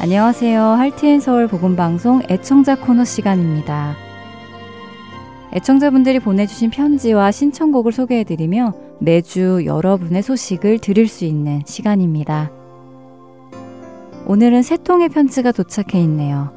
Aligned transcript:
안녕하세요. 0.00 0.62
할티앤서울 0.62 1.48
복음방송 1.48 2.22
애청자 2.30 2.76
코너 2.76 3.04
시간입니다. 3.04 3.96
애청자분들이 5.52 6.20
보내주신 6.20 6.70
편지와 6.70 7.32
신청곡을 7.32 7.90
소개해드리며 7.90 8.74
매주 9.00 9.62
여러분의 9.64 10.22
소식을 10.22 10.78
들을 10.78 11.08
수 11.08 11.24
있는 11.24 11.62
시간입니다. 11.66 12.52
오늘은 14.26 14.62
세 14.62 14.76
통의 14.76 15.08
편지가 15.08 15.50
도착해 15.50 16.00
있네요. 16.04 16.52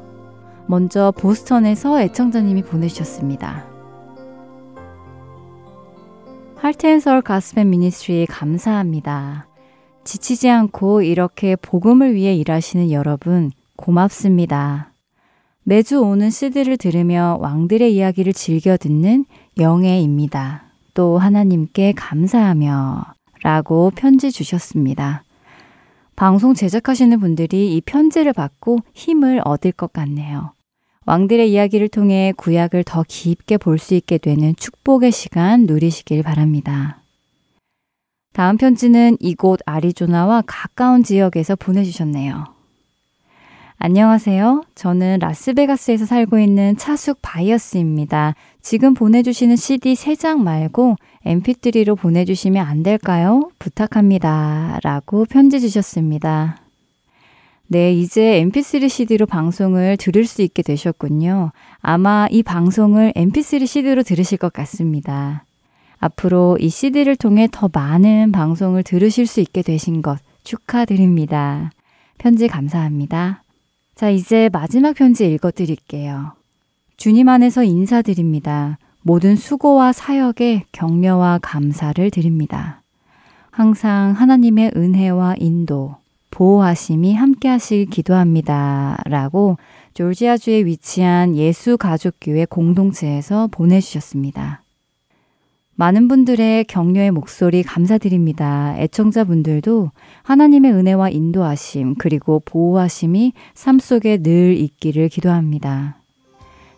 먼저 0.68 1.10
보스턴에서 1.10 2.00
애청자님이 2.00 2.62
보내주셨습니다. 2.62 3.66
할트앤서울 6.58 7.22
가스펜 7.22 7.70
미니스트리 7.70 8.26
감사합니다. 8.26 9.48
지치지 10.04 10.48
않고 10.48 11.02
이렇게 11.02 11.56
복음을 11.56 12.14
위해 12.14 12.34
일하시는 12.34 12.90
여러분 12.90 13.52
고맙습니다. 13.76 14.92
매주 15.64 16.00
오는 16.00 16.30
CD를 16.30 16.76
들으며 16.76 17.38
왕들의 17.40 17.94
이야기를 17.94 18.32
즐겨 18.32 18.76
듣는 18.76 19.24
영애입니다. 19.58 20.64
또 20.94 21.18
하나님께 21.18 21.92
감사하며 21.92 23.04
라고 23.42 23.92
편지 23.94 24.30
주셨습니다. 24.32 25.22
방송 26.16 26.54
제작하시는 26.54 27.18
분들이 27.20 27.74
이 27.74 27.80
편지를 27.80 28.32
받고 28.32 28.80
힘을 28.92 29.40
얻을 29.44 29.72
것 29.72 29.92
같네요. 29.92 30.52
왕들의 31.06 31.50
이야기를 31.50 31.88
통해 31.88 32.32
구약을 32.36 32.84
더 32.84 33.04
깊게 33.06 33.56
볼 33.58 33.78
수 33.78 33.94
있게 33.94 34.18
되는 34.18 34.54
축복의 34.56 35.10
시간 35.10 35.66
누리시길 35.66 36.22
바랍니다. 36.22 37.01
다음 38.32 38.56
편지는 38.56 39.16
이곳 39.20 39.60
아리조나와 39.66 40.42
가까운 40.46 41.02
지역에서 41.02 41.56
보내주셨네요. 41.56 42.46
안녕하세요. 43.84 44.62
저는 44.74 45.18
라스베가스에서 45.20 46.06
살고 46.06 46.38
있는 46.38 46.76
차숙 46.76 47.18
바이어스입니다. 47.20 48.36
지금 48.60 48.94
보내주시는 48.94 49.56
CD 49.56 49.94
3장 49.94 50.38
말고 50.38 50.96
mp3로 51.26 51.98
보내주시면 51.98 52.64
안 52.64 52.82
될까요? 52.82 53.50
부탁합니다. 53.58 54.78
라고 54.84 55.24
편지 55.24 55.60
주셨습니다. 55.60 56.58
네, 57.66 57.92
이제 57.92 58.44
mp3 58.46 58.88
CD로 58.88 59.26
방송을 59.26 59.96
들을 59.96 60.24
수 60.26 60.42
있게 60.42 60.62
되셨군요. 60.62 61.50
아마 61.80 62.28
이 62.30 62.42
방송을 62.42 63.12
mp3 63.16 63.66
CD로 63.66 64.04
들으실 64.04 64.38
것 64.38 64.52
같습니다. 64.52 65.44
앞으로 66.02 66.58
이 66.60 66.68
CD를 66.68 67.14
통해 67.14 67.48
더 67.50 67.70
많은 67.72 68.32
방송을 68.32 68.82
들으실 68.82 69.26
수 69.26 69.40
있게 69.40 69.62
되신 69.62 70.02
것 70.02 70.18
축하드립니다. 70.42 71.70
편지 72.18 72.48
감사합니다. 72.48 73.44
자, 73.94 74.10
이제 74.10 74.50
마지막 74.52 74.94
편지 74.96 75.32
읽어 75.32 75.52
드릴게요. 75.52 76.32
주님 76.96 77.28
안에서 77.28 77.62
인사드립니다. 77.62 78.78
모든 79.02 79.36
수고와 79.36 79.92
사역에 79.92 80.64
격려와 80.72 81.38
감사를 81.40 82.10
드립니다. 82.10 82.82
항상 83.52 84.12
하나님의 84.12 84.72
은혜와 84.74 85.36
인도, 85.38 85.96
보호하심이 86.32 87.14
함께 87.14 87.48
하실 87.48 87.86
기도합니다. 87.86 88.98
라고 89.04 89.56
조지아주에 89.94 90.64
위치한 90.64 91.36
예수 91.36 91.76
가족교회 91.76 92.46
공동체에서 92.46 93.48
보내주셨습니다. 93.52 94.61
많은 95.74 96.06
분들의 96.08 96.64
격려의 96.64 97.10
목소리 97.10 97.62
감사드립니다. 97.62 98.74
애청자분들도 98.78 99.90
하나님의 100.22 100.72
은혜와 100.72 101.08
인도하심, 101.10 101.94
그리고 101.96 102.42
보호하심이 102.44 103.32
삶 103.54 103.78
속에 103.78 104.18
늘 104.18 104.56
있기를 104.56 105.08
기도합니다. 105.08 105.96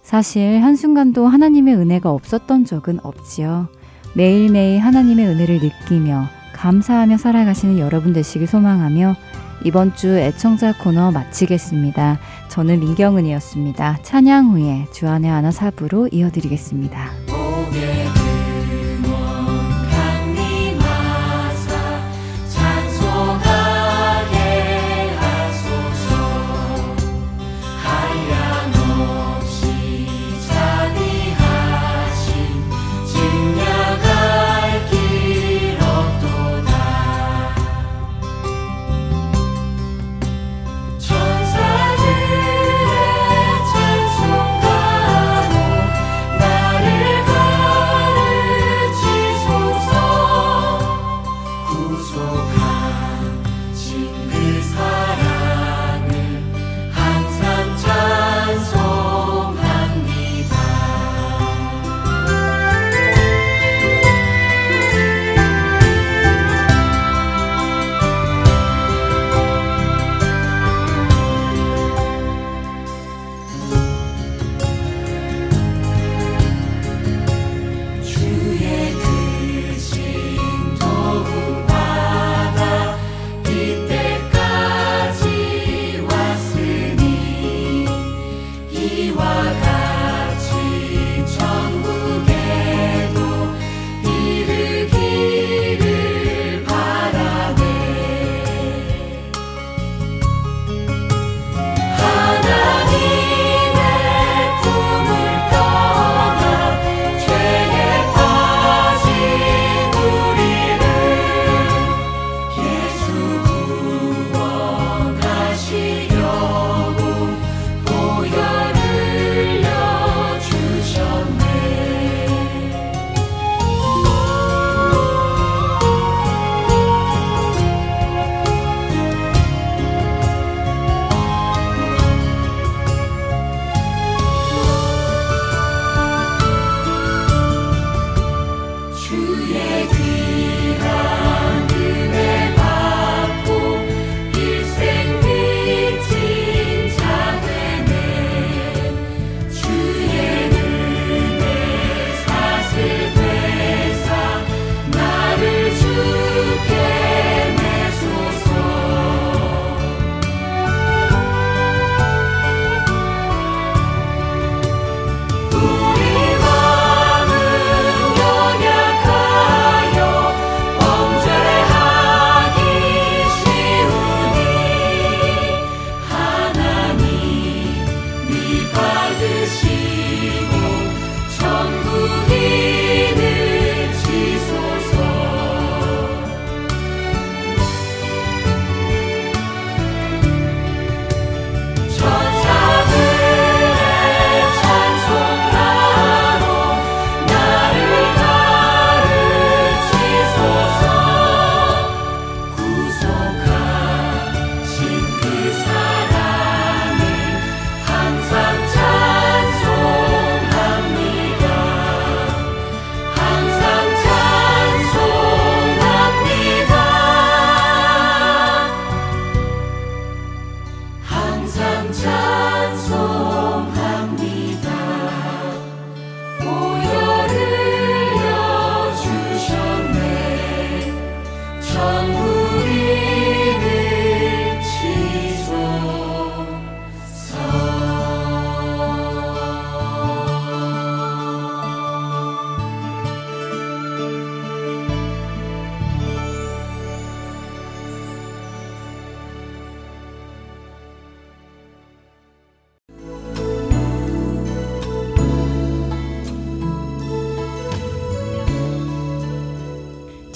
사실 0.02 0.62
한순간도 0.62 1.26
하나님의 1.26 1.74
은혜가 1.74 2.10
없었던 2.10 2.64
적은 2.66 3.00
없지요. 3.02 3.68
매일매일 4.14 4.80
하나님의 4.80 5.26
은혜를 5.26 5.60
느끼며 5.60 6.26
감사하며 6.52 7.16
살아가시는 7.16 7.78
여러분 7.78 8.12
되시길 8.12 8.46
소망하며 8.46 9.16
이번 9.64 9.94
주 9.96 10.16
애청자 10.16 10.76
코너 10.76 11.10
마치겠습니다. 11.10 12.18
저는 12.48 12.80
민경은이었습니다. 12.80 13.98
찬양 14.02 14.50
후에 14.50 14.86
주안의 14.92 15.30
하나 15.30 15.50
사부로 15.50 16.08
이어드리겠습니다. 16.12 17.23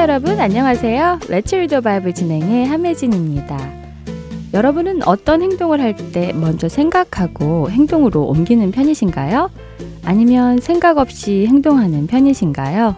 여러분 0.00 0.40
안녕하세요. 0.40 1.20
레츠 1.28 1.54
리더 1.56 1.80
바이블 1.82 2.14
진행의 2.14 2.66
함혜진입니다. 2.66 3.58
여러분은 4.54 5.06
어떤 5.06 5.42
행동을 5.42 5.80
할 5.80 5.94
때 6.12 6.32
먼저 6.32 6.68
생각하고 6.68 7.70
행동으로 7.70 8.24
옮기는 8.24 8.70
편이신가요? 8.72 9.50
아니면 10.04 10.58
생각 10.58 10.96
없이 10.98 11.46
행동하는 11.46 12.06
편이신가요? 12.06 12.96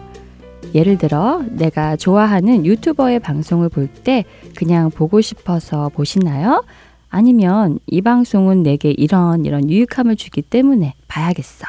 예를 0.73 0.97
들어 0.97 1.43
내가 1.51 1.95
좋아하는 1.97 2.65
유튜버의 2.65 3.19
방송을 3.19 3.67
볼 3.69 3.89
때 4.03 4.23
그냥 4.55 4.89
보고 4.89 5.19
싶어서 5.21 5.89
보시나요? 5.89 6.63
아니면 7.09 7.79
이 7.85 8.01
방송은 8.01 8.63
내게 8.63 8.91
이런 8.91 9.45
이런 9.45 9.69
유익함을 9.69 10.15
주기 10.15 10.41
때문에 10.41 10.93
봐야겠어 11.09 11.65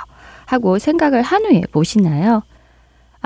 하고 0.47 0.79
생각을 0.79 1.23
한 1.23 1.45
후에 1.45 1.63
보시나요? 1.73 2.43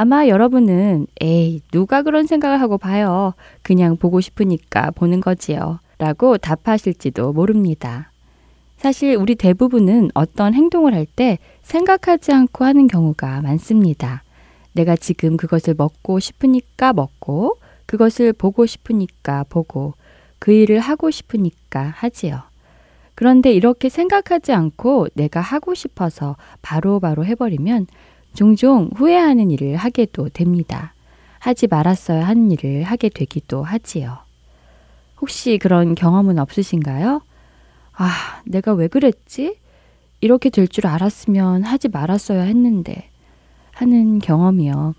아마 0.00 0.28
여러분은 0.28 1.08
에이 1.20 1.60
누가 1.72 2.02
그런 2.02 2.28
생각을 2.28 2.60
하고 2.60 2.78
봐요. 2.78 3.34
그냥 3.62 3.96
보고 3.96 4.20
싶으니까 4.20 4.92
보는 4.92 5.20
거지요. 5.20 5.80
라고 5.98 6.38
답하실지도 6.38 7.32
모릅니다. 7.32 8.12
사실 8.76 9.16
우리 9.16 9.34
대부분은 9.34 10.12
어떤 10.14 10.54
행동을 10.54 10.94
할 10.94 11.04
때 11.04 11.38
생각하지 11.62 12.30
않고 12.30 12.64
하는 12.64 12.86
경우가 12.86 13.42
많습니다. 13.42 14.22
내가 14.72 14.94
지금 14.94 15.36
그것을 15.36 15.74
먹고 15.76 16.20
싶으니까 16.20 16.92
먹고, 16.92 17.58
그것을 17.86 18.32
보고 18.32 18.66
싶으니까 18.66 19.46
보고, 19.48 19.94
그 20.38 20.52
일을 20.52 20.78
하고 20.78 21.10
싶으니까 21.10 21.92
하지요. 21.96 22.42
그런데 23.16 23.50
이렇게 23.50 23.88
생각하지 23.88 24.52
않고 24.52 25.08
내가 25.14 25.40
하고 25.40 25.74
싶어서 25.74 26.36
바로바로 26.62 27.00
바로 27.00 27.24
해버리면 27.24 27.88
종종 28.34 28.90
후회하는 28.94 29.50
일을 29.50 29.76
하게도 29.76 30.30
됩니다. 30.30 30.94
하지 31.38 31.66
말았어야 31.66 32.26
하는 32.26 32.50
일을 32.52 32.82
하게 32.84 33.08
되기도 33.08 33.62
하지요. 33.62 34.18
혹시 35.20 35.58
그런 35.58 35.94
경험은 35.94 36.38
없으신가요? 36.38 37.22
아, 37.94 38.10
내가 38.44 38.72
왜 38.74 38.88
그랬지? 38.88 39.56
이렇게 40.20 40.50
될 40.50 40.66
줄 40.68 40.86
알았으면 40.86 41.62
하지 41.64 41.88
말았어야 41.88 42.42
했는데 42.42 43.08
하는 43.72 44.18
경험이요. 44.18 44.94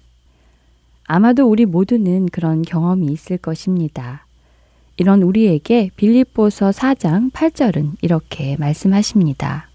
아마도 1.06 1.50
우리 1.50 1.66
모두는 1.66 2.28
그런 2.28 2.62
경험이 2.62 3.08
있을 3.08 3.38
것입니다. 3.38 4.26
이런 4.98 5.24
우리에게 5.24 5.90
빌립보서 5.96 6.72
4장 6.72 7.32
8절은 7.32 7.94
이렇게 8.02 8.58
말씀하십니다. 8.58 9.69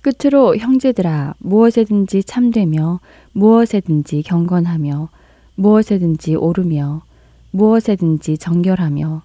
끝으로 0.00 0.56
형제들아 0.56 1.34
무엇에든지 1.38 2.24
참되며 2.24 3.00
무엇에든지 3.32 4.22
경건하며 4.22 5.08
무엇에든지 5.56 6.36
오르며 6.36 7.02
무엇에든지 7.50 8.38
정결하며 8.38 9.22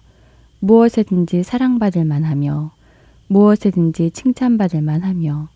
무엇에든지 0.60 1.42
사랑받을 1.42 2.04
만하며 2.04 2.72
무엇에든지 3.28 4.10
칭찬받을 4.10 4.82
만하며 4.82 5.48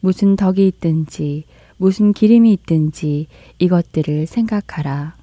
무슨 0.00 0.36
덕이 0.36 0.66
있든지 0.66 1.44
무슨 1.78 2.12
기림이 2.12 2.52
있든지 2.52 3.28
이것들을 3.58 4.26
생각하라. 4.26 5.16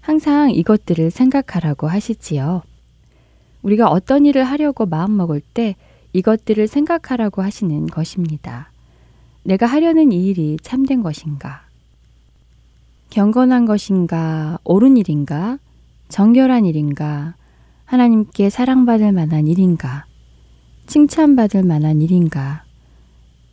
항상 0.00 0.50
이것들을 0.50 1.10
생각하라고 1.10 1.86
하시지요. 1.86 2.62
우리가 3.62 3.88
어떤 3.90 4.26
일을 4.26 4.44
하려고 4.44 4.84
마음먹을 4.86 5.40
때 5.54 5.76
이것들을 6.14 6.68
생각하라고 6.68 7.42
하시는 7.42 7.86
것입니다. 7.86 8.70
내가 9.42 9.66
하려는 9.66 10.12
이 10.12 10.26
일이 10.28 10.56
참된 10.62 11.02
것인가? 11.02 11.62
경건한 13.10 13.66
것인가? 13.66 14.58
옳은 14.64 14.96
일인가? 14.96 15.58
정결한 16.08 16.66
일인가? 16.66 17.34
하나님께 17.84 18.48
사랑받을 18.48 19.12
만한 19.12 19.48
일인가? 19.48 20.06
칭찬받을 20.86 21.64
만한 21.64 22.00
일인가? 22.00 22.62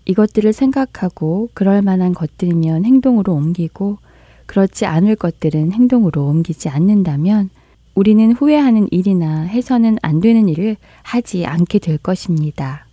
이것들을 0.06 0.54
생각하고 0.54 1.50
그럴 1.54 1.82
만한 1.82 2.14
것들이면 2.14 2.86
행동으로 2.86 3.34
옮기고 3.34 3.98
그렇지 4.46 4.86
않을 4.86 5.16
것들은 5.16 5.72
행동으로 5.72 6.28
옮기지 6.28 6.70
않는다면 6.70 7.50
우리는 7.94 8.32
후회하는 8.32 8.88
일이나 8.92 9.42
해서는 9.42 9.98
안 10.02 10.22
되는 10.22 10.48
일을 10.48 10.78
하지 11.04 11.46
않게 11.46 11.80
될 11.80 11.98
것입니다. 11.98 12.88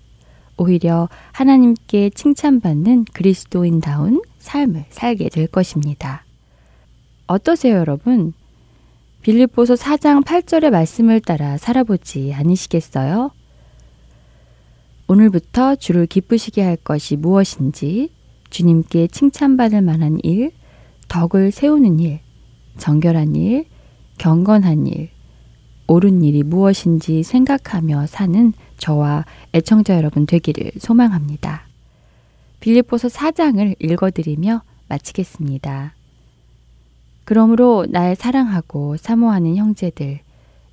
오히려 0.56 1.08
하나님께 1.32 2.10
칭찬받는 2.10 3.04
그리스도인다운 3.12 4.22
삶을 4.38 4.86
살게 4.90 5.28
될 5.28 5.46
것입니다. 5.46 6.24
어떠세요, 7.28 7.76
여러분? 7.76 8.32
빌립보서 9.22 9.74
4장 9.74 10.24
8절의 10.24 10.70
말씀을 10.70 11.20
따라 11.20 11.56
살아보지 11.58 12.32
않으시겠어요? 12.34 13.30
오늘부터 15.06 15.76
주를 15.76 16.06
기쁘시게 16.06 16.62
할 16.62 16.76
것이 16.76 17.16
무엇인지 17.16 18.10
주님께 18.50 19.08
칭찬받을 19.08 19.80
만한 19.82 20.18
일, 20.22 20.52
덕을 21.08 21.52
세우는 21.52 22.00
일, 22.00 22.20
정결한 22.78 23.36
일, 23.36 23.66
경건한 24.18 24.86
일, 24.86 25.10
옳은 25.86 26.22
일이 26.22 26.42
무엇인지 26.42 27.22
생각하며 27.22 28.06
사는 28.06 28.52
저와 28.76 29.24
애청자 29.54 29.96
여러분 29.96 30.26
되기를 30.26 30.72
소망합니다. 30.78 31.62
빌립보서 32.60 33.08
4장을 33.08 33.74
읽어드리며 33.78 34.62
마치겠습니다. 34.88 35.94
그러므로 37.24 37.86
날 37.88 38.14
사랑하고 38.14 38.96
사모하는 38.96 39.56
형제들, 39.56 40.20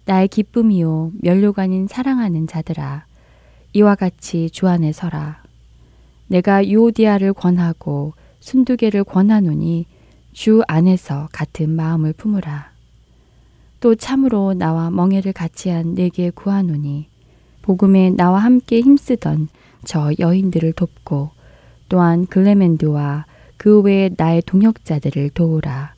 나의 0.05 0.27
기쁨이요 0.27 1.11
아닌 1.57 1.87
사랑하는 1.87 2.47
자들아, 2.47 3.05
이와 3.73 3.95
같이 3.95 4.49
주 4.49 4.67
안에 4.67 4.91
서라. 4.91 5.43
내가 6.27 6.65
유오디아를 6.67 7.33
권하고 7.33 8.13
순두개를 8.39 9.03
권하노니 9.03 9.85
주 10.33 10.61
안에서 10.67 11.29
같은 11.31 11.69
마음을 11.69 12.13
품으라. 12.13 12.74
또 13.85 13.93
참으로 13.93 14.55
나와 14.55 14.89
멍해를 14.89 15.31
같이 15.31 15.69
한 15.69 15.93
내게 15.93 16.31
구하노니 16.31 17.05
복음에 17.61 18.09
나와 18.09 18.39
함께 18.39 18.81
힘쓰던 18.81 19.47
저 19.83 20.11
여인들을 20.17 20.73
돕고 20.73 21.29
또한 21.87 22.25
글레멘드와 22.25 23.27
그 23.57 23.81
외에 23.81 24.09
나의 24.17 24.41
동역자들을 24.47 25.29
도우라. 25.35 25.93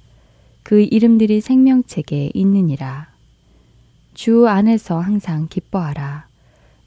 그 0.63 0.82
이름들이 0.82 1.39
생명책에 1.39 2.32
있느니라. 2.34 3.08
주 4.13 4.50
안에서 4.50 5.00
항상 5.00 5.48
기뻐하라. 5.50 6.27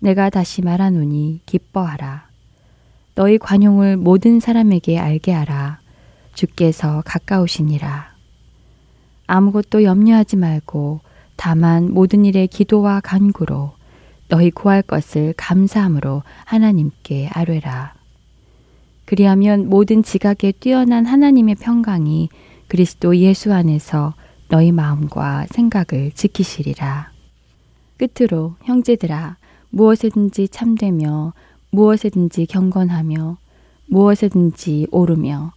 내가 0.00 0.28
다시 0.28 0.60
말하노니 0.60 1.40
기뻐하라. 1.46 2.28
너희 3.14 3.38
관용을 3.38 3.96
모든 3.96 4.38
사람에게 4.38 4.98
알게 4.98 5.32
하라. 5.32 5.80
주께서 6.34 7.02
가까우시니라. 7.06 8.09
아무것도 9.30 9.84
염려하지 9.84 10.36
말고 10.36 11.00
다만 11.36 11.92
모든 11.94 12.24
일에 12.24 12.46
기도와 12.46 13.00
간구로 13.00 13.72
너희 14.28 14.50
구할 14.50 14.82
것을 14.82 15.34
감사함으로 15.36 16.24
하나님께 16.44 17.28
아뢰라. 17.32 17.94
그리하면 19.04 19.68
모든 19.68 20.02
지각에 20.02 20.52
뛰어난 20.58 21.06
하나님의 21.06 21.56
평강이 21.56 22.28
그리스도 22.66 23.16
예수 23.16 23.52
안에서 23.52 24.14
너희 24.48 24.72
마음과 24.72 25.46
생각을 25.50 26.10
지키시리라. 26.12 27.10
끝으로 27.98 28.56
형제들아 28.62 29.36
무엇에든지 29.70 30.48
참되며 30.48 31.34
무엇에든지 31.70 32.46
경건하며 32.46 33.38
무엇에든지 33.86 34.88
오르며 34.90 35.52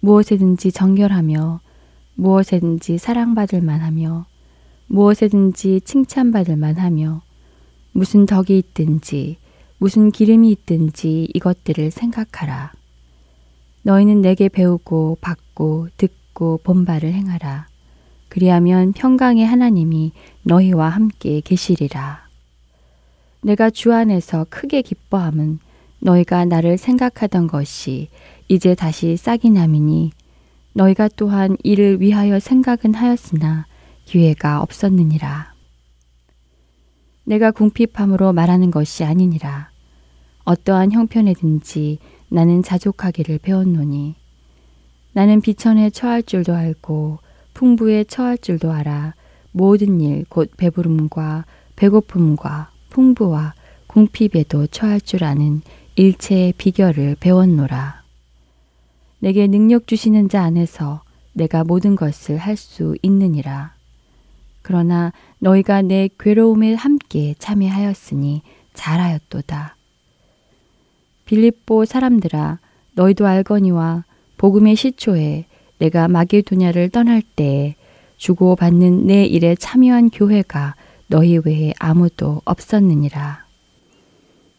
무엇에든지 0.00 0.70
정결하며 0.70 1.60
무엇에든지 2.18 2.98
사랑받을 2.98 3.62
만하며 3.62 4.26
무엇에든지 4.88 5.82
칭찬받을 5.84 6.56
만하며 6.56 7.22
무슨 7.92 8.26
덕이 8.26 8.58
있든지 8.58 9.36
무슨 9.78 10.10
기름이 10.10 10.50
있든지 10.50 11.28
이것들을 11.32 11.92
생각하라. 11.92 12.72
너희는 13.82 14.20
내게 14.20 14.48
배우고 14.48 15.18
받고 15.20 15.88
듣고 15.96 16.58
본바를 16.64 17.12
행하라. 17.12 17.68
그리하면 18.28 18.92
평강의 18.92 19.46
하나님이 19.46 20.10
너희와 20.42 20.88
함께 20.88 21.40
계시리라. 21.40 22.26
내가 23.42 23.70
주 23.70 23.92
안에서 23.92 24.44
크게 24.50 24.82
기뻐함은 24.82 25.60
너희가 26.00 26.44
나를 26.46 26.78
생각하던 26.78 27.46
것이 27.46 28.08
이제 28.48 28.74
다시 28.74 29.16
싹이 29.16 29.50
남이니 29.50 30.10
너희가 30.74 31.08
또한 31.16 31.56
이를 31.62 32.00
위하여 32.00 32.38
생각은 32.38 32.94
하였으나 32.94 33.66
기회가 34.04 34.62
없었느니라. 34.62 35.52
내가 37.24 37.50
궁핍함으로 37.50 38.32
말하는 38.32 38.70
것이 38.70 39.04
아니니라. 39.04 39.70
어떠한 40.44 40.92
형편에든지 40.92 41.98
나는 42.30 42.62
자족하기를 42.62 43.38
배웠노니 43.38 44.14
나는 45.12 45.40
비천에 45.40 45.90
처할 45.90 46.22
줄도 46.22 46.54
알고 46.54 47.18
풍부에 47.54 48.04
처할 48.04 48.38
줄도 48.38 48.72
알아 48.72 49.14
모든 49.52 50.00
일 50.00 50.24
곧 50.28 50.50
배부름과 50.56 51.44
배고픔과 51.76 52.70
풍부와 52.90 53.54
궁핍에도 53.88 54.68
처할 54.68 55.00
줄 55.00 55.24
아는 55.24 55.62
일체의 55.96 56.52
비결을 56.56 57.16
배웠노라. 57.20 57.97
내게 59.20 59.46
능력 59.46 59.86
주시는 59.86 60.28
자 60.28 60.42
안에서 60.42 61.02
내가 61.32 61.64
모든 61.64 61.96
것을 61.96 62.36
할 62.36 62.56
수 62.56 62.96
있느니라. 63.02 63.72
그러나 64.62 65.12
너희가 65.38 65.82
내 65.82 66.08
괴로움에 66.18 66.74
함께 66.74 67.34
참여하였으니 67.38 68.42
잘하였도다. 68.74 69.76
빌립보 71.24 71.84
사람들아 71.84 72.58
너희도 72.94 73.26
알거니와 73.26 74.04
복음의 74.36 74.76
시초에 74.76 75.46
내가 75.78 76.08
마게도냐를 76.08 76.90
떠날 76.90 77.22
때에 77.22 77.76
주고 78.16 78.56
받는 78.56 79.06
내 79.06 79.24
일에 79.24 79.54
참여한 79.54 80.10
교회가 80.10 80.74
너희 81.06 81.38
외에 81.38 81.72
아무도 81.78 82.42
없었느니라. 82.44 83.46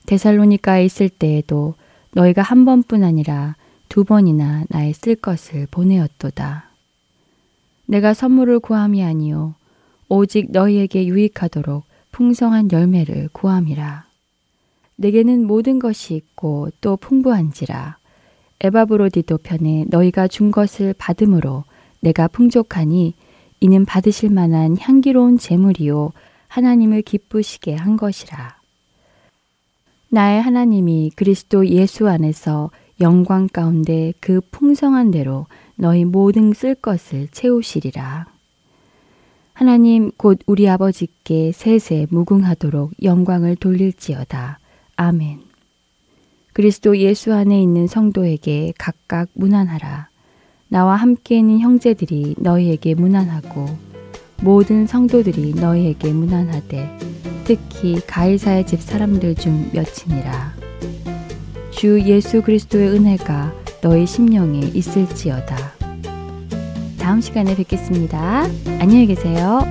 데살로니카에 0.06 0.86
있을 0.86 1.10
때에도 1.10 1.76
너희가 2.14 2.42
한 2.42 2.66
번뿐 2.66 3.04
아니라 3.04 3.56
두 3.90 4.04
번이나 4.04 4.64
나의 4.70 4.94
쓸 4.94 5.16
것을 5.16 5.68
보내었도다. 5.72 6.70
내가 7.88 8.14
선물을 8.14 8.60
구함이 8.60 9.04
아니요 9.04 9.56
오직 10.08 10.52
너희에게 10.52 11.08
유익하도록 11.08 11.84
풍성한 12.12 12.72
열매를 12.72 13.30
구함이라. 13.34 14.06
내게는 14.96 15.46
모든 15.46 15.80
것이 15.80 16.16
있고 16.16 16.70
또 16.82 16.98
풍부한지라. 16.98 17.98
에바브로디도 18.62 19.38
편에 19.40 19.86
너희가 19.88 20.28
준 20.28 20.52
것을 20.52 20.94
받음으로 20.94 21.64
내가 22.02 22.28
풍족하니 22.28 23.16
이는 23.62 23.86
받으실 23.86 24.30
만한 24.30 24.78
향기로운 24.80 25.38
재물이요 25.38 26.12
하나님을 26.48 27.02
기쁘시게 27.02 27.76
한 27.76 27.98
것이라. 27.98 28.60
나의 30.10 30.42
하나님이 30.42 31.12
그리스도 31.16 31.68
예수 31.68 32.08
안에서 32.08 32.70
영광 33.02 33.48
가운데 33.48 34.14
그 34.20 34.42
풍성한 34.52 35.12
대로 35.12 35.48
너희 35.76 36.06
모든 36.06 36.54
쓸 36.54 36.76
것을 36.76 37.28
채우시리라. 37.32 38.28
하나님 39.54 40.12
곧 40.16 40.40
우리 40.46 40.70
아버지께 40.70 41.52
세세 41.52 42.08
무궁하도록 42.10 42.92
영광을 43.04 43.56
돌릴지어다. 43.56 44.60
아멘. 44.96 45.42
그리스도 46.54 46.98
예수 46.98 47.34
안에 47.34 47.62
있는 47.62 47.88
성도에게 47.88 48.74
각각 48.78 49.30
문안하라. 49.34 50.10
나와 50.68 50.96
함께 50.96 51.40
있는 51.40 51.60
형제들이 51.60 52.36
너희에게 52.38 52.96
문안하고 52.96 53.66
모든 54.42 54.88
성도들이 54.88 55.56
너희에게 55.56 56.14
문안하되 56.14 56.98
특히 57.44 58.00
가이사의 58.06 58.68
집 58.68 58.82
사람들 58.82 59.36
중 59.36 59.72
몇이니라. 59.74 60.59
주 61.80 61.98
예수 62.02 62.42
그리스도의 62.42 62.90
은혜가 62.90 63.54
너희 63.80 64.06
심령에 64.06 64.60
있을지어다. 64.74 65.56
다음 67.00 67.22
시간에 67.22 67.56
뵙겠습니다. 67.56 68.44
안녕히 68.82 69.08
계세요. 69.08 69.62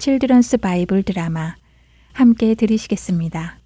Children's 0.00 0.56
Bible 0.56 1.02
드라마 1.02 1.56
함께 2.14 2.54
들으시겠습니다. 2.54 3.58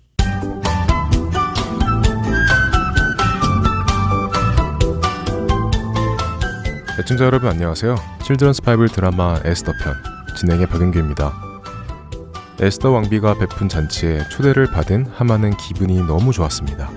애청자 6.99 7.25
여러분 7.25 7.51
안녕하세요. 7.51 7.95
Children's 8.25 8.63
Bible 8.63 8.89
드라마 8.89 9.41
에스더 9.45 9.75
편 9.81 9.95
진행의 10.37 10.67
박은규입니다. 10.67 11.33
에스더 12.61 12.91
왕비가 12.91 13.39
베푼 13.39 13.69
잔치에 13.69 14.29
초대를 14.29 14.73
받은 14.73 15.07
하만은 15.07 15.57
기분이 15.57 15.99
너무 16.05 16.33
좋았습니다. 16.33 16.91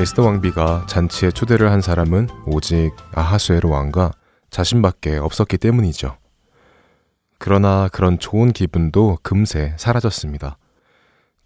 에스더 0.00 0.24
왕비가 0.24 0.86
잔치에 0.88 1.30
초대를 1.30 1.70
한 1.70 1.80
사람은 1.80 2.26
오직 2.46 2.90
아하수에로 3.14 3.70
왕과 3.70 4.10
자신밖에 4.50 5.18
없었기 5.18 5.56
때문이죠. 5.58 6.19
그러나 7.42 7.88
그런 7.90 8.18
좋은 8.18 8.52
기분도 8.52 9.16
금세 9.22 9.72
사라졌습니다. 9.78 10.58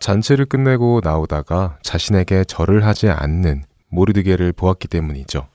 잔치를 0.00 0.44
끝내고 0.44 1.00
나오다가 1.04 1.78
자신에게 1.84 2.42
절을 2.44 2.84
하지 2.84 3.08
않는 3.10 3.62
모르드게를 3.90 4.52
보았기 4.52 4.88
때문이죠. 4.88 5.46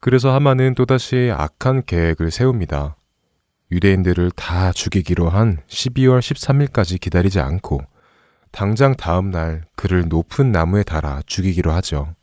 그래서 0.00 0.32
하마는 0.32 0.74
또다시 0.74 1.30
악한 1.30 1.82
계획을 1.84 2.30
세웁니다. 2.30 2.96
유대인들을 3.70 4.30
다 4.30 4.72
죽이기로 4.72 5.28
한 5.28 5.58
12월 5.68 6.20
13일까지 6.20 6.98
기다리지 6.98 7.40
않고 7.40 7.82
당장 8.50 8.94
다음 8.94 9.30
날 9.30 9.64
그를 9.76 10.08
높은 10.08 10.52
나무에 10.52 10.84
달아 10.84 11.20
죽이기로 11.26 11.70
하죠. 11.70 12.14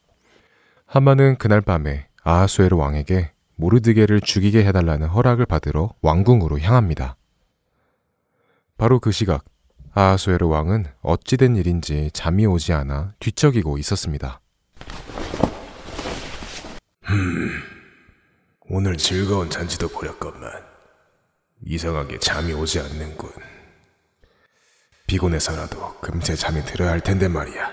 하마는 0.88 1.38
그날 1.38 1.62
밤에 1.62 2.08
아하수에르 2.24 2.76
왕에게 2.76 3.32
모르드게를 3.62 4.22
죽이게 4.22 4.66
해달라는 4.66 5.08
허락을 5.08 5.46
받으러 5.46 5.94
왕궁으로 6.02 6.60
향합니다. 6.60 7.16
바로 8.76 9.00
그 9.00 9.12
시각 9.12 9.46
아하수에르 9.94 10.48
왕은 10.48 10.88
어찌된 11.02 11.56
일인지 11.56 12.10
잠이 12.12 12.48
오지 12.48 12.74
않아 12.74 13.14
뒤척이고 13.20 13.78
있었습니다. 13.78 14.42
음, 17.10 17.62
오늘 18.62 18.98
즐거운 18.98 19.50
잔치도 19.50 19.90
보렸건만 19.90 20.52
이상하게 21.64 22.18
잠이 22.18 22.54
오지 22.54 22.80
않는군. 22.80 23.30
피곤해서라도 25.06 26.00
금세 26.00 26.36
잠이 26.36 26.64
들어야 26.64 26.90
할 26.90 27.02
텐데 27.02 27.28
말이야. 27.28 27.70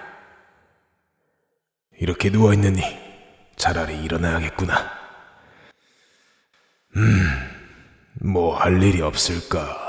이렇게 1.98 2.28
누워있느니 2.28 2.82
차라리 3.56 4.02
일어나야겠구나. 4.04 4.97
음, 6.98 8.26
뭐 8.26 8.56
할 8.58 8.82
일이 8.82 9.00
없을까? 9.00 9.86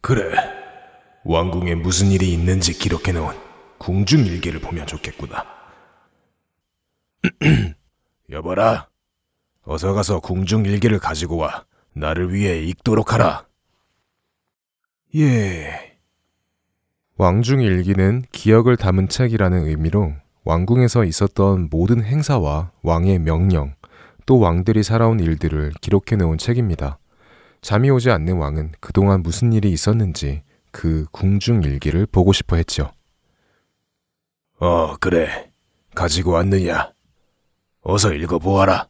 그래, 0.00 0.34
왕궁에 1.24 1.76
무슨 1.76 2.08
일이 2.08 2.32
있는지 2.32 2.72
기록해놓은 2.76 3.36
궁중 3.78 4.26
일기를 4.26 4.60
보면 4.60 4.86
좋겠구나. 4.88 5.44
여보라, 8.30 8.88
어서 9.62 9.92
가서 9.92 10.18
궁중 10.18 10.64
일기를 10.64 10.98
가지고 10.98 11.36
와 11.36 11.64
나를 11.92 12.34
위해 12.34 12.60
읽도록 12.62 13.12
하라. 13.12 13.46
예. 15.14 15.96
왕중 17.18 17.60
일기는 17.60 18.24
기억을 18.32 18.76
담은 18.76 19.08
책이라는 19.08 19.68
의미로 19.68 20.14
왕궁에서 20.44 21.04
있었던 21.04 21.68
모든 21.70 22.02
행사와 22.02 22.72
왕의 22.82 23.20
명령, 23.20 23.74
또 24.26 24.38
왕들이 24.38 24.82
살아온 24.82 25.20
일들을 25.20 25.72
기록해 25.80 26.16
놓은 26.16 26.38
책입니다. 26.38 26.98
잠이 27.60 27.90
오지 27.90 28.10
않는 28.10 28.36
왕은 28.36 28.72
그동안 28.80 29.22
무슨 29.22 29.52
일이 29.52 29.70
있었는지 29.70 30.42
그 30.70 31.06
궁중 31.12 31.62
일기를 31.62 32.06
보고 32.06 32.32
싶어 32.32 32.56
했죠. 32.56 32.90
어, 34.58 34.96
그래. 34.96 35.50
가지고 35.94 36.32
왔느냐? 36.32 36.92
어서 37.82 38.12
읽어보아라. 38.12 38.88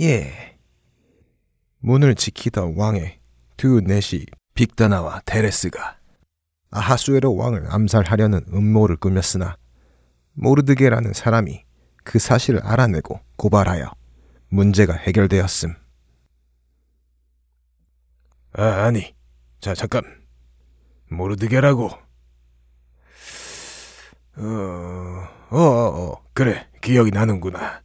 예. 0.00 0.56
문을 1.78 2.14
지키던 2.14 2.74
왕의 2.76 3.20
두 3.56 3.80
넷이 3.80 4.26
빅다나와 4.54 5.22
테레스가 5.24 5.96
아하수에로 6.70 7.34
왕을 7.34 7.66
암살하려는 7.68 8.46
음모를 8.52 8.96
꾸몄으나 8.96 9.56
모르드게라는 10.34 11.12
사람이 11.12 11.64
그 12.04 12.18
사실을 12.18 12.60
알아내고 12.64 13.20
고발하여 13.36 13.90
문제가 14.50 14.94
해결되었음. 14.94 15.74
아, 18.52 18.64
아니. 18.84 19.14
자, 19.60 19.74
잠깐. 19.74 20.02
모르드게라고. 21.08 21.90
어, 24.36 24.42
어, 25.50 25.56
어, 25.56 26.10
어, 26.10 26.24
그래. 26.32 26.66
기억이 26.80 27.10
나는구나. 27.10 27.82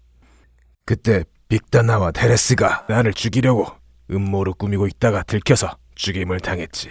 그때 0.86 1.24
빅다나와 1.50 2.12
테레스가 2.12 2.86
나를 2.90 3.14
죽이려고 3.14 3.68
음모를 4.10 4.54
꾸미고 4.54 4.88
있다가 4.88 5.24
들켜서 5.24 5.78
죽임을 5.96 6.40
당했지. 6.40 6.90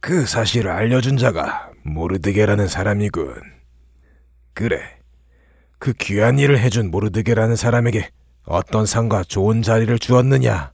그 0.00 0.26
사실을 0.26 0.70
알려준 0.70 1.16
자가 1.16 1.70
모르드게라는 1.84 2.68
사람이군. 2.68 3.42
그래. 4.54 4.98
그 5.78 5.92
귀한 5.94 6.38
일을 6.38 6.58
해준 6.58 6.90
모르드게라는 6.90 7.56
사람에게 7.56 8.10
어떤 8.44 8.84
상과 8.84 9.24
좋은 9.24 9.62
자리를 9.62 9.98
주었느냐? 9.98 10.72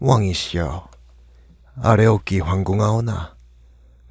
왕이시여, 0.00 0.88
아레오키 1.76 2.40
황궁하오나 2.40 3.36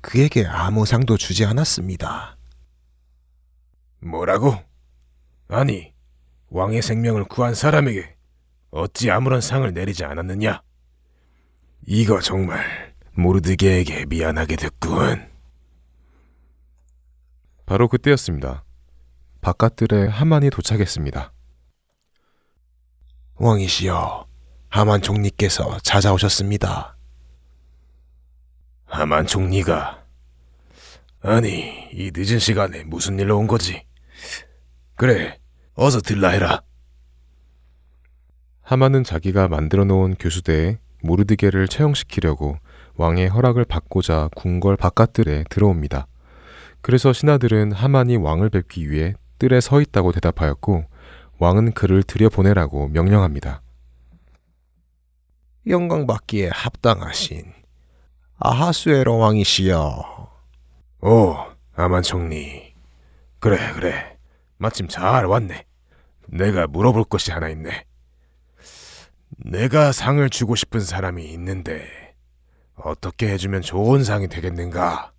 그에게 0.01 0.45
아무 0.45 0.85
상도 0.85 1.17
주지 1.17 1.45
않았습니다. 1.45 2.37
뭐라고? 3.99 4.55
아니, 5.47 5.93
왕의 6.49 6.81
생명을 6.81 7.25
구한 7.25 7.53
사람에게 7.53 8.15
어찌 8.71 9.11
아무런 9.11 9.41
상을 9.41 9.71
내리지 9.73 10.05
않았느냐? 10.05 10.61
이거 11.87 12.21
정말 12.21 12.93
모르드게에게 13.13 14.05
미안하게 14.05 14.55
됐군. 14.55 15.29
바로 17.65 17.87
그때였습니다. 17.87 18.63
바깥들에 19.41 20.07
하만이 20.07 20.49
도착했습니다. 20.51 21.33
왕이시여, 23.43 24.27
하만 24.69 25.01
총리께서 25.01 25.79
찾아오셨습니다. 25.79 26.95
하만 28.85 29.25
총리가 29.25 30.03
아니 31.23 31.89
이 31.91 32.11
늦은 32.13 32.37
시간에 32.37 32.83
무슨 32.83 33.17
일로 33.17 33.39
온 33.39 33.47
거지? 33.47 33.83
그래 34.95 35.39
어서 35.73 36.01
들라 36.01 36.29
해라. 36.29 36.61
하만은 38.61 39.03
자기가 39.03 39.47
만들어 39.47 39.85
놓은 39.85 40.17
교수대에 40.19 40.77
모르드게를 41.01 41.67
채용시키려고 41.67 42.59
왕의 42.93 43.29
허락을 43.29 43.65
받고자 43.65 44.29
궁궐 44.35 44.77
바깥들에 44.77 45.45
들어옵니다. 45.49 46.05
그래서 46.81 47.11
신하들은 47.11 47.71
하만이 47.71 48.17
왕을 48.17 48.51
뵙기 48.51 48.91
위해 48.91 49.15
뜰에 49.39 49.61
서 49.61 49.81
있다고 49.81 50.11
대답하였고 50.11 50.90
왕은 51.41 51.71
그를 51.71 52.03
들여보내라고 52.03 52.89
명령합니다. 52.89 53.63
영광 55.65 56.05
받기에 56.05 56.51
합당하신 56.53 57.51
아하수에로 58.37 59.17
왕이시여. 59.17 60.29
오 61.01 61.35
아만 61.73 62.03
총리 62.03 62.75
그래 63.39 63.57
그래 63.73 64.19
마침 64.57 64.87
잘 64.87 65.25
왔네. 65.25 65.65
내가 66.27 66.67
물어볼 66.67 67.05
것이 67.05 67.31
하나 67.31 67.49
있네. 67.49 67.85
내가 69.37 69.91
상을 69.91 70.29
주고 70.29 70.55
싶은 70.55 70.79
사람이 70.81 71.25
있는데 71.33 72.13
어떻게 72.75 73.29
해주면 73.29 73.63
좋은 73.63 74.03
상이 74.03 74.27
되겠는가? 74.27 75.11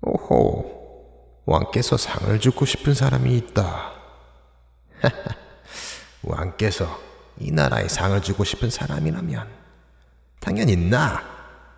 오호, 0.00 1.42
왕께서 1.44 1.98
상을 1.98 2.40
주고 2.40 2.64
싶은 2.64 2.94
사람이 2.94 3.36
있다. 3.36 3.99
왕께서 6.22 7.00
이 7.38 7.50
나라에 7.50 7.88
상을 7.88 8.20
주고 8.22 8.44
싶은 8.44 8.70
사람이라면 8.70 9.48
당연히 10.40 10.76
나 10.76 11.22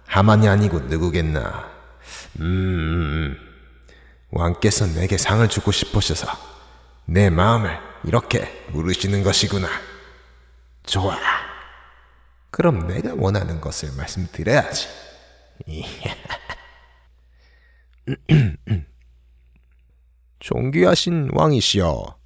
하만이 0.07 0.49
아니고 0.49 0.81
누구겠나. 0.81 1.71
음, 2.41 3.37
왕께서 4.31 4.87
내게 4.87 5.17
상을 5.17 5.47
주고 5.49 5.73
싶으셔서 5.73 6.29
내 7.07 7.31
마음을 7.31 7.79
이렇게 8.05 8.67
물으시는 8.73 9.23
것이구나. 9.23 9.69
좋아. 10.85 11.17
그럼 12.51 12.87
내가 12.87 13.15
원하는 13.17 13.61
것을 13.61 13.93
말씀드려야지. 13.97 14.89
존귀하신 20.41 21.31
왕이시여, 21.33 22.17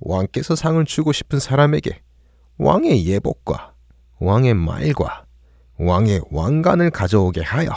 왕께서 0.00 0.54
상을 0.54 0.82
주고 0.84 1.12
싶은 1.12 1.38
사람에게 1.38 2.02
왕의 2.58 3.06
예복과 3.06 3.74
왕의 4.20 4.54
말과 4.54 5.24
왕의 5.78 6.22
왕관을 6.30 6.90
가져오게 6.90 7.42
하여 7.42 7.70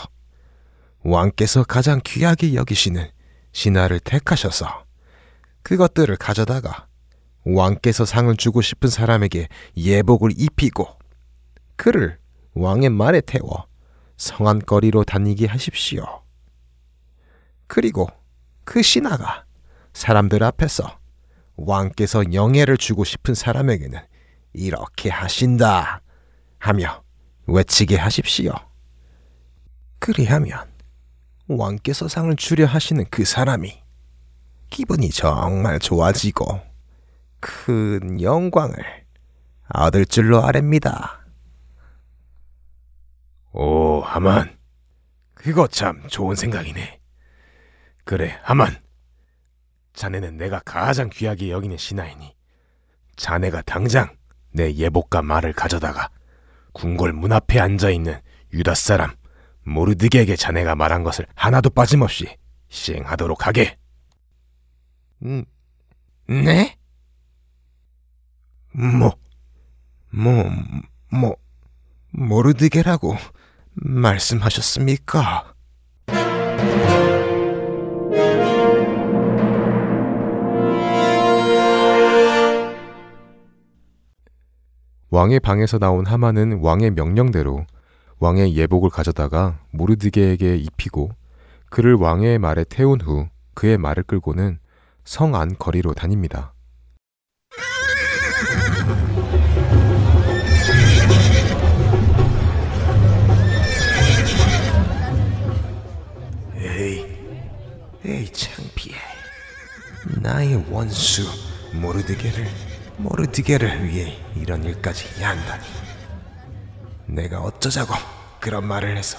왕께서 1.04 1.64
가장 1.64 2.00
귀하게 2.04 2.54
여기시는 2.54 3.08
신하를 3.52 4.00
택하셔서 4.00 4.84
그것들을 5.62 6.16
가져다가 6.16 6.86
왕께서 7.44 8.04
상을 8.04 8.34
주고 8.36 8.60
싶은 8.60 8.88
사람에게 8.88 9.48
예복을 9.76 10.32
입히고 10.36 10.86
그를 11.76 12.18
왕의 12.54 12.90
말에 12.90 13.20
태워 13.20 13.66
성안거리로 14.16 15.04
다니게 15.04 15.46
하십시오. 15.46 16.22
그리고 17.66 18.06
그 18.64 18.82
신하가 18.82 19.44
사람들 19.92 20.44
앞에서 20.44 21.01
왕께서 21.64 22.32
영예를 22.32 22.76
주고 22.76 23.04
싶은 23.04 23.34
사람에게는 23.34 24.00
이렇게 24.52 25.10
하신다 25.10 26.02
하며 26.58 27.02
외치게 27.46 27.96
하십시오. 27.96 28.52
그리하면 29.98 30.70
왕께서 31.48 32.08
상을 32.08 32.34
주려 32.36 32.66
하시는 32.66 33.04
그 33.10 33.24
사람이 33.24 33.80
기분이 34.70 35.10
정말 35.10 35.78
좋아지고 35.78 36.60
큰 37.40 38.20
영광을 38.20 38.76
얻을 39.68 40.06
줄로 40.06 40.42
아랍니다. 40.42 41.24
오, 43.52 44.00
하만. 44.00 44.58
그거 45.34 45.66
참 45.66 46.02
좋은 46.08 46.34
생각이네. 46.34 47.00
그래, 48.04 48.38
하만. 48.42 48.81
자네는 49.94 50.36
내가 50.36 50.60
가장 50.60 51.10
귀하게 51.10 51.50
여기는 51.50 51.76
신하이니 51.76 52.34
자네가 53.16 53.62
당장 53.62 54.14
내 54.50 54.74
예복과 54.74 55.22
말을 55.22 55.52
가져다가 55.52 56.10
궁궐 56.72 57.12
문 57.12 57.32
앞에 57.32 57.60
앉아 57.60 57.90
있는 57.90 58.20
유다 58.52 58.74
사람 58.74 59.14
모르드게에게 59.64 60.36
자네가 60.36 60.74
말한 60.74 61.04
것을 61.04 61.26
하나도 61.34 61.70
빠짐없이 61.70 62.36
시행하도록 62.68 63.46
하게. 63.46 63.76
음, 65.22 65.44
네? 66.26 66.76
뭐, 68.72 69.14
뭐, 70.10 70.50
뭐, 71.10 71.36
모르드게라고 72.10 73.16
말씀하셨습니까? 73.74 75.51
왕의 85.12 85.40
방에서 85.40 85.78
나온 85.78 86.06
하만은 86.06 86.60
왕의 86.62 86.92
명령대로 86.92 87.66
왕의 88.18 88.56
예복을 88.56 88.88
가져다가 88.88 89.60
모르드게에게 89.70 90.56
입히고 90.56 91.10
그를 91.68 91.94
왕의 91.96 92.38
말에 92.38 92.64
태운 92.64 92.98
후 92.98 93.28
그의 93.52 93.76
말을 93.76 94.04
끌고는 94.04 94.58
성 95.04 95.34
안 95.34 95.54
거리로 95.58 95.92
다닙니다. 95.92 96.54
에이, 106.56 107.06
에이 108.04 108.32
창피해. 108.32 108.96
나의 110.20 110.64
원수 110.70 111.22
모르드게를 111.80 112.46
모르드게를 112.96 113.84
위해 113.84 114.16
이런 114.36 114.64
일까지 114.64 115.08
해야 115.18 115.30
한다니. 115.30 115.64
내가 117.06 117.40
어쩌자고 117.40 117.94
그런 118.40 118.66
말을 118.66 118.96
해서 118.96 119.18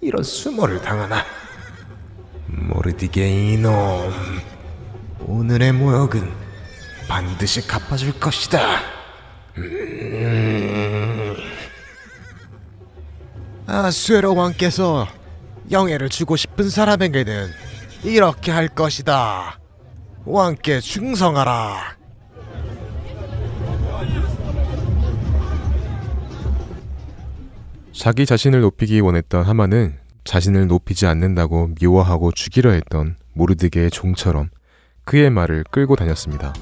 이런 0.00 0.22
수모를 0.22 0.80
당하나? 0.80 1.24
모르드게 2.46 3.52
이놈. 3.52 4.12
오늘의 5.20 5.72
모욕은 5.72 6.32
반드시 7.08 7.66
갚아줄 7.66 8.18
것이다. 8.18 8.80
음. 9.58 11.36
아 13.66 13.90
수에로 13.90 14.34
왕께서 14.34 15.06
영예를 15.70 16.08
주고 16.08 16.36
싶은 16.36 16.70
사람에게는 16.70 17.52
이렇게 18.02 18.50
할 18.50 18.68
것이다. 18.68 19.58
왕께 20.24 20.80
충성하라. 20.80 21.99
자기 28.00 28.24
자신을 28.24 28.62
높이기 28.62 28.98
원했던 29.00 29.44
하만은 29.44 29.98
자신을 30.24 30.68
높이지 30.68 31.04
않는다고 31.04 31.72
미워하고 31.78 32.32
죽이려 32.32 32.70
했던 32.70 33.16
모르드게의 33.34 33.90
종처럼 33.90 34.48
그의 35.04 35.28
말을 35.28 35.64
끌고 35.70 35.96
다녔습니다. 35.96 36.54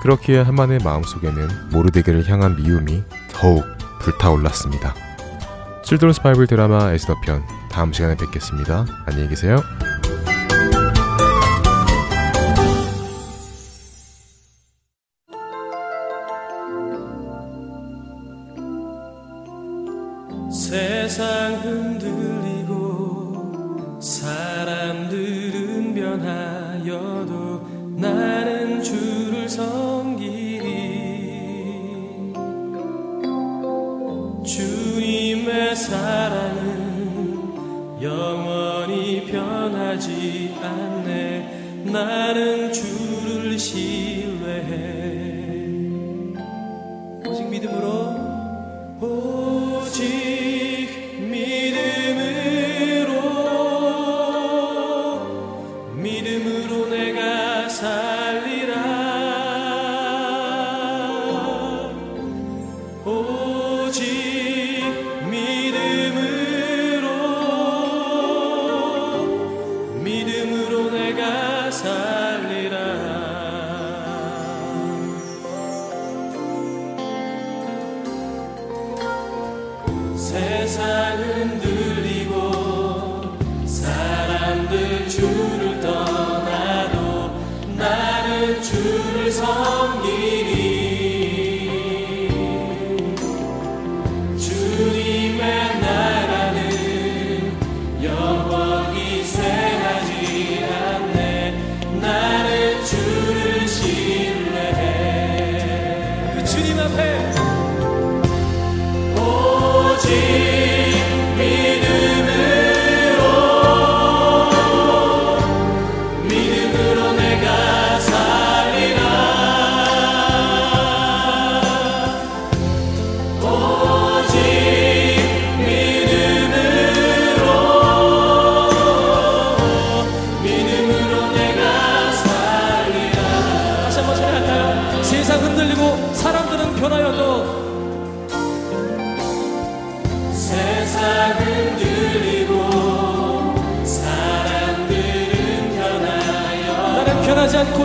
그렇기에 0.00 0.40
하만의 0.40 0.78
마음속에는 0.82 1.68
모르드게를 1.70 2.26
향한 2.30 2.56
미움이 2.56 3.02
더욱 3.30 3.62
불타올랐습니다. 4.00 4.94
칠드런스 5.84 6.22
바이블 6.22 6.46
드라마 6.46 6.94
에스더 6.94 7.20
편 7.20 7.42
다음 7.70 7.92
시간에 7.92 8.16
뵙겠습니다. 8.16 8.86
안녕히 9.04 9.28
계세요. 9.28 9.58
세상 21.04 21.60
흔들리고 21.60 22.80
사람들은 24.00 25.94
변하여도 25.94 27.60
나는 27.98 28.82
주를 28.82 29.46
섬기리. 29.46 30.64
주님의 34.46 35.76
사랑은 35.76 37.38
영원히 38.00 39.26
변하지 39.26 40.54
않네. 40.62 41.84
나는 41.84 42.72
주를 42.72 43.58
신뢰해. 43.58 45.04
오직 47.28 47.46
믿음으로 47.50 48.13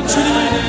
주님을 0.10 0.69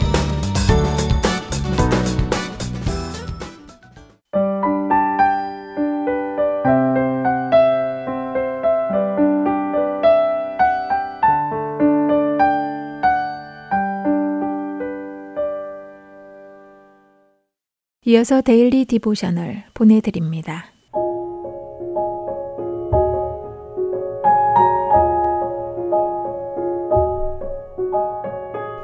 이어서 18.11 18.41
Daily 18.41 18.83
Devotional 18.83 19.63
보내드립니다. 19.73 20.65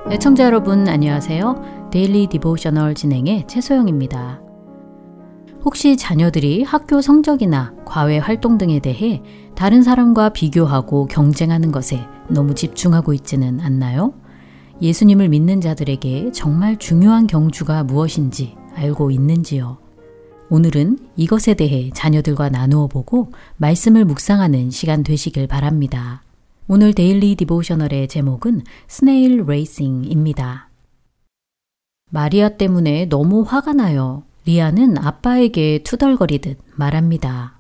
애청자 0.10 0.46
여러분 0.46 0.88
안녕하세요. 0.88 1.90
Daily 1.92 2.28
Devotional 2.28 2.96
진행의 2.96 3.48
최소영입니다. 3.48 4.40
혹시 5.66 5.98
자녀들이 5.98 6.64
학교 6.64 7.02
성적이나 7.02 7.74
과외 7.84 8.20
활동 8.20 8.58
등에 8.58 8.80
대해 8.80 9.22
다른 9.56 9.84
사람과 9.84 10.30
비교하고 10.30 11.08
경쟁하는 11.08 11.74
것에 11.74 12.00
너무 12.30 12.56
집중하고 12.56 13.14
있지는 13.14 13.60
않나요? 13.60 14.14
예수님을 14.82 15.28
믿는 15.28 15.60
자들에게 15.60 16.32
정말 16.32 16.78
중요한 16.78 17.28
경주가 17.28 17.84
무엇인지 17.84 18.56
알고 18.78 19.12
있는지요? 19.12 19.78
오늘은 20.50 21.00
이것에 21.18 21.56
대해 21.56 21.90
자녀들과 21.94 22.50
나누어 22.50 22.88
보고 22.88 23.32
말씀을 23.58 24.06
묵상하는 24.06 24.70
시간 24.70 25.04
되시길 25.04 25.48
바랍니다. 25.48 26.22
오늘 26.68 26.94
Daily 26.94 27.36
Devotional의 27.36 28.08
제목은 28.08 28.62
Snail 28.88 29.46
Racing입니다. 29.46 30.70
마리아 32.10 32.50
때문에 32.50 33.08
너무 33.08 33.42
화가 33.42 33.74
나요. 33.74 34.24
리아는 34.46 34.98
아빠에게 34.98 35.84
투덜거리듯 35.84 36.58
말합니다. 36.76 37.58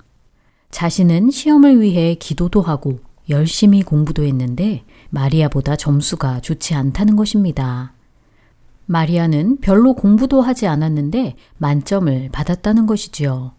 자신은 0.69 1.32
시험을 1.32 1.82
위해 1.82 2.15
기도도 2.15 2.62
하고 2.62 2.99
열심히 3.30 3.82
공부도 3.82 4.23
했는데 4.23 4.84
마리아보다 5.10 5.75
점수가 5.75 6.41
좋지 6.41 6.75
않다는 6.75 7.17
것입니다. 7.17 7.93
마리아는 8.88 9.58
별로 9.60 9.93
공부도 9.93 10.41
하지 10.41 10.65
않았는데 10.65 11.36
만점을 11.58 12.30
받았다는 12.32 12.86
것이지요. 12.88 13.52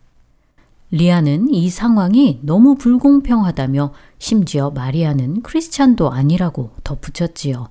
리아는 0.91 1.51
이 1.51 1.69
상황이 1.69 2.41
너무 2.43 2.75
불공평하다며 2.75 3.93
심지어 4.19 4.71
마리아는 4.71 5.43
크리스찬도 5.43 6.11
아니라고 6.11 6.71
덧붙였지요. 6.83 7.69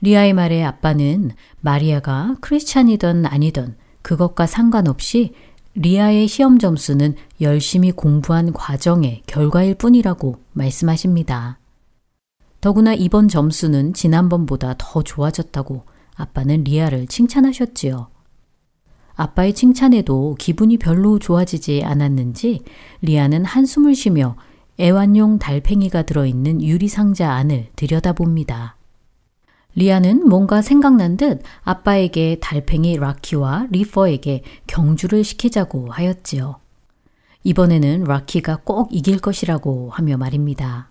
리아의 0.00 0.32
말에 0.32 0.62
아빠는 0.62 1.32
마리아가 1.60 2.36
크리스찬이든 2.40 3.26
아니든 3.26 3.74
그것과 4.02 4.46
상관없이 4.46 5.34
리아의 5.74 6.28
시험 6.28 6.60
점수는 6.60 7.16
열심히 7.40 7.90
공부한 7.90 8.52
과정의 8.52 9.22
결과일 9.26 9.74
뿐이라고 9.74 10.36
말씀하십니다. 10.52 11.58
더구나 12.60 12.94
이번 12.94 13.26
점수는 13.26 13.92
지난번보다 13.92 14.76
더 14.78 15.02
좋아졌다고 15.02 15.82
아빠는 16.14 16.64
리아를 16.64 17.06
칭찬하셨지요. 17.06 18.08
아빠의 19.16 19.54
칭찬에도 19.54 20.34
기분이 20.38 20.78
별로 20.78 21.18
좋아지지 21.18 21.82
않았는지 21.84 22.62
리아는 23.02 23.44
한숨을 23.44 23.94
쉬며 23.94 24.36
애완용 24.80 25.38
달팽이가 25.38 26.02
들어있는 26.02 26.62
유리상자 26.62 27.30
안을 27.30 27.68
들여다봅니다. 27.76 28.76
리아는 29.76 30.28
뭔가 30.28 30.62
생각난 30.62 31.16
듯 31.16 31.42
아빠에게 31.62 32.38
달팽이 32.40 32.96
라키와 32.96 33.68
리퍼에게 33.70 34.42
경주를 34.66 35.24
시키자고 35.24 35.90
하였지요. 35.90 36.56
이번에는 37.44 38.04
라키가 38.04 38.60
꼭 38.64 38.88
이길 38.92 39.18
것이라고 39.18 39.90
하며 39.90 40.16
말입니다. 40.16 40.90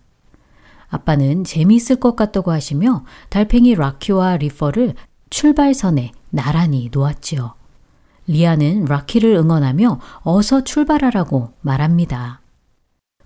아빠는 0.88 1.44
재미있을 1.44 1.96
것 1.96 2.14
같다고 2.14 2.52
하시며 2.52 3.04
달팽이 3.28 3.74
라키와 3.74 4.36
리퍼를 4.36 4.94
출발선에 5.34 6.12
나란히 6.30 6.88
놓았지요. 6.92 7.54
리아는 8.28 8.84
라키를 8.84 9.34
응원하며 9.34 10.00
어서 10.22 10.62
출발하라고 10.62 11.50
말합니다. 11.60 12.40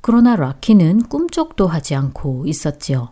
그러나 0.00 0.34
라키는 0.34 1.02
꿈쩍도 1.11 1.66
하지 1.66 1.94
않고 1.94 2.44
있었지요. 2.46 3.11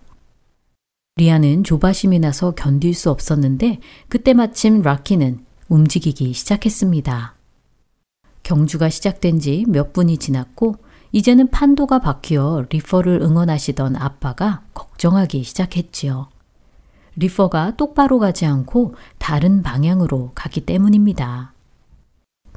리아는 1.17 1.63
조바심이 1.63 2.21
나서 2.21 2.53
견딜 2.53 2.95
수 2.95 3.11
없었는데 3.11 3.81
그때 4.09 4.33
마침 4.33 4.81
라키는 4.81 5.45
움직이기 5.69 6.33
시작했습니다. 6.33 7.35
경주가 8.45 8.89
시작된 8.89 9.41
지 9.41 9.67
몇 9.69 9.93
분이 9.93 10.17
지났고 10.17 10.77
이제는 11.13 11.49
판도가 11.49 11.99
바뀌어 11.99 12.65
리퍼를 12.71 13.21
응원하시던 13.21 13.97
아빠가 13.97 14.63
걱정하기 14.73 15.43
시작했지요. 15.45 16.29
리퍼가 17.17 17.77
똑바로 17.77 18.19
가지 18.19 18.47
않고 18.47 18.95
다른 19.19 19.63
방향으로 19.63 20.33
가기 20.35 20.63
때문입니다. 20.63 21.53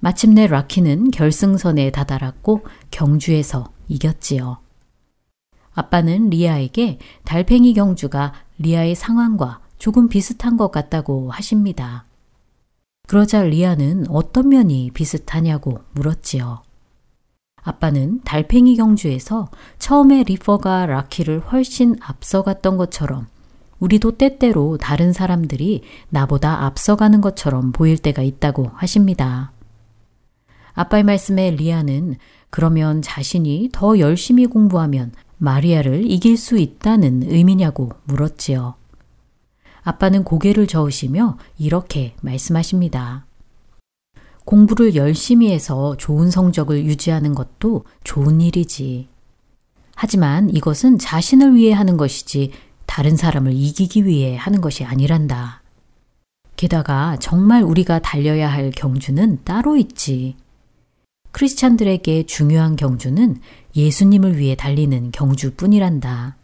마침내 0.01 0.47
라키는 0.47 1.11
결승선에 1.11 1.91
다다랐고 1.91 2.61
경주에서 2.91 3.71
이겼지요. 3.87 4.59
아빠는 5.73 6.29
리아에게 6.29 6.99
달팽이 7.23 7.73
경주가 7.73 8.33
리아의 8.57 8.95
상황과 8.95 9.59
조금 9.77 10.09
비슷한 10.09 10.57
것 10.57 10.71
같다고 10.71 11.31
하십니다. 11.31 12.05
그러자 13.07 13.43
리아는 13.43 14.05
어떤 14.09 14.49
면이 14.49 14.91
비슷하냐고 14.93 15.79
물었지요. 15.93 16.61
아빠는 17.63 18.21
달팽이 18.23 18.75
경주에서 18.77 19.49
처음에 19.79 20.23
리퍼가 20.23 20.85
라키를 20.85 21.39
훨씬 21.39 21.95
앞서갔던 22.01 22.77
것처럼 22.77 23.27
우리도 23.79 24.17
때때로 24.17 24.77
다른 24.77 25.13
사람들이 25.13 25.83
나보다 26.09 26.65
앞서가는 26.65 27.21
것처럼 27.21 27.71
보일 27.71 27.97
때가 27.97 28.21
있다고 28.21 28.71
하십니다. 28.73 29.51
아빠의 30.73 31.03
말씀에 31.03 31.51
리아는 31.51 32.15
그러면 32.49 33.01
자신이 33.01 33.69
더 33.71 33.99
열심히 33.99 34.45
공부하면 34.45 35.11
마리아를 35.37 36.09
이길 36.09 36.37
수 36.37 36.57
있다는 36.57 37.23
의미냐고 37.23 37.91
물었지요. 38.05 38.75
아빠는 39.81 40.23
고개를 40.23 40.67
저으시며 40.67 41.37
이렇게 41.57 42.15
말씀하십니다. 42.21 43.25
공부를 44.45 44.95
열심히 44.95 45.51
해서 45.51 45.95
좋은 45.97 46.31
성적을 46.31 46.85
유지하는 46.85 47.35
것도 47.35 47.85
좋은 48.03 48.41
일이지. 48.41 49.07
하지만 49.95 50.49
이것은 50.49 50.97
자신을 50.97 51.55
위해 51.55 51.73
하는 51.73 51.97
것이지 51.97 52.51
다른 52.89 53.15
사람을 53.15 53.53
이기기 53.53 54.07
위해 54.07 54.35
하는 54.35 54.61
것이 54.61 54.83
아니란다. 54.83 55.61
게다가 56.55 57.17
정말 57.17 57.61
우리가 57.61 57.99
달려야 57.99 58.51
할 58.51 58.71
경주는 58.71 59.43
따로 59.45 59.77
있지. 59.77 60.35
크리스찬들에게 61.31 62.25
중요한 62.25 62.75
경주는 62.75 63.39
예수님을 63.75 64.39
위해 64.39 64.55
달리는 64.55 65.11
경주뿐이란다. 65.11 66.35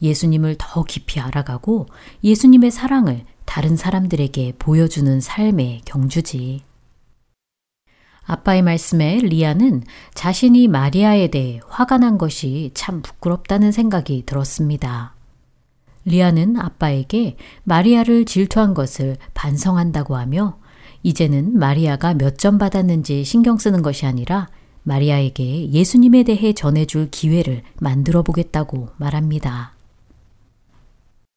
예수님을 0.00 0.56
더 0.58 0.82
깊이 0.82 1.20
알아가고 1.20 1.88
예수님의 2.24 2.70
사랑을 2.70 3.24
다른 3.44 3.76
사람들에게 3.76 4.54
보여주는 4.58 5.20
삶의 5.20 5.82
경주지. 5.84 6.62
아빠의 8.22 8.62
말씀에 8.62 9.18
리아는 9.18 9.82
자신이 10.14 10.68
마리아에 10.68 11.28
대해 11.28 11.60
화가 11.68 11.98
난 11.98 12.16
것이 12.16 12.70
참 12.72 13.02
부끄럽다는 13.02 13.72
생각이 13.72 14.22
들었습니다. 14.24 15.19
리아는 16.04 16.56
아빠에게 16.56 17.36
마리아를 17.64 18.24
질투한 18.24 18.74
것을 18.74 19.16
반성한다고 19.34 20.16
하며 20.16 20.58
이제는 21.02 21.58
마리아가 21.58 22.14
몇 22.14 22.38
점 22.38 22.58
받았는지 22.58 23.24
신경 23.24 23.58
쓰는 23.58 23.82
것이 23.82 24.06
아니라 24.06 24.48
마리아에게 24.82 25.70
예수님에 25.70 26.22
대해 26.22 26.52
전해줄 26.52 27.10
기회를 27.10 27.62
만들어 27.80 28.22
보겠다고 28.22 28.88
말합니다. 28.96 29.74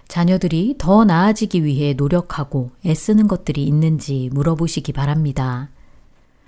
자녀들이 0.08 0.76
더 0.78 1.06
나아지기 1.06 1.64
위해 1.64 1.94
노력하고 1.94 2.72
애쓰는 2.86 3.28
것들이 3.28 3.64
있는지 3.64 4.30
물어보시기 4.32 4.94
바랍니다. 4.94 5.70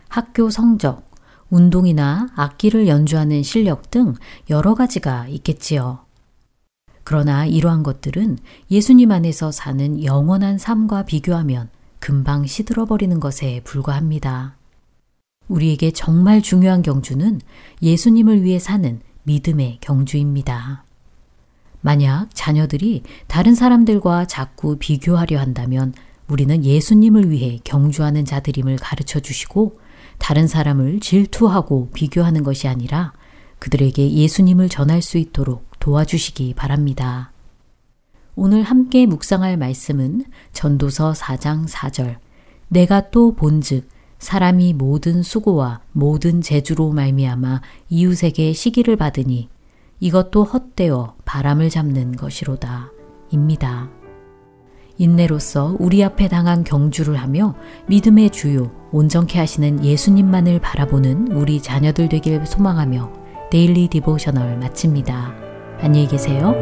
학교 0.08 0.50
성적, 0.50 1.04
운동이나 1.50 2.30
악기를 2.36 2.88
연주하는 2.88 3.44
실력 3.44 3.92
등 3.92 4.14
여러 4.50 4.76
가지가 4.76 5.28
있겠지요. 5.30 6.05
그러나 7.06 7.46
이러한 7.46 7.84
것들은 7.84 8.40
예수님 8.72 9.12
안에서 9.12 9.52
사는 9.52 10.04
영원한 10.04 10.58
삶과 10.58 11.04
비교하면 11.04 11.70
금방 12.00 12.48
시들어버리는 12.48 13.20
것에 13.20 13.62
불과합니다. 13.64 14.58
우리에게 15.48 15.92
정말 15.92 16.42
중요한 16.42 16.82
경주는 16.82 17.40
예수님을 17.84 18.44
위해 18.44 18.58
사는 18.58 19.00
믿음의 19.24 19.78
경주입니다. 19.82 20.84
만약 21.82 22.30
자녀들이 22.34 23.04
다른 23.28 23.54
사람들과 23.54 24.26
자꾸 24.26 24.78
비교하려 24.80 25.40
한다면 25.40 25.94
우리는 26.28 26.66
예수님을 26.66 27.30
위해 27.30 27.60
경주하는 27.64 28.26
자들임을 28.26 28.78
가르쳐 28.78 29.20
주시고 29.20 29.80
다른 30.18 30.48
사람을 30.48 31.02
질투하고 31.02 31.92
비교하는 31.94 32.44
것이 32.44 32.68
아니라 32.68 33.14
그들에게 33.60 34.12
예수님을 34.12 34.70
전할 34.70 35.04
수 35.04 35.20
있도록 35.20 35.65
도와주시기 35.86 36.56
바랍니다. 36.56 37.32
오늘 38.36 38.64
함께 38.64 39.06
묵상할 39.06 39.56
말씀은 39.56 40.24
전도서 40.52 41.12
4장 41.12 41.68
4절. 41.68 42.16
내가 42.70 43.12
또 43.12 43.36
본즉 43.36 43.88
사람이 44.18 44.74
모든 44.74 45.22
수고와 45.22 45.82
모든 45.92 46.42
재주로 46.42 46.92
말미암아 46.92 47.62
이웃에게 47.90 48.54
시기를 48.54 48.96
받으니 48.96 49.48
이것도 50.00 50.46
헛되어 50.46 51.18
바람을 51.24 51.70
잡는 51.70 52.16
것이로다. 52.16 52.90
입니다. 53.30 53.88
인내로서 54.98 55.76
우리 55.80 56.04
앞에 56.04 56.30
당한 56.30 56.64
경주를 56.64 57.18
하며 57.18 57.54
믿음의 57.86 58.32
주요, 58.32 58.72
온전케 58.92 59.38
하시는 59.38 59.86
예수님만을 59.86 60.62
바라보는 60.62 61.34
우리 61.34 61.62
자녀들 61.62 62.10
되길 62.10 62.44
소망하며 62.48 63.14
Daily 63.52 63.88
Devotional 63.88 64.58
마칩니다. 64.58 65.45
안녕히 65.82 66.08
계세요. 66.08 66.54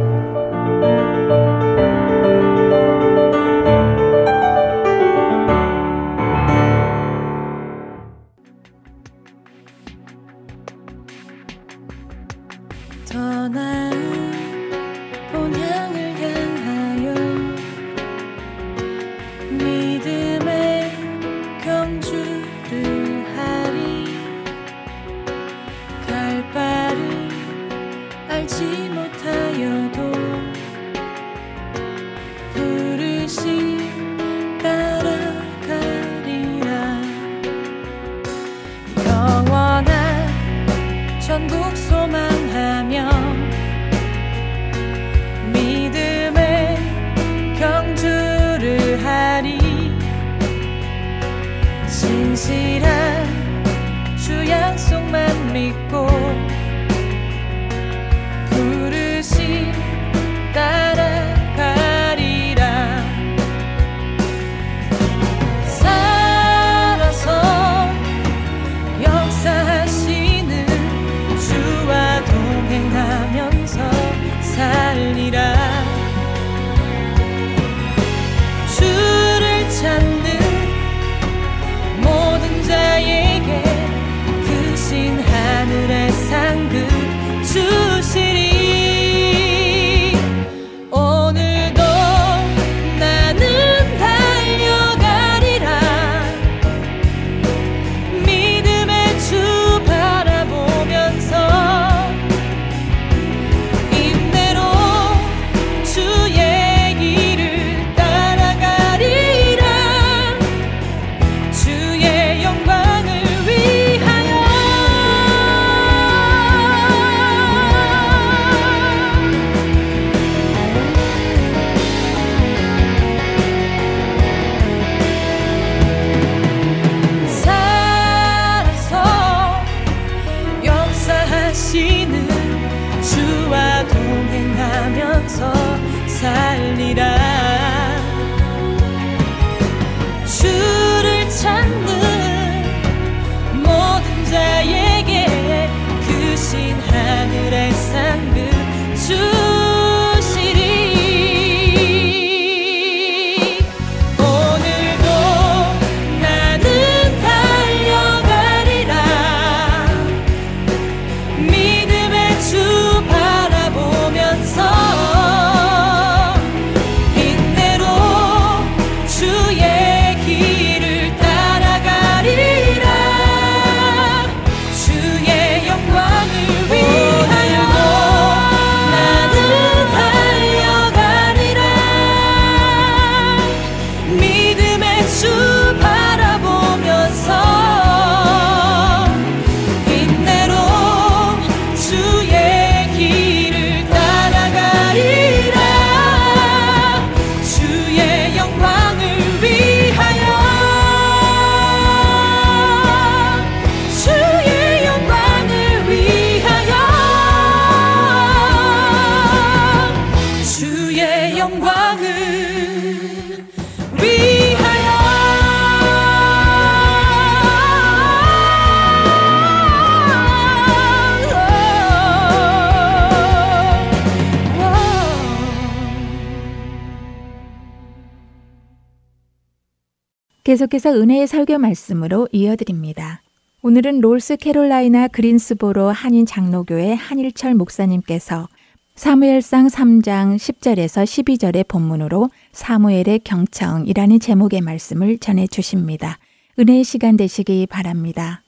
계속해서 230.43 230.91
은혜의 230.91 231.25
설교 231.25 231.57
말씀으로 231.57 232.27
이어드립니다. 232.33 233.21
오늘은 233.61 234.01
롤스 234.01 234.35
캐롤라이나 234.35 235.07
그린스보로 235.07 235.87
한인 235.87 236.25
장로교회 236.25 236.95
한일철 236.95 237.53
목사님께서 237.53 238.49
사무엘상 238.95 239.67
3장 239.67 240.35
10절에서 240.35 241.05
12절의 241.05 241.65
본문으로 241.69 242.29
사무엘의 242.51 243.21
경청이라는 243.23 244.19
제목의 244.19 244.59
말씀을 244.59 245.17
전해 245.17 245.47
주십니다. 245.47 246.19
은혜의 246.59 246.83
시간 246.83 247.15
되시기 247.15 247.65
바랍니다. 247.65 248.43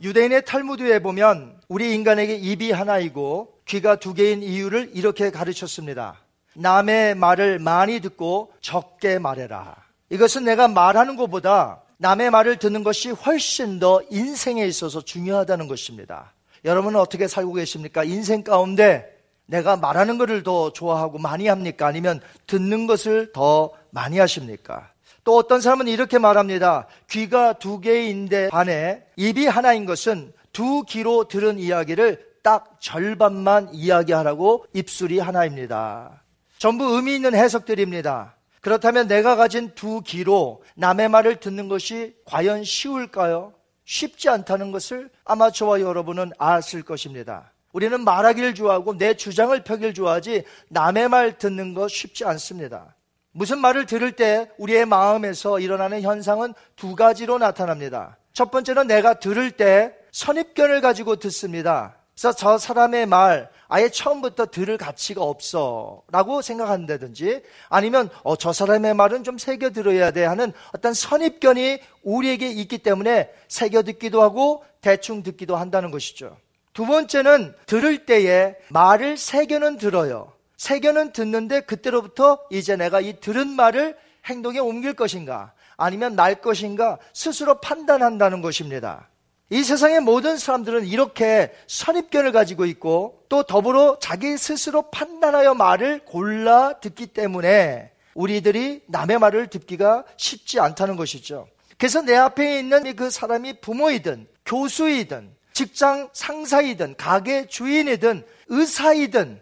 유대인의 0.00 0.44
탈무드에 0.44 1.00
보면 1.00 1.56
우리 1.68 1.92
인간에게 1.92 2.36
입이 2.36 2.70
하나이고 2.70 3.48
귀가 3.66 3.96
두 3.96 4.14
개인 4.14 4.44
이유를 4.44 4.92
이렇게 4.94 5.32
가르쳤습니다. 5.32 6.19
남의 6.54 7.14
말을 7.14 7.58
많이 7.58 8.00
듣고 8.00 8.52
적게 8.60 9.18
말해라. 9.18 9.76
이것은 10.10 10.44
내가 10.44 10.68
말하는 10.68 11.16
것보다 11.16 11.82
남의 11.98 12.30
말을 12.30 12.56
듣는 12.56 12.82
것이 12.82 13.10
훨씬 13.10 13.78
더 13.78 14.02
인생에 14.10 14.64
있어서 14.66 15.02
중요하다는 15.02 15.68
것입니다. 15.68 16.32
여러분은 16.64 16.98
어떻게 16.98 17.28
살고 17.28 17.54
계십니까? 17.54 18.04
인생 18.04 18.42
가운데 18.42 19.18
내가 19.46 19.76
말하는 19.76 20.16
것을 20.18 20.42
더 20.42 20.72
좋아하고 20.72 21.18
많이 21.18 21.48
합니까? 21.48 21.86
아니면 21.86 22.20
듣는 22.46 22.86
것을 22.86 23.32
더 23.32 23.70
많이 23.90 24.18
하십니까? 24.18 24.90
또 25.24 25.36
어떤 25.36 25.60
사람은 25.60 25.88
이렇게 25.88 26.18
말합니다. 26.18 26.86
귀가 27.10 27.52
두 27.52 27.80
개인데 27.80 28.48
반해 28.48 29.02
입이 29.16 29.46
하나인 29.46 29.84
것은 29.84 30.32
두 30.52 30.84
귀로 30.84 31.28
들은 31.28 31.58
이야기를 31.58 32.30
딱 32.42 32.76
절반만 32.80 33.70
이야기하라고 33.74 34.66
입술이 34.72 35.18
하나입니다. 35.18 36.19
전부 36.60 36.94
의미 36.94 37.14
있는 37.14 37.34
해석들입니다. 37.34 38.36
그렇다면 38.60 39.08
내가 39.08 39.34
가진 39.34 39.70
두 39.74 40.02
귀로 40.02 40.62
남의 40.76 41.08
말을 41.08 41.36
듣는 41.36 41.68
것이 41.70 42.14
과연 42.26 42.64
쉬울까요? 42.64 43.54
쉽지 43.86 44.28
않다는 44.28 44.70
것을 44.70 45.08
아마 45.24 45.50
저와 45.50 45.80
여러분은 45.80 46.32
아실 46.36 46.82
것입니다. 46.82 47.50
우리는 47.72 47.98
말하기를 48.04 48.54
좋아하고 48.54 48.98
내 48.98 49.14
주장을 49.14 49.58
펴길 49.64 49.94
좋아하지 49.94 50.44
남의 50.68 51.08
말 51.08 51.38
듣는 51.38 51.72
것 51.72 51.90
쉽지 51.90 52.26
않습니다. 52.26 52.94
무슨 53.32 53.58
말을 53.58 53.86
들을 53.86 54.12
때 54.12 54.50
우리의 54.58 54.84
마음에서 54.84 55.60
일어나는 55.60 56.02
현상은 56.02 56.52
두 56.76 56.94
가지로 56.94 57.38
나타납니다. 57.38 58.18
첫 58.34 58.50
번째는 58.50 58.86
내가 58.86 59.14
들을 59.14 59.50
때 59.50 59.94
선입견을 60.12 60.82
가지고 60.82 61.16
듣습니다. 61.16 61.96
그래서 62.12 62.36
저 62.36 62.58
사람의 62.58 63.06
말 63.06 63.48
아예 63.70 63.88
처음부터 63.88 64.46
들을 64.46 64.76
가치가 64.76 65.22
없어 65.22 66.02
라고 66.10 66.42
생각한다든지 66.42 67.42
아니면 67.68 68.10
어, 68.24 68.36
저 68.36 68.52
사람의 68.52 68.94
말은 68.94 69.24
좀 69.24 69.38
새겨 69.38 69.70
들어야 69.70 70.10
돼 70.10 70.24
하는 70.24 70.52
어떤 70.74 70.92
선입견이 70.92 71.78
우리에게 72.02 72.50
있기 72.50 72.78
때문에 72.78 73.30
새겨 73.48 73.82
듣기도 73.84 74.22
하고 74.22 74.64
대충 74.80 75.22
듣기도 75.22 75.56
한다는 75.56 75.90
것이죠. 75.90 76.36
두 76.72 76.84
번째는 76.84 77.54
들을 77.66 78.06
때에 78.06 78.56
말을 78.70 79.16
새겨는 79.16 79.78
들어요. 79.78 80.32
새겨는 80.56 81.12
듣는데 81.12 81.60
그때로부터 81.60 82.40
이제 82.50 82.76
내가 82.76 83.00
이 83.00 83.20
들은 83.20 83.48
말을 83.48 83.96
행동에 84.26 84.58
옮길 84.58 84.94
것인가 84.94 85.52
아니면 85.76 86.16
날 86.16 86.40
것인가 86.40 86.98
스스로 87.12 87.60
판단한다는 87.60 88.42
것입니다. 88.42 89.09
이 89.52 89.64
세상의 89.64 90.00
모든 90.00 90.36
사람들은 90.38 90.86
이렇게 90.86 91.52
선입견을 91.66 92.30
가지고 92.30 92.66
있고 92.66 93.24
또 93.28 93.42
더불어 93.42 93.98
자기 94.00 94.36
스스로 94.38 94.82
판단하여 94.90 95.54
말을 95.54 96.04
골라 96.04 96.74
듣기 96.80 97.08
때문에 97.08 97.90
우리들이 98.14 98.82
남의 98.86 99.18
말을 99.18 99.48
듣기가 99.48 100.04
쉽지 100.16 100.60
않다는 100.60 100.94
것이죠. 100.96 101.48
그래서 101.78 102.00
내 102.02 102.14
앞에 102.14 102.58
있는 102.60 102.94
그 102.94 103.10
사람이 103.10 103.60
부모이든 103.60 104.28
교수이든 104.44 105.34
직장 105.52 106.08
상사이든 106.12 106.94
가게 106.96 107.46
주인이든 107.46 108.24
의사이든 108.48 109.40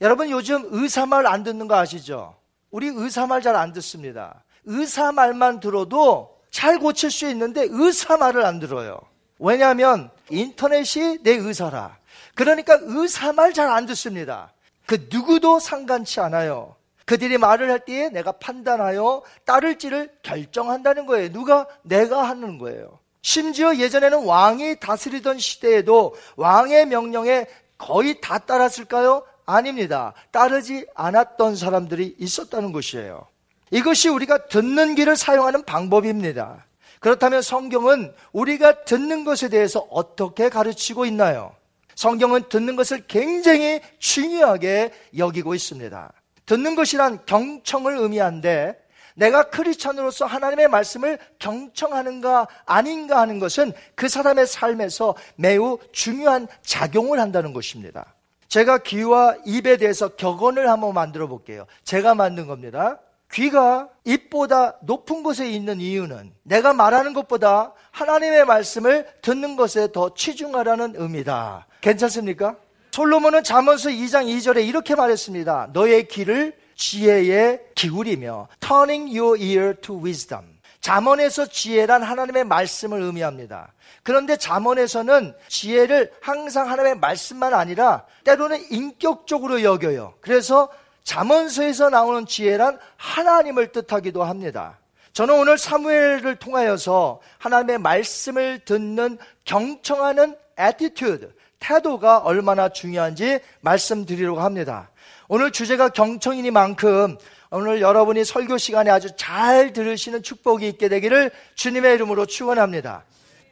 여러분 0.00 0.30
요즘 0.30 0.66
의사 0.70 1.04
말 1.06 1.26
안 1.26 1.42
듣는 1.42 1.66
거 1.66 1.74
아시죠? 1.76 2.36
우리 2.70 2.86
의사 2.88 3.26
말 3.26 3.42
잘 3.42 3.56
안 3.56 3.72
듣습니다. 3.72 4.44
의사 4.66 5.10
말만 5.10 5.58
들어도 5.58 6.36
잘 6.50 6.78
고칠 6.78 7.10
수 7.10 7.28
있는데 7.30 7.66
의사 7.68 8.16
말을 8.16 8.44
안 8.44 8.60
들어요. 8.60 9.00
왜냐하면 9.38 10.10
인터넷이 10.30 11.18
내 11.22 11.32
의사라. 11.32 11.96
그러니까 12.34 12.78
의사 12.82 13.32
말 13.32 13.52
잘 13.52 13.68
안 13.68 13.86
듣습니다. 13.86 14.52
그 14.86 15.08
누구도 15.10 15.58
상관치 15.58 16.20
않아요. 16.20 16.76
그들이 17.04 17.38
말을 17.38 17.70
할 17.70 17.80
때에 17.84 18.10
내가 18.10 18.32
판단하여 18.32 19.22
따를지를 19.44 20.10
결정한다는 20.22 21.06
거예요. 21.06 21.32
누가? 21.32 21.66
내가 21.82 22.28
하는 22.28 22.58
거예요. 22.58 22.98
심지어 23.22 23.74
예전에는 23.76 24.24
왕이 24.24 24.76
다스리던 24.80 25.38
시대에도 25.38 26.14
왕의 26.36 26.86
명령에 26.86 27.46
거의 27.78 28.20
다 28.20 28.38
따랐을까요? 28.38 29.24
아닙니다. 29.46 30.12
따르지 30.30 30.86
않았던 30.94 31.56
사람들이 31.56 32.16
있었다는 32.18 32.72
것이에요. 32.72 33.26
이것이 33.70 34.08
우리가 34.08 34.46
듣는 34.48 34.94
길을 34.94 35.16
사용하는 35.16 35.64
방법입니다. 35.64 36.66
그렇다면 37.00 37.42
성경은 37.42 38.12
우리가 38.32 38.84
듣는 38.84 39.24
것에 39.24 39.48
대해서 39.48 39.86
어떻게 39.90 40.48
가르치고 40.48 41.06
있나요? 41.06 41.54
성경은 41.94 42.48
듣는 42.48 42.76
것을 42.76 43.06
굉장히 43.06 43.80
중요하게 43.98 44.92
여기고 45.16 45.54
있습니다. 45.54 46.12
듣는 46.46 46.74
것이란 46.74 47.26
경청을 47.26 47.96
의미한데 47.98 48.78
내가 49.16 49.50
크리스천으로서 49.50 50.24
하나님의 50.26 50.68
말씀을 50.68 51.18
경청하는가 51.40 52.46
아닌가 52.64 53.20
하는 53.20 53.40
것은 53.40 53.72
그 53.96 54.08
사람의 54.08 54.46
삶에서 54.46 55.16
매우 55.34 55.78
중요한 55.92 56.46
작용을 56.62 57.18
한다는 57.18 57.52
것입니다. 57.52 58.14
제가 58.46 58.78
귀와 58.78 59.36
입에 59.44 59.76
대해서 59.76 60.08
격언을 60.08 60.70
한번 60.70 60.94
만들어 60.94 61.26
볼게요. 61.26 61.66
제가 61.82 62.14
만든 62.14 62.46
겁니다. 62.46 63.00
귀가 63.32 63.88
입보다 64.04 64.76
높은 64.82 65.22
곳에 65.22 65.50
있는 65.50 65.80
이유는 65.80 66.32
내가 66.42 66.72
말하는 66.72 67.12
것보다 67.12 67.74
하나님의 67.90 68.46
말씀을 68.46 69.06
듣는 69.22 69.56
것에 69.56 69.92
더 69.92 70.14
치중하라는 70.14 70.94
의미다. 70.96 71.66
괜찮습니까? 71.80 72.56
솔로몬은 72.90 73.44
잠언서 73.44 73.90
2장 73.90 74.26
2절에 74.26 74.66
이렇게 74.66 74.94
말했습니다. 74.94 75.70
너의 75.72 76.08
귀를 76.08 76.56
지혜에 76.74 77.60
기울이며 77.74 78.48
turning 78.60 79.16
your 79.16 79.40
ear 79.40 79.74
to 79.80 80.00
wisdom. 80.02 80.58
잠언에서 80.80 81.46
지혜란 81.46 82.02
하나님의 82.02 82.44
말씀을 82.44 83.02
의미합니다. 83.02 83.72
그런데 84.02 84.36
잠언에서는 84.36 85.34
지혜를 85.48 86.12
항상 86.22 86.70
하나님의 86.70 86.98
말씀만 86.98 87.52
아니라 87.52 88.04
때로는 88.24 88.70
인격적으로 88.70 89.62
여겨요. 89.62 90.14
그래서 90.20 90.68
잠언서에서 91.08 91.88
나오는 91.88 92.26
지혜란 92.26 92.78
하나님을 92.98 93.72
뜻하기도 93.72 94.24
합니다. 94.24 94.78
저는 95.14 95.36
오늘 95.36 95.56
사무엘을 95.56 96.36
통하여서 96.36 97.22
하나님의 97.38 97.78
말씀을 97.78 98.58
듣는 98.66 99.16
경청하는 99.46 100.36
attitude, 100.60 101.28
태도가 101.60 102.18
얼마나 102.18 102.68
중요한지 102.68 103.40
말씀드리려고 103.62 104.40
합니다. 104.40 104.90
오늘 105.28 105.50
주제가 105.50 105.88
경청이니만큼 105.88 107.16
오늘 107.52 107.80
여러분이 107.80 108.26
설교 108.26 108.58
시간에 108.58 108.90
아주 108.90 109.08
잘 109.16 109.72
들으시는 109.72 110.22
축복이 110.22 110.68
있게 110.68 110.90
되기를 110.90 111.30
주님의 111.54 111.94
이름으로 111.94 112.26
축원합니다. 112.26 113.04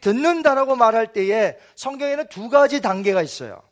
듣는다라고 0.02 0.76
말할 0.76 1.14
때에 1.14 1.56
성경에는 1.74 2.26
두 2.28 2.50
가지 2.50 2.82
단계가 2.82 3.22
있어요. 3.22 3.62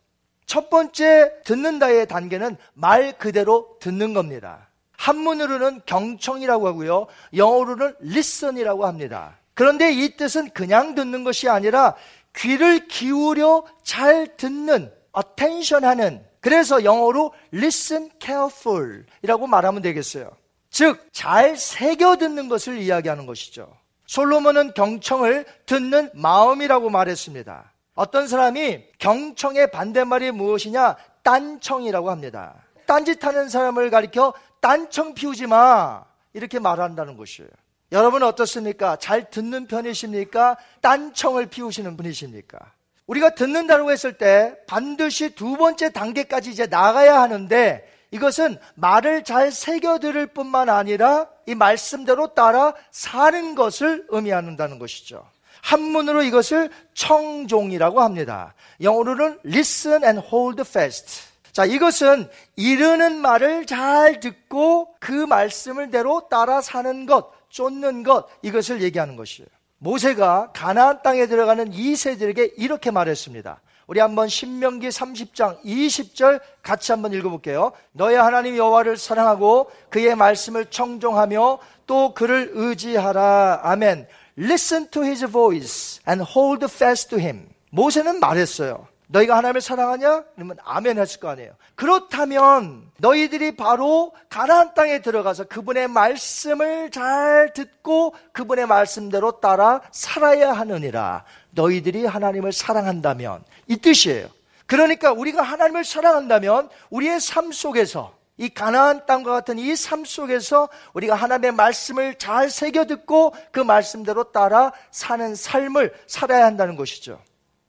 첫 0.46 0.70
번째 0.70 1.32
듣는다의 1.44 2.06
단계는 2.06 2.56
말 2.74 3.16
그대로 3.18 3.76
듣는 3.80 4.14
겁니다. 4.14 4.68
한문으로는 4.96 5.82
경청이라고 5.86 6.66
하고요. 6.68 7.06
영어로는 7.34 7.94
listen이라고 8.02 8.86
합니다. 8.86 9.38
그런데 9.54 9.92
이 9.92 10.16
뜻은 10.16 10.50
그냥 10.50 10.94
듣는 10.94 11.24
것이 11.24 11.48
아니라 11.48 11.94
귀를 12.36 12.86
기울여 12.88 13.64
잘 13.82 14.36
듣는 14.36 14.92
attention 15.16 15.84
하는 15.84 16.24
그래서 16.40 16.84
영어로 16.84 17.32
listen 17.52 18.10
careful 18.20 19.06
이라고 19.22 19.46
말하면 19.46 19.82
되겠어요. 19.82 20.30
즉, 20.70 21.08
잘 21.12 21.56
새겨 21.56 22.16
듣는 22.16 22.48
것을 22.48 22.78
이야기하는 22.78 23.26
것이죠. 23.26 23.72
솔로몬은 24.06 24.74
경청을 24.74 25.46
듣는 25.66 26.10
마음이라고 26.14 26.90
말했습니다. 26.90 27.72
어떤 27.94 28.26
사람이 28.26 28.84
경청의 28.98 29.70
반대말이 29.70 30.32
무엇이냐? 30.32 30.96
딴청이라고 31.22 32.10
합니다. 32.10 32.54
딴짓하는 32.86 33.48
사람을 33.48 33.90
가리켜 33.90 34.34
딴청 34.60 35.14
피우지 35.14 35.46
마. 35.46 36.04
이렇게 36.32 36.58
말한다는 36.58 37.16
것이에요. 37.16 37.48
여러분 37.92 38.22
어떻습니까? 38.22 38.96
잘 38.96 39.30
듣는 39.30 39.66
편이십니까? 39.66 40.56
딴청을 40.80 41.46
피우시는 41.46 41.96
분이십니까? 41.96 42.58
우리가 43.06 43.34
듣는다고 43.34 43.90
했을 43.92 44.14
때 44.14 44.56
반드시 44.66 45.34
두 45.34 45.56
번째 45.56 45.92
단계까지 45.92 46.50
이제 46.50 46.66
나가야 46.66 47.20
하는데 47.20 47.88
이것은 48.10 48.58
말을 48.74 49.24
잘 49.24 49.52
새겨 49.52 49.98
들을 49.98 50.26
뿐만 50.26 50.68
아니라 50.68 51.28
이 51.46 51.54
말씀대로 51.54 52.34
따라 52.34 52.74
사는 52.90 53.54
것을 53.54 54.06
의미한다는 54.08 54.78
것이죠. 54.78 55.24
한문으로 55.64 56.22
이것을 56.22 56.68
청종이라고 56.92 58.02
합니다. 58.02 58.54
영어로는 58.82 59.38
listen 59.46 60.04
and 60.04 60.20
hold 60.30 60.60
fast. 60.60 61.22
자, 61.52 61.64
이것은 61.64 62.28
이르는 62.56 63.16
말을 63.16 63.64
잘 63.64 64.20
듣고 64.20 64.94
그 65.00 65.12
말씀을 65.12 65.90
대로 65.90 66.28
따라 66.28 66.60
사는 66.60 67.06
것, 67.06 67.32
쫓는 67.48 68.02
것, 68.02 68.26
이것을 68.42 68.82
얘기하는 68.82 69.16
것이에요. 69.16 69.48
모세가 69.78 70.50
가나안 70.52 71.00
땅에 71.02 71.26
들어가는 71.26 71.72
이 71.72 71.96
세들에게 71.96 72.54
이렇게 72.58 72.90
말했습니다. 72.90 73.60
우리 73.86 74.00
한번 74.00 74.28
신명기 74.28 74.88
30장 74.88 75.62
20절 75.62 76.40
같이 76.62 76.92
한번 76.92 77.12
읽어볼게요. 77.12 77.72
너의 77.92 78.16
하나님 78.16 78.56
여호와를 78.56 78.96
사랑하고 78.96 79.70
그의 79.88 80.14
말씀을 80.14 80.66
청종하며 80.66 81.58
또 81.86 82.14
그를 82.14 82.50
의지하라. 82.52 83.60
아멘. 83.62 84.06
Listen 84.38 84.88
to 84.90 85.02
his 85.02 85.24
voice 85.26 86.00
and 86.08 86.22
hold 86.22 86.64
fast 86.64 87.10
to 87.10 87.18
him. 87.18 87.48
모세는 87.70 88.20
말했어요. 88.20 88.88
너희가 89.06 89.36
하나님을 89.36 89.60
사랑하냐? 89.60 90.24
그러면 90.34 90.56
아멘 90.64 90.98
했을 90.98 91.20
거 91.20 91.28
아니에요. 91.28 91.52
그렇다면 91.74 92.90
너희들이 92.98 93.56
바로 93.56 94.12
가나안 94.28 94.74
땅에 94.74 95.02
들어가서 95.02 95.44
그분의 95.44 95.88
말씀을 95.88 96.90
잘 96.90 97.52
듣고 97.54 98.14
그분의 98.32 98.66
말씀대로 98.66 99.40
따라 99.40 99.82
살아야 99.92 100.52
하느니라. 100.52 101.24
너희들이 101.50 102.06
하나님을 102.06 102.52
사랑한다면 102.52 103.44
이 103.68 103.76
뜻이에요. 103.76 104.28
그러니까 104.66 105.12
우리가 105.12 105.42
하나님을 105.42 105.84
사랑한다면 105.84 106.70
우리의 106.90 107.20
삶 107.20 107.52
속에서 107.52 108.16
이 108.36 108.48
가나안 108.48 109.06
땅과 109.06 109.30
같은 109.30 109.58
이 109.58 109.74
삶 109.76 110.04
속에서 110.04 110.68
우리가 110.94 111.14
하나님의 111.14 111.52
말씀을 111.52 112.16
잘 112.16 112.50
새겨 112.50 112.86
듣고 112.86 113.34
그 113.52 113.60
말씀대로 113.60 114.32
따라 114.32 114.72
사는 114.90 115.34
삶을 115.34 115.94
살아야 116.06 116.44
한다는 116.46 116.76
것이죠. 116.76 117.20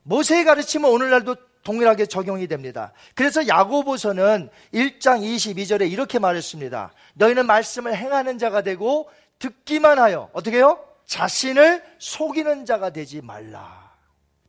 모세의 0.02 0.44
가르침은 0.44 0.88
오늘날도 0.88 1.36
동일하게 1.62 2.06
적용이 2.06 2.46
됩니다. 2.46 2.92
그래서 3.14 3.48
야고보서는 3.48 4.50
1장 4.72 5.20
22절에 5.22 5.90
이렇게 5.90 6.18
말했습니다. 6.20 6.92
너희는 7.14 7.46
말씀을 7.46 7.96
행하는 7.96 8.38
자가 8.38 8.62
되고 8.62 9.08
듣기만 9.40 9.98
하여 9.98 10.30
어떻게 10.32 10.58
해요? 10.58 10.78
자신을 11.06 11.82
속이는 11.98 12.66
자가 12.66 12.90
되지 12.90 13.20
말라. 13.20 13.85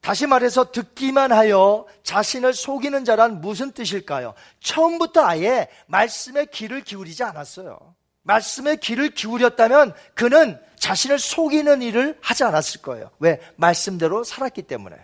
다시 0.01 0.25
말해서 0.27 0.71
듣기만 0.71 1.31
하여 1.31 1.85
자신을 2.03 2.53
속이는 2.53 3.03
자란 3.05 3.41
무슨 3.41 3.71
뜻일까요? 3.71 4.33
처음부터 4.61 5.25
아예 5.25 5.67
말씀에 5.87 6.45
귀를 6.45 6.81
기울이지 6.81 7.23
않았어요. 7.23 7.77
말씀에 8.23 8.77
귀를 8.77 9.09
기울였다면 9.09 9.93
그는 10.13 10.59
자신을 10.77 11.17
속이는 11.19 11.81
일을 11.81 12.17
하지 12.21 12.43
않았을 12.43 12.81
거예요. 12.81 13.09
왜? 13.19 13.39
말씀대로 13.55 14.23
살았기 14.23 14.63
때문에. 14.63 14.95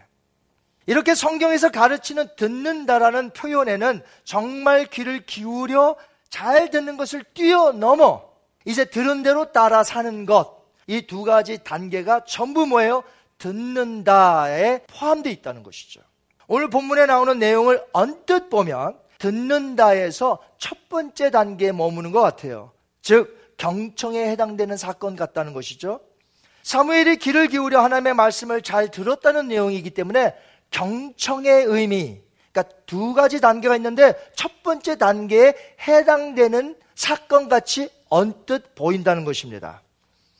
이렇게 0.85 1.15
성경에서 1.15 1.71
가르치는 1.71 2.27
듣는다라는 2.35 3.31
표현에는 3.31 4.01
정말 4.25 4.85
귀를 4.85 5.25
기울여 5.25 5.95
잘 6.29 6.69
듣는 6.69 6.97
것을 6.97 7.23
뛰어넘어 7.33 8.29
이제 8.65 8.85
들은 8.85 9.23
대로 9.23 9.51
따라 9.51 9.83
사는 9.83 10.25
것. 10.25 10.61
이 10.87 11.01
두 11.07 11.23
가지 11.23 11.63
단계가 11.63 12.25
전부 12.25 12.65
뭐예요? 12.65 13.03
듣는다에 13.43 14.83
포함되어 14.87 15.31
있다는 15.33 15.63
것이죠. 15.63 15.99
오늘 16.47 16.69
본문에 16.69 17.05
나오는 17.05 17.37
내용을 17.37 17.83
언뜻 17.91 18.49
보면 18.49 18.97
듣는다에서 19.19 20.39
첫 20.57 20.87
번째 20.87 21.29
단계에 21.29 21.73
머무는 21.73 22.11
것 22.11 22.21
같아요. 22.21 22.71
즉, 23.01 23.55
경청에 23.57 24.29
해당되는 24.29 24.77
사건 24.77 25.15
같다는 25.15 25.53
것이죠. 25.53 25.99
사무엘이 26.63 27.17
귀를 27.17 27.47
기울여 27.47 27.81
하나님의 27.81 28.13
말씀을 28.13 28.61
잘 28.61 28.89
들었다는 28.89 29.49
내용이기 29.49 29.89
때문에 29.89 30.33
경청의 30.71 31.65
의미, 31.65 32.21
그러니까 32.51 32.75
두 32.85 33.13
가지 33.13 33.41
단계가 33.41 33.75
있는데 33.75 34.13
첫 34.35 34.63
번째 34.63 34.97
단계에 34.97 35.53
해당되는 35.85 36.77
사건 36.95 37.49
같이 37.49 37.89
언뜻 38.09 38.73
보인다는 38.75 39.25
것입니다. 39.25 39.81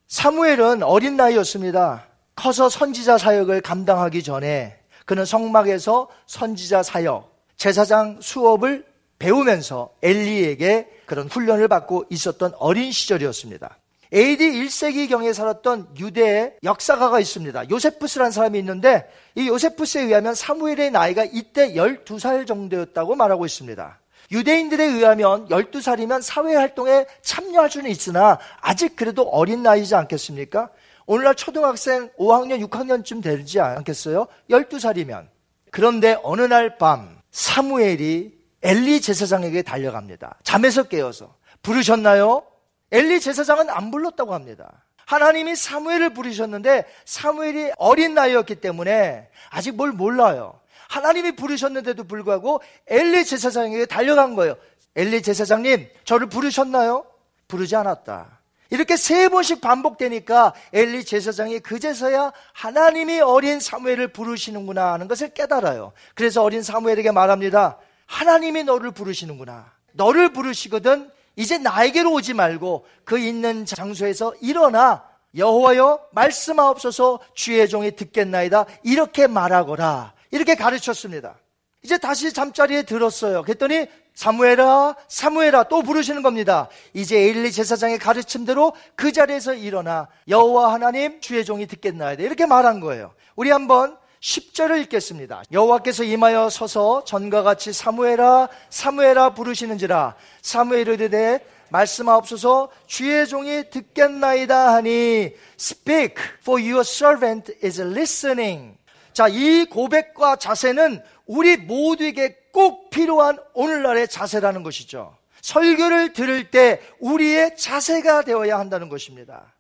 사무엘은 0.08 0.84
어린 0.84 1.18
나이였습니다. 1.18 2.13
커서 2.36 2.70
선지자 2.70 3.18
사역을 3.18 3.62
감당하기 3.62 4.24
전에 4.24 4.80
그는 5.06 5.26
성막에서 5.26 6.10
선지자 6.28 6.84
사역, 6.84 7.32
제사장 7.58 8.20
수업을 8.22 8.86
배우면서 9.20 9.92
엘리에게 10.02 10.88
그런 11.06 11.28
훈련을 11.28 11.68
받고 11.68 12.06
있었던 12.10 12.54
어린 12.58 12.92
시절이었습니다. 12.92 13.78
AD 14.14 14.52
1세기경에 14.52 15.34
살았던 15.34 15.96
유대의 15.98 16.58
역사가가 16.64 17.20
있습니다. 17.20 17.70
요세푸스라는 17.70 18.32
사람이 18.32 18.60
있는데 18.60 19.10
이 19.36 19.48
요세푸스에 19.48 20.04
의하면 20.04 20.36
사무엘의 20.36 20.92
나이가 20.92 21.26
이때 21.26 21.74
12살 21.74 22.46
정도였다고 22.46 23.16
말하고 23.16 23.46
있습니다. 23.46 24.00
유대인들에 24.32 24.86
의하면 24.86 25.48
12살이면 25.48 26.22
사회활동에 26.22 27.06
참여할 27.22 27.72
수는 27.72 27.90
있으나 27.90 28.40
아직 28.62 28.96
그래도 28.96 29.24
어린 29.24 29.64
나이지 29.64 29.96
않겠습니까? 29.96 30.70
오늘날 31.06 31.36
초등학생 31.36 32.10
5학년, 32.18 32.66
6학년쯤 32.68 33.22
되지 33.22 33.60
않겠어요? 33.60 34.28
12살이면. 34.50 35.28
그런데 35.72 36.18
어느 36.24 36.42
날 36.42 36.78
밤 36.78 37.20
사무엘이 37.32 38.38
엘리 38.62 39.02
제사장에게 39.02 39.64
달려갑니다. 39.64 40.38
잠에서 40.44 40.84
깨어서. 40.84 41.36
부르셨나요? 41.62 42.44
엘리 42.92 43.20
제사장은 43.20 43.70
안 43.70 43.92
불렀다고 43.92 44.34
합니다. 44.34 44.86
하나님이 45.06 45.56
사무엘을 45.56 46.14
부르셨는데 46.14 46.86
사무엘이 47.06 47.72
어린 47.78 48.14
나이였기 48.14 48.56
때문에 48.56 49.30
아직 49.50 49.76
뭘 49.76 49.92
몰라요. 49.92 50.60
하나님이 50.88 51.36
부르셨는데도 51.36 52.04
불구하고 52.06 52.62
엘리 52.88 53.26
제사장에게 53.26 53.86
달려간 53.88 54.36
거예요. 54.36 54.56
엘리 54.96 55.24
제사장님, 55.24 55.88
저를 56.06 56.30
부르셨나요? 56.30 57.06
부르지 57.48 57.76
않았다. 57.76 58.40
이렇게 58.74 58.98
세 58.98 59.30
번씩 59.30 59.62
반복되니까 59.62 60.56
엘리 60.74 61.06
제사장이 61.06 61.60
그제서야 61.60 62.34
하나님이 62.54 63.20
어린 63.22 63.60
사무엘을 63.60 64.08
부르시는구나 64.08 64.94
하는 64.94 65.08
것을 65.08 65.30
깨달아요. 65.30 65.94
그래서 66.16 66.42
어린 66.42 66.64
사무엘에게 66.64 67.12
말합니다. 67.12 67.78
하나님이 68.08 68.64
너를 68.64 68.90
부르시는구나. 68.90 69.72
너를 69.92 70.34
부르시거든 70.34 71.12
이제 71.36 71.60
나에게로 71.60 72.12
오지 72.14 72.34
말고 72.34 72.88
그 73.04 73.20
있는 73.20 73.68
장소에서 73.68 74.34
일어나 74.42 75.04
여호와여 75.38 76.08
말씀하옵소서 76.12 77.20
주의 77.36 77.70
종이 77.70 77.96
듣겠나이다 77.96 78.66
이렇게 78.82 79.28
말하거라 79.28 80.14
이렇게 80.32 80.56
가르쳤습니다. 80.56 81.36
이제 81.84 82.00
다시 82.00 82.34
잠자리에 82.34 82.84
들었어요. 82.84 83.44
그랬더니 83.44 83.88
사무엘아 84.16 84.96
사무엘아 85.08 85.64
또 85.64 85.82
부르시는 85.82 86.22
겁니다. 86.22 86.70
이제 86.94 87.18
에일리 87.18 87.52
제사장의 87.52 88.00
가르침대로 88.00 88.74
그 88.96 89.12
자리에서 89.12 89.54
일어나 89.54 90.08
여호와 90.28 90.74
하나님 90.74 91.20
주의 91.20 91.44
종이 91.44 91.66
듣겠나이다 91.66 92.24
이렇게 92.24 92.46
말한 92.46 92.80
거예요. 92.80 93.14
우리 93.36 93.50
한번 93.50 93.98
10절을 94.22 94.82
읽겠습니다. 94.84 95.44
여호와께서 95.52 96.04
임하여 96.04 96.50
서서 96.50 97.04
전과 97.04 97.44
같이 97.44 97.74
사무엘아 97.74 98.50
사무엘아 98.70 99.34
부르시는지라 99.34 100.16
사무엘이 100.42 100.94
이르되 100.94 101.46
말씀하옵소서 101.70 102.70
주의 102.86 103.28
종이 103.28 103.64
듣겠나이다 103.70 104.76
하니 104.76 105.34
speak 105.60 106.16
for 106.42 106.62
your 106.62 106.82
servant 106.82 107.52
is 107.64 107.82
listening. 107.82 108.78
자, 109.12 109.28
이 109.28 109.66
고백과 109.66 110.38
자세는 110.38 111.02
우리 111.26 111.58
모두에게 111.58 112.43
꼭 112.54 112.92
필요한 112.92 113.38
오늘날의 113.54 114.08
자세라는 114.08 114.64
것이죠. 114.64 115.18
설교를 115.42 116.14
들을 116.14 116.50
때 116.52 116.80
우리의 117.00 117.58
자세가 117.58 118.22
되어야 118.24 118.58
한다는 118.58 118.88
것입니다. 118.88 119.54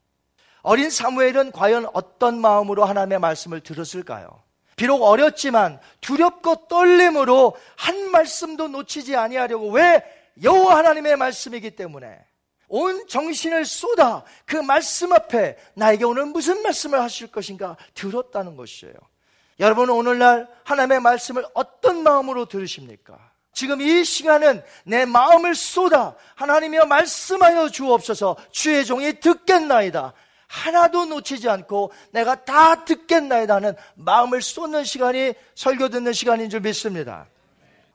어린 0.61 0.89
사무엘은 0.89 1.51
과연 1.51 1.87
어떤 1.91 2.39
마음으로 2.39 2.85
하나님의 2.85 3.19
말씀을 3.19 3.59
들었을까요? 3.59 4.41
비록 4.77 5.03
어렸지만 5.03 5.79
두렵고 6.01 6.67
떨림으로 6.67 7.57
한 7.75 8.11
말씀도 8.11 8.69
놓치지 8.69 9.15
아니하려고 9.15 9.71
왜 9.71 10.03
여호와 10.41 10.77
하나님의 10.77 11.17
말씀이기 11.17 11.75
때문에 11.75 12.17
온 12.69 13.05
정신을 13.07 13.65
쏟아 13.65 14.23
그 14.45 14.55
말씀 14.55 15.13
앞에 15.13 15.57
나에게 15.75 16.05
오늘 16.05 16.25
무슨 16.25 16.63
말씀을 16.63 17.01
하실 17.01 17.27
것인가 17.27 17.75
들었다는 17.93 18.55
것이에요. 18.55 18.93
여러분 19.59 19.89
오늘날 19.89 20.47
하나님의 20.63 20.99
말씀을 21.01 21.45
어떤 21.53 22.03
마음으로 22.03 22.45
들으십니까? 22.45 23.17
지금 23.53 23.81
이 23.81 24.03
시간은 24.03 24.63
내 24.83 25.05
마음을 25.05 25.53
쏟아 25.53 26.15
하나님이여 26.35 26.85
말씀하여 26.85 27.69
주옵소서 27.69 28.35
주의 28.51 28.83
종이 28.83 29.19
듣겠나이다. 29.19 30.13
하나도 30.47 31.05
놓치지 31.05 31.49
않고 31.49 31.91
내가 32.11 32.45
다 32.45 32.85
듣겠나이다 32.85 33.59
는 33.59 33.75
마음을 33.95 34.41
쏟는 34.41 34.83
시간이 34.83 35.33
설교 35.55 35.89
듣는 35.89 36.13
시간인 36.13 36.49
줄 36.49 36.61
믿습니다. 36.61 37.27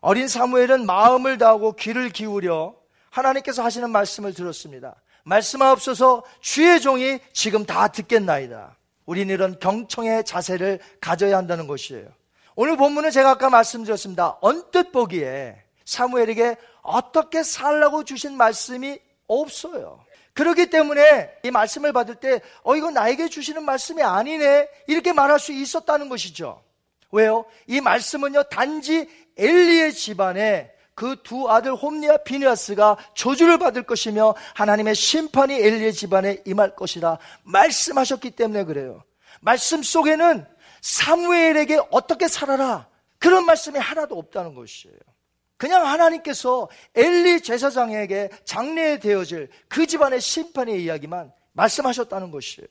어린 0.01 0.29
사무엘은 0.29 0.87
마음을 0.87 1.39
다하고 1.39 1.73
귀를 1.73 2.11
기울여 2.11 2.75
하나님께서 3.11 3.65
하시는 3.65 3.91
말씀을 3.91 4.35
들었습니다. 4.35 4.95
말씀하옵소서 5.25 6.25
주의 6.41 6.81
종이 6.81 7.19
지금 7.33 7.65
다 7.65 7.89
듣겠나이다. 7.89 8.78
우리는 9.09 9.33
이런 9.33 9.59
경청의 9.59 10.25
자세를 10.25 10.81
가져야 11.01 11.39
한다는 11.39 11.67
것이에요. 11.67 12.07
오늘 12.55 12.77
본문은 12.77 13.11
제가 13.11 13.31
아까 13.31 13.49
말씀드렸습니다. 13.49 14.37
언뜻 14.43 14.93
보기에 14.93 15.57
사무엘에게 15.87 16.57
어떻게 16.83 17.43
살라고 17.43 18.05
주신 18.05 18.37
말씀이 18.37 18.99
없어요. 19.27 20.05
그렇기 20.35 20.69
때문에 20.69 21.31
이 21.43 21.51
말씀을 21.51 21.95
받을 21.95 22.17
때, 22.17 22.43
어, 22.63 22.77
이거 22.77 22.91
나에게 22.91 23.31
주시는 23.31 23.65
말씀이 23.65 24.03
아니네. 24.03 24.69
이렇게 24.89 25.15
말할 25.15 25.41
수 25.41 25.53
있었다는 25.53 26.11
것이죠. 26.11 26.63
왜요? 27.11 27.47
이 27.67 27.81
말씀은요, 27.81 28.43
단지 28.51 29.09
엘리의 29.39 29.95
집안에 29.95 30.71
그 30.99 31.23
두 31.23 31.49
아들 31.49 31.75
홈리와 31.75 32.17
비니아스가 32.25 32.97
저주를 33.15 33.59
받을 33.59 33.85
것이며 33.85 34.35
하나님의 34.57 34.97
심판이 34.97 35.55
엘리의 35.55 35.93
집안에 35.93 36.43
임할 36.45 36.75
것이라 36.75 37.19
말씀하셨기 37.45 38.33
때문에 38.33 38.65
그래요. 38.65 39.05
말씀 39.41 39.81
속에는 39.81 40.45
사무엘에게 40.81 41.83
어떻게 41.93 42.27
살아라. 42.27 42.89
그런 43.21 43.47
말씀이 43.47 43.79
하나도 43.79 44.19
없다는 44.19 44.57
것이에요. 44.57 44.97
그냥 45.57 45.87
하나님께서 45.87 46.69
엘리 46.97 47.43
제사장에게 47.43 48.31
장례에 48.45 48.99
되어질 48.99 49.51
그 49.69 49.87
집안의 49.87 50.21
심판의 50.21 50.83
이야기만 50.83 51.33
말씀하셨다는 51.53 52.33
것이에요. 52.33 52.69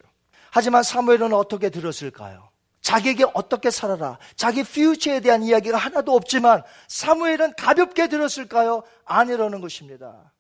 하지만 0.52 0.84
사무엘은 0.84 1.32
어떻게 1.32 1.70
들었을까요? 1.70 2.50
자기에게 2.88 3.26
어떻게 3.34 3.70
살아라. 3.70 4.18
자기 4.38 4.64
퓨처에 4.64 5.20
대한 5.20 5.44
이야기가 5.44 5.78
하나도 5.78 6.14
없지만 6.14 6.64
사무엘은 6.88 7.56
가볍게 7.58 8.08
들었을까요? 8.08 8.84
아니라는 9.04 9.60
것입니다. 9.60 10.32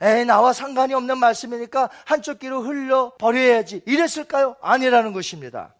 에이, 0.00 0.24
나와 0.24 0.52
상관이 0.52 0.94
없는 0.94 1.18
말씀이니까 1.18 1.90
한쪽 2.04 2.38
귀로 2.38 2.62
흘려 2.62 3.12
버려야지. 3.18 3.82
이랬을까요? 3.86 4.54
아니라는 4.60 5.14
것입니다. 5.14 5.74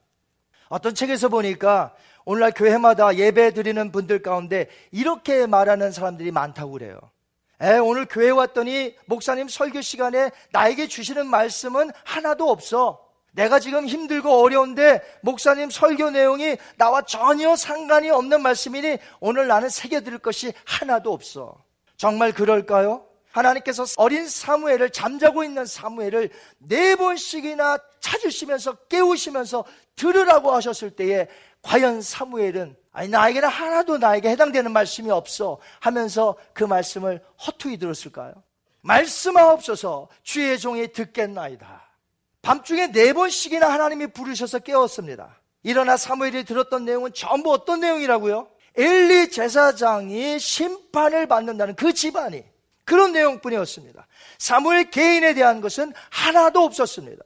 어떤 0.68 0.97
책에서 0.97 1.29
보니까 1.29 1.95
오늘날 2.24 2.51
교회마다 2.51 3.14
예배 3.14 3.53
드리는 3.53 3.93
분들 3.93 4.20
가운데 4.22 4.68
이렇게 4.91 5.47
말하는 5.47 5.93
사람들이 5.93 6.33
많다고 6.33 6.72
그래요. 6.72 6.99
에, 7.61 7.79
오늘 7.79 8.05
교회 8.05 8.31
왔더니 8.31 8.97
목사님 9.07 9.47
설교 9.47 9.81
시간에 9.81 10.33
나에게 10.51 10.89
주시는 10.89 11.29
말씀은 11.29 11.93
하나도 12.03 12.51
없어. 12.51 13.06
내가 13.37 13.61
지금 13.61 13.87
힘들고 13.87 14.43
어려운데 14.43 15.03
목사님 15.20 15.68
설교 15.68 16.11
내용이 16.11 16.57
나와 16.78 17.03
전혀 17.03 17.55
상관이 17.55 18.11
없는 18.11 18.41
말씀이니 18.41 18.97
오늘 19.20 19.47
나는 19.47 19.68
새겨 19.68 20.01
들을 20.01 20.18
것이 20.18 20.55
하나도 20.64 21.12
없어. 21.12 21.62
정말 21.99 22.32
그럴까요? 22.32 23.05
하나님께서 23.30 23.84
어린 23.99 24.26
사무엘을 24.26 24.89
잠자고 24.89 25.45
있는 25.45 25.66
사무엘을 25.66 26.30
네 26.59 26.97
번씩이나 26.97 27.78
찾으시면서 28.01 28.74
깨우시면서 28.89 29.66
들으라고 29.97 30.53
하셨을 30.53 30.93
때에 30.93 31.28
과연 31.61 32.01
사무엘은 32.01 32.74
아니 32.93 33.09
나에게는 33.11 33.51
하나도 33.51 33.99
나에게 33.99 34.30
해당되는 34.30 34.72
말씀이 34.72 35.11
없어 35.11 35.59
하면서 35.80 36.37
그 36.55 36.64
말씀을 36.64 37.22
허투루 37.47 37.76
들었을까요? 37.76 38.32
말씀하옵소서 38.80 40.09
주의 40.22 40.59
종이 40.59 40.91
듣겠나이다. 40.91 41.86
밤중에 42.47 42.93
네 42.93 43.13
번씩이나 43.13 43.69
하나님이 43.69 44.07
부르셔서 44.07 44.61
깨웠습니다. 44.61 45.41
일어나 45.65 45.97
사무엘이 45.97 46.45
들었던 46.45 46.85
내용은 46.85 47.13
전부 47.13 47.53
어떤 47.53 47.81
내용이라고요? 47.81 48.47
엘리 48.77 49.33
제사장이 49.33 50.39
심판을 50.39 51.27
받는다는 51.27 51.75
그 51.75 51.93
집안이 51.93 52.45
그런 52.85 53.11
내용뿐이었습니다. 53.11 54.07
사무엘 54.39 54.91
개인에 54.93 55.35
대한 55.35 55.61
것은 55.61 55.93
하나도 56.11 56.63
없었습니다. 56.63 57.25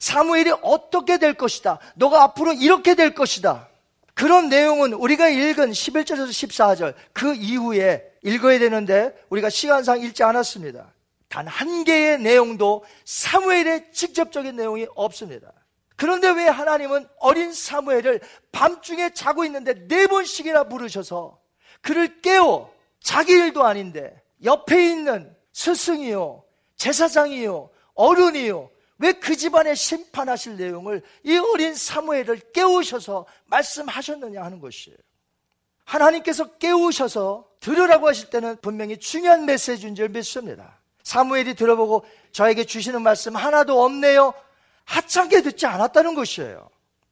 사무엘이 0.00 0.50
어떻게 0.62 1.18
될 1.18 1.34
것이다. 1.34 1.78
너가 1.94 2.24
앞으로 2.24 2.54
이렇게 2.54 2.96
될 2.96 3.14
것이다. 3.14 3.68
그런 4.14 4.48
내용은 4.48 4.94
우리가 4.94 5.28
읽은 5.28 5.70
11절에서 5.70 6.28
14절 6.28 6.94
그 7.12 7.36
이후에 7.36 8.02
읽어야 8.24 8.58
되는데 8.58 9.14
우리가 9.28 9.48
시간상 9.48 10.00
읽지 10.00 10.24
않았습니다. 10.24 10.92
단 11.34 11.48
한 11.48 11.82
개의 11.82 12.20
내용도 12.20 12.84
사무엘의 13.04 13.92
직접적인 13.92 14.54
내용이 14.54 14.86
없습니다. 14.94 15.52
그런데 15.96 16.30
왜 16.30 16.46
하나님은 16.46 17.08
어린 17.18 17.52
사무엘을 17.52 18.20
밤중에 18.52 19.14
자고 19.14 19.44
있는데 19.44 19.88
네 19.88 20.06
번씩이나 20.06 20.64
부르셔서 20.64 21.40
그를 21.80 22.20
깨워 22.20 22.72
자기 23.00 23.32
일도 23.32 23.64
아닌데 23.64 24.22
옆에 24.44 24.90
있는 24.90 25.34
스승이요, 25.52 26.44
제사장이요, 26.76 27.70
어른이요, 27.94 28.70
왜 28.98 29.12
그 29.14 29.34
집안에 29.36 29.74
심판하실 29.74 30.56
내용을 30.56 31.02
이 31.24 31.36
어린 31.36 31.74
사무엘을 31.74 32.52
깨우셔서 32.52 33.26
말씀하셨느냐 33.46 34.40
하는 34.40 34.60
것이에요. 34.60 34.96
하나님께서 35.84 36.56
깨우셔서 36.58 37.48
들으라고 37.58 38.08
하실 38.08 38.30
때는 38.30 38.56
분명히 38.62 38.96
중요한 38.98 39.46
메시지인 39.46 39.96
줄 39.96 40.08
믿습니다. 40.10 40.80
사무엘이 41.04 41.54
들어보고 41.54 42.04
저에게 42.32 42.64
주시는 42.64 43.02
말씀 43.02 43.36
하나도 43.36 43.84
없네요. 43.84 44.34
하찮게 44.84 45.42
듣지 45.42 45.66
않았다는 45.66 46.14
것이에요. 46.14 46.68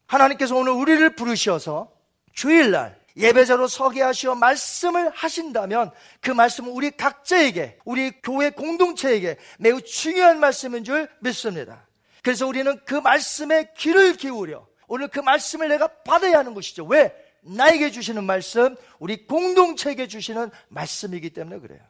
하나님께서 0.07 0.57
오늘 0.57 0.73
우리를 0.73 1.15
부르셔서 1.15 1.91
주일날 2.35 3.01
예배자로 3.17 3.69
서게 3.69 4.03
하시어 4.03 4.35
말씀을 4.35 5.11
하신다면 5.11 5.91
그 6.21 6.31
말씀은 6.31 6.71
우리 6.71 6.91
각자에게, 6.91 7.79
우리 7.85 8.11
교회 8.23 8.51
공동체에게 8.51 9.37
매우 9.59 9.81
중요한 9.83 10.41
말씀인 10.41 10.85
줄 10.85 11.09
믿습니다. 11.21 11.87
그래서 12.23 12.47
우리는 12.47 12.81
그 12.87 12.95
말씀에 12.95 13.73
귀를 13.77 14.15
기울여 14.17 14.67
오늘 14.89 15.09
그 15.09 15.21
말씀을 15.21 15.69
내가 15.69 15.89
받아야 15.89 16.39
하는 16.39 16.55
것이죠. 16.55 16.85
왜? 16.87 17.15
나에게 17.43 17.91
주시는 17.91 18.25
말씀, 18.25 18.77
우리 18.99 19.27
공동체에게 19.27 20.07
주시는 20.07 20.51
말씀이기 20.69 21.31
때문에 21.31 21.59
그래요. 21.59 21.81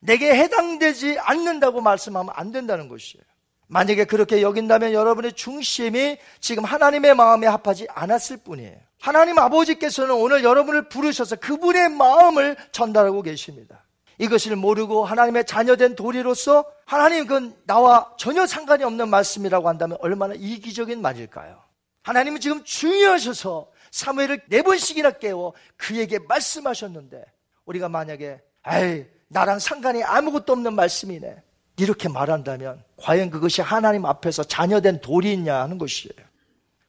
내게 0.00 0.34
해당되지 0.34 1.18
않는다고 1.18 1.80
말씀하면 1.80 2.32
안 2.36 2.52
된다는 2.52 2.88
것이에요. 2.88 3.24
만약에 3.68 4.04
그렇게 4.04 4.42
여긴다면 4.42 4.92
여러분의 4.92 5.34
중심이 5.34 6.18
지금 6.40 6.64
하나님의 6.64 7.14
마음에 7.14 7.46
합하지 7.46 7.86
않았을 7.90 8.38
뿐이에요. 8.38 8.76
하나님 9.00 9.38
아버지께서는 9.38 10.14
오늘 10.14 10.42
여러분을 10.42 10.88
부르셔서 10.88 11.36
그분의 11.36 11.90
마음을 11.90 12.56
전달하고 12.72 13.22
계십니다. 13.22 13.84
이것을 14.18 14.56
모르고 14.56 15.04
하나님의 15.04 15.46
자녀된 15.46 15.94
도리로서 15.94 16.64
하나님 16.84 17.26
그 17.26 17.58
나와 17.64 18.12
전혀 18.18 18.46
상관이 18.46 18.84
없는 18.84 19.08
말씀이라고 19.08 19.68
한다면 19.68 19.96
얼마나 20.00 20.34
이기적인 20.34 21.00
말일까요? 21.00 21.62
하나님은 22.02 22.40
지금 22.40 22.62
중요하셔서 22.64 23.70
사무엘을 23.90 24.42
네 24.48 24.62
번씩이나 24.62 25.12
깨워 25.12 25.54
그에게 25.76 26.18
말씀하셨는데 26.18 27.24
우리가 27.64 27.88
만약에 27.88 28.40
에이 28.66 29.06
나랑 29.30 29.58
상관이 29.60 30.02
아무것도 30.02 30.52
없는 30.52 30.74
말씀이네 30.74 31.42
이렇게 31.78 32.08
말한다면 32.08 32.82
과연 32.96 33.30
그것이 33.30 33.62
하나님 33.62 34.04
앞에서 34.04 34.44
자녀된 34.44 35.00
도리 35.00 35.32
있냐 35.32 35.60
하는 35.62 35.78
것이에요. 35.78 36.14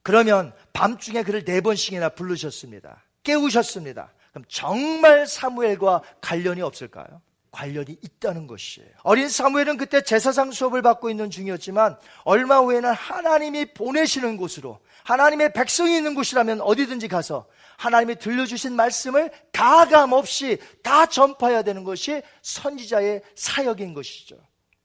그러면 0.03 0.51
밤중에 0.73 1.23
그를 1.23 1.45
네 1.45 1.61
번씩이나 1.61 2.09
부르셨습니다. 2.09 3.03
깨우셨습니다. 3.23 4.11
그럼 4.31 4.43
정말 4.47 5.27
사무엘과 5.27 6.01
관련이 6.19 6.61
없을까요? 6.61 7.21
관련이 7.51 7.97
있다는 8.01 8.47
것이에요. 8.47 8.89
어린 9.03 9.27
사무엘은 9.27 9.77
그때 9.77 10.01
제사상 10.01 10.51
수업을 10.51 10.81
받고 10.81 11.09
있는 11.09 11.29
중이었지만 11.29 11.97
얼마 12.23 12.59
후에는 12.59 12.91
하나님이 12.93 13.73
보내시는 13.73 14.37
곳으로 14.37 14.79
하나님의 15.03 15.51
백성이 15.53 15.97
있는 15.97 16.15
곳이라면 16.15 16.61
어디든지 16.61 17.09
가서 17.09 17.45
하나님이 17.77 18.15
들려주신 18.15 18.73
말씀을 18.73 19.31
가감 19.51 20.13
없이 20.13 20.59
다 20.81 21.05
전파해야 21.05 21.63
되는 21.63 21.83
것이 21.83 22.21
선지자의 22.41 23.21
사역인 23.35 23.93
것이죠. 23.93 24.37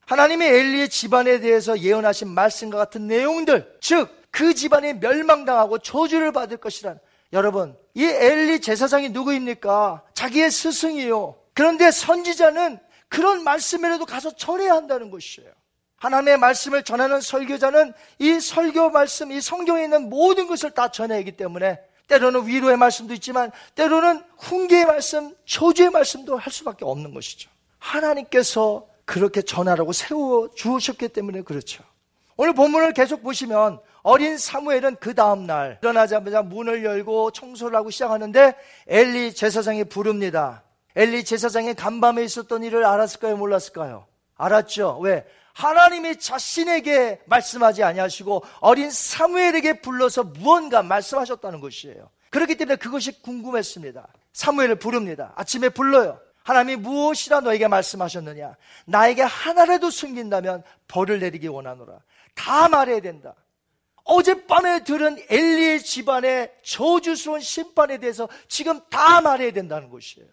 하나님이 0.06 0.44
엘리의 0.44 0.88
집안에 0.88 1.40
대해서 1.40 1.78
예언하신 1.78 2.28
말씀과 2.28 2.78
같은 2.78 3.06
내용들, 3.06 3.78
즉, 3.80 4.08
그 4.30 4.54
집안이 4.54 4.94
멸망당하고 4.94 5.78
저주를 5.78 6.32
받을 6.32 6.58
것이란 6.58 6.98
여러분, 7.32 7.76
이 7.94 8.04
엘리 8.04 8.60
제사장이 8.60 9.10
누구입니까? 9.10 10.04
자기의 10.14 10.50
스승이요. 10.50 11.45
그런데 11.56 11.90
선지자는 11.90 12.78
그런 13.08 13.42
말씀이라도 13.42 14.04
가서 14.04 14.36
전해야 14.36 14.74
한다는 14.74 15.10
것이에요. 15.10 15.50
하나님의 15.96 16.36
말씀을 16.36 16.84
전하는 16.84 17.22
설교자는 17.22 17.94
이 18.18 18.38
설교 18.38 18.90
말씀, 18.90 19.32
이 19.32 19.40
성경에 19.40 19.84
있는 19.84 20.10
모든 20.10 20.48
것을 20.48 20.72
다 20.72 20.90
전해야 20.90 21.18
하기 21.20 21.32
때문에 21.32 21.80
때로는 22.08 22.46
위로의 22.46 22.76
말씀도 22.76 23.14
있지만 23.14 23.50
때로는 23.74 24.22
훈계의 24.36 24.84
말씀, 24.84 25.34
초주의 25.46 25.88
말씀도 25.88 26.36
할 26.36 26.52
수밖에 26.52 26.84
없는 26.84 27.14
것이죠. 27.14 27.48
하나님께서 27.78 28.86
그렇게 29.06 29.40
전하라고 29.40 29.94
세워 29.94 30.50
주셨기 30.54 31.08
때문에 31.08 31.40
그렇죠. 31.40 31.82
오늘 32.36 32.52
본문을 32.52 32.92
계속 32.92 33.22
보시면 33.22 33.80
어린 34.02 34.36
사무엘은 34.36 34.96
그 34.96 35.14
다음 35.14 35.46
날 35.46 35.78
일어나자마자 35.80 36.42
문을 36.42 36.84
열고 36.84 37.30
청소를 37.30 37.78
하고 37.78 37.88
시작하는데 37.88 38.54
엘리 38.88 39.32
제사장이 39.32 39.84
부릅니다. 39.84 40.65
엘리 40.96 41.24
제사장이 41.24 41.74
간밤에 41.74 42.24
있었던 42.24 42.64
일을 42.64 42.84
알았을까요? 42.84 43.36
몰랐을까요? 43.36 44.06
알았죠. 44.36 44.98
왜? 45.00 45.26
하나님이 45.52 46.18
자신에게 46.18 47.20
말씀하지 47.26 47.82
아니하시고 47.82 48.44
어린 48.60 48.90
사무엘에게 48.90 49.80
불러서 49.80 50.24
무언가 50.24 50.82
말씀하셨다는 50.82 51.60
것이에요. 51.60 52.10
그렇기 52.30 52.56
때문에 52.56 52.76
그것이 52.76 53.22
궁금했습니다. 53.22 54.06
사무엘을 54.32 54.76
부릅니다. 54.76 55.32
아침에 55.36 55.68
불러요. 55.68 56.18
하나님이 56.42 56.76
무엇이라 56.76 57.40
너에게 57.40 57.68
말씀하셨느냐? 57.68 58.56
나에게 58.86 59.22
하나라도 59.22 59.90
숨긴다면 59.90 60.62
벌을 60.88 61.20
내리기 61.20 61.48
원하노라. 61.48 61.98
다 62.34 62.68
말해야 62.68 63.00
된다. 63.00 63.34
어젯밤에 64.04 64.84
들은 64.84 65.18
엘리의 65.28 65.82
집안의 65.82 66.52
저주스러운 66.62 67.40
심판에 67.40 67.98
대해서 67.98 68.28
지금 68.46 68.80
다 68.88 69.20
말해야 69.20 69.52
된다는 69.52 69.90
것이에요. 69.90 70.28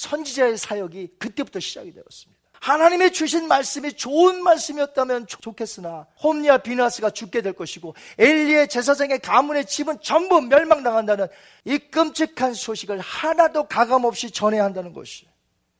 선지자의 0.00 0.56
사역이 0.56 1.08
그때부터 1.18 1.60
시작이 1.60 1.92
되었습니다. 1.92 2.40
하나님의 2.60 3.12
주신 3.12 3.48
말씀이 3.48 3.92
좋은 3.94 4.42
말씀이었다면 4.42 5.26
좋겠으나 5.26 6.06
홈리아 6.22 6.58
비나스가 6.58 7.10
죽게 7.10 7.40
될 7.40 7.54
것이고 7.54 7.94
엘리의 8.18 8.68
제사장의 8.68 9.20
가문의 9.20 9.64
집은 9.66 9.98
전부 10.02 10.40
멸망당한다는 10.42 11.26
이 11.64 11.78
끔찍한 11.78 12.52
소식을 12.52 12.98
하나도 13.00 13.64
가감없이 13.64 14.30
전해야 14.30 14.64
한다는 14.64 14.92
것이 14.92 15.26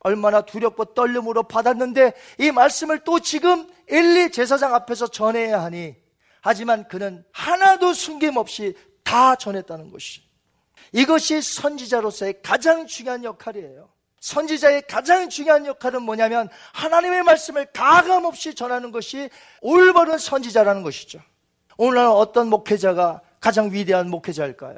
얼마나 0.01 0.41
두렵고 0.41 0.95
떨림으로 0.95 1.43
받았는데 1.43 2.15
이 2.39 2.51
말씀을 2.51 3.01
또 3.05 3.21
지금 3.21 3.71
엘리 3.89 4.33
제사장 4.33 4.75
앞에서 4.75 5.09
전해야 5.09 5.63
하니 5.63 5.95
하지만 6.41 6.89
그는 6.89 7.25
하나도 7.33 7.93
숨김없이 7.93 8.75
다 9.05 9.37
전했다는 9.37 9.91
것이 9.91 10.23
이것이 10.93 11.43
선지자로서의 11.43 12.41
가장 12.43 12.87
중요한 12.87 13.23
역할이에요. 13.23 13.90
선지자의 14.21 14.83
가장 14.89 15.29
중요한 15.29 15.67
역할은 15.67 16.03
뭐냐면 16.03 16.49
하나님의 16.73 17.23
말씀을 17.23 17.67
가감없이 17.73 18.55
전하는 18.55 18.93
것이 18.93 19.31
올바른 19.63 20.19
선지자라는 20.19 20.83
것이죠. 20.83 21.21
오늘날 21.79 22.07
어떤 22.07 22.49
목회자가 22.49 23.23
가장 23.41 23.73
위대한 23.73 24.11
목회자일까요? 24.11 24.77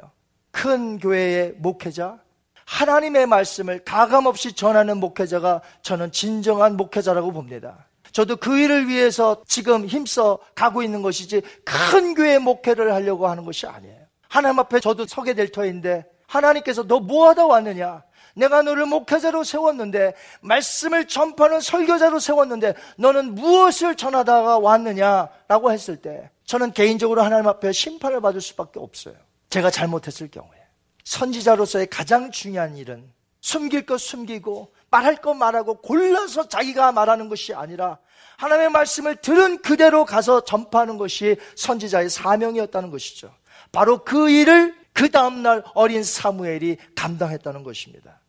큰 0.51 0.97
교회의 0.97 1.55
목회자, 1.57 2.19
하나님의 2.65 3.27
말씀을 3.27 3.83
가감없이 3.83 4.53
전하는 4.53 4.97
목회자가 4.97 5.61
저는 5.81 6.13
진정한 6.13 6.77
목회자라고 6.77 7.33
봅니다. 7.33 7.87
저도 8.13 8.37
그 8.37 8.57
일을 8.57 8.87
위해서 8.87 9.43
지금 9.47 9.85
힘써 9.85 10.37
가고 10.55 10.83
있는 10.83 11.01
것이지 11.01 11.41
큰 11.65 12.13
교회 12.13 12.37
목회를 12.37 12.93
하려고 12.93 13.27
하는 13.27 13.43
것이 13.43 13.67
아니에요. 13.67 13.97
하나님 14.29 14.59
앞에 14.59 14.79
저도 14.79 15.05
서게 15.05 15.33
될 15.33 15.51
터인데 15.51 16.05
하나님께서 16.27 16.83
너 16.87 16.99
뭐하다 16.99 17.47
왔느냐? 17.47 18.03
내가 18.33 18.61
너를 18.61 18.85
목회자로 18.85 19.43
세웠는데 19.43 20.13
말씀을 20.41 21.07
전파하는 21.07 21.61
설교자로 21.61 22.19
세웠는데 22.19 22.73
너는 22.97 23.35
무엇을 23.35 23.95
전하다가 23.95 24.59
왔느냐라고 24.59 25.71
했을 25.71 25.97
때 25.97 26.29
저는 26.45 26.73
개인적으로 26.73 27.21
하나님 27.21 27.47
앞에 27.47 27.71
심판을 27.71 28.21
받을 28.21 28.41
수밖에 28.41 28.79
없어요. 28.79 29.15
제가 29.49 29.69
잘못했을 29.69 30.29
경우에 30.29 30.57
선지자로서의 31.03 31.87
가장 31.87 32.31
중요한 32.31 32.75
일은 32.77 33.11
숨길 33.41 33.85
것 33.85 33.99
숨기고 33.99 34.73
말할 34.89 35.17
것 35.17 35.33
말하고 35.33 35.81
골라서 35.81 36.47
자기가 36.47 36.91
말하는 36.91 37.29
것이 37.29 37.53
아니라 37.53 37.97
하나님의 38.37 38.69
말씀을 38.69 39.17
들은 39.17 39.61
그대로 39.61 40.05
가서 40.05 40.43
전파하는 40.43 40.97
것이 40.97 41.37
선지자의 41.55 42.09
사명이었다는 42.09 42.89
것이죠. 42.89 43.33
바로 43.71 44.03
그 44.03 44.29
일을 44.29 44.75
그 44.93 45.09
다음날 45.09 45.63
어린 45.73 46.03
사무엘이 46.03 46.77
감당했다는 46.95 47.63
것입니다. 47.63 48.19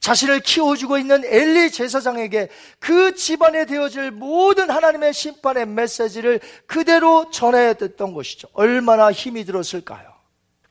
자신을 0.00 0.40
키워주고 0.40 0.98
있는 0.98 1.22
엘리 1.24 1.70
제사장에게 1.70 2.48
그 2.78 3.14
집안에 3.14 3.66
되어질 3.66 4.10
모든 4.10 4.70
하나님의 4.70 5.12
심판의 5.12 5.66
메시지를 5.66 6.40
그대로 6.66 7.30
전해야 7.30 7.74
됐던 7.74 8.14
것이죠. 8.14 8.48
얼마나 8.54 9.12
힘이 9.12 9.44
들었을까요? 9.44 10.10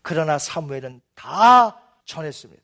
그러나 0.02 0.40
사무엘은 0.40 1.02
다 1.16 1.80
전했습니다. 2.06 2.64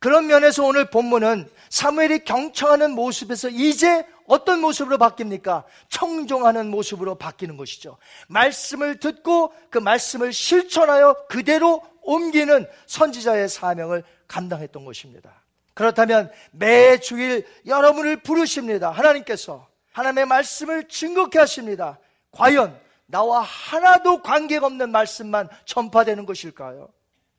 그런 0.00 0.26
면에서 0.28 0.64
오늘 0.64 0.88
본문은 0.90 1.50
사무엘이 1.68 2.24
경청하는 2.24 2.92
모습에서 2.92 3.48
이제 3.50 4.06
어떤 4.26 4.60
모습으로 4.60 4.96
바뀝니까? 4.96 5.64
청종하는 5.90 6.70
모습으로 6.70 7.16
바뀌는 7.16 7.56
것이죠. 7.56 7.98
말씀을 8.28 9.00
듣고 9.00 9.52
그 9.70 9.78
말씀을 9.78 10.32
실천하여 10.32 11.26
그대로 11.28 11.82
옮기는 12.02 12.66
선지자의 12.86 13.48
사명을 13.48 14.04
감당했던 14.28 14.84
것입니다. 14.84 15.42
그렇다면 15.78 16.28
매 16.50 16.98
주일 16.98 17.46
여러분을 17.64 18.16
부르십니다. 18.16 18.90
하나님께서 18.90 19.68
하나님의 19.92 20.26
말씀을 20.26 20.88
증거케 20.88 21.38
하십니다. 21.38 22.00
과연 22.32 22.76
나와 23.06 23.42
하나도 23.42 24.22
관계가 24.22 24.66
없는 24.66 24.90
말씀만 24.90 25.48
전파되는 25.66 26.26
것일까요? 26.26 26.88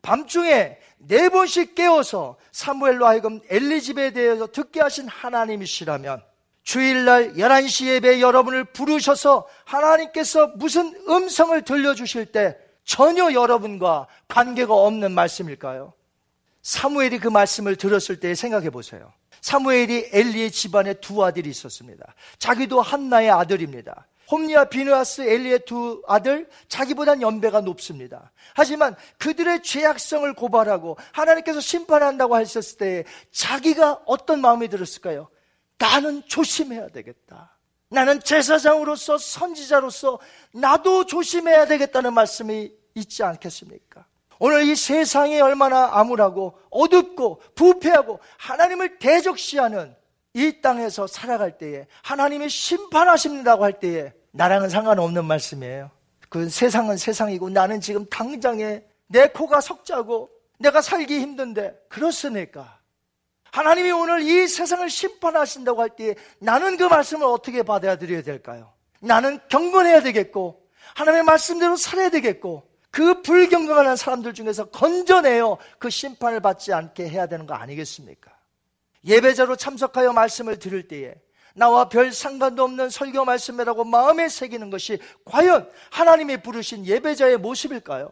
밤중에 0.01 0.77
네 0.99 1.27
번씩 1.27 1.75
깨워서 1.75 2.37
사무엘로 2.53 3.05
하여금 3.05 3.41
엘리집에 3.49 4.11
대해서 4.11 4.47
듣게 4.47 4.79
하신 4.79 5.09
하나님이시라면 5.09 6.23
주일날 6.63 7.33
11시 7.33 7.87
예배 7.87 8.21
여러분을 8.21 8.63
부르셔서 8.63 9.49
하나님께서 9.65 10.53
무슨 10.55 10.95
음성을 11.09 11.61
들려주실 11.63 12.27
때 12.27 12.57
전혀 12.85 13.33
여러분과 13.33 14.07
관계가 14.29 14.73
없는 14.73 15.11
말씀일까요? 15.11 15.91
사무엘이 16.61 17.19
그 17.19 17.27
말씀을 17.27 17.75
들었을 17.75 18.19
때 18.19 18.35
생각해 18.35 18.69
보세요. 18.69 19.13
사무엘이 19.41 20.09
엘리의 20.11 20.51
집안에 20.51 20.95
두 20.95 21.23
아들이 21.23 21.49
있었습니다. 21.49 22.13
자기도 22.37 22.81
한나의 22.81 23.29
아들입니다. 23.31 24.07
홈리와 24.31 24.65
비누아스 24.65 25.21
엘리의 25.21 25.65
두 25.65 26.03
아들 26.07 26.47
자기보단 26.67 27.21
연배가 27.21 27.61
높습니다. 27.61 28.31
하지만 28.53 28.95
그들의 29.17 29.63
죄악성을 29.63 30.31
고발하고 30.33 30.97
하나님께서 31.13 31.59
심판한다고 31.59 32.35
하셨을 32.35 32.77
때 32.77 33.03
자기가 33.31 34.03
어떤 34.05 34.41
마음이 34.41 34.67
들었을까요? 34.67 35.29
나는 35.79 36.21
조심해야 36.27 36.89
되겠다. 36.89 37.57
나는 37.89 38.19
제사장으로서 38.19 39.17
선지자로서 39.17 40.19
나도 40.53 41.05
조심해야 41.07 41.65
되겠다는 41.65 42.13
말씀이 42.13 42.71
있지 42.93 43.23
않겠습니까? 43.23 44.05
오늘 44.39 44.63
이 44.63 44.75
세상이 44.75 45.39
얼마나 45.41 45.89
암울하고 45.99 46.57
어둡고 46.69 47.41
부패하고 47.55 48.19
하나님을 48.37 48.97
대적시하는 48.97 49.95
이 50.33 50.61
땅에서 50.61 51.07
살아갈 51.07 51.57
때에 51.57 51.87
하나님이 52.03 52.49
심판하십니다고 52.49 53.63
할 53.63 53.79
때에 53.79 54.13
나랑은 54.31 54.69
상관없는 54.69 55.25
말씀이에요. 55.25 55.91
그 56.29 56.49
세상은 56.49 56.95
세상이고 56.97 57.49
나는 57.49 57.81
지금 57.81 58.05
당장에 58.05 58.83
내 59.07 59.27
코가 59.27 59.59
석자고 59.59 60.29
내가 60.59 60.81
살기 60.81 61.19
힘든데 61.19 61.75
그렇습니까? 61.89 62.79
하나님이 63.51 63.91
오늘 63.91 64.21
이 64.21 64.47
세상을 64.47 64.87
심판하신다고 64.89 65.81
할때 65.81 66.15
나는 66.39 66.77
그 66.77 66.83
말씀을 66.83 67.25
어떻게 67.25 67.63
받아들여야 67.63 68.21
될까요? 68.21 68.71
나는 69.01 69.39
경건해야 69.49 70.01
되겠고 70.01 70.61
하나님의 70.95 71.23
말씀대로 71.23 71.75
살아야 71.75 72.09
되겠고 72.09 72.68
그 72.91 73.21
불경건한 73.21 73.95
사람들 73.95 74.33
중에서 74.33 74.65
건져내어 74.65 75.57
그 75.77 75.89
심판을 75.89 76.39
받지 76.39 76.73
않게 76.73 77.07
해야 77.07 77.27
되는 77.27 77.45
거 77.45 77.53
아니겠습니까? 77.53 78.31
예배자로 79.05 79.55
참석하여 79.55 80.13
말씀을 80.13 80.59
들을 80.59 80.87
때에 80.87 81.15
나와 81.55 81.89
별 81.89 82.11
상관도 82.11 82.63
없는 82.63 82.89
설교 82.89 83.25
말씀이라고 83.25 83.83
마음에 83.83 84.29
새기는 84.29 84.69
것이 84.69 84.99
과연 85.25 85.69
하나님이 85.91 86.41
부르신 86.41 86.85
예배자의 86.85 87.37
모습일까요? 87.37 88.11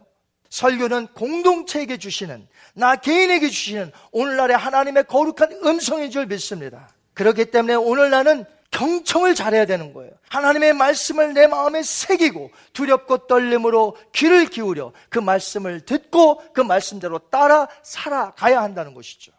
설교는 0.49 1.07
공동체에게 1.07 1.97
주시는, 1.97 2.47
나 2.73 2.95
개인에게 2.95 3.49
주시는 3.49 3.91
오늘날의 4.11 4.55
하나님의 4.55 5.05
거룩한 5.05 5.59
음성인 5.65 6.09
줄 6.09 6.25
믿습니다. 6.25 6.89
그렇기 7.13 7.45
때문에 7.45 7.75
오늘 7.75 8.09
나는 8.09 8.45
경청을 8.71 9.33
잘해야 9.33 9.65
되는 9.65 9.93
거예요. 9.93 10.11
하나님의 10.29 10.73
말씀을 10.73 11.33
내 11.33 11.47
마음에 11.47 11.81
새기고 11.83 12.51
두렵고 12.73 13.27
떨림으로 13.27 13.95
귀를 14.13 14.45
기울여 14.45 14.91
그 15.09 15.19
말씀을 15.19 15.81
듣고 15.81 16.41
그 16.53 16.61
말씀대로 16.61 17.19
따라 17.19 17.67
살아가야 17.83 18.61
한다는 18.61 18.93
것이죠. 18.93 19.31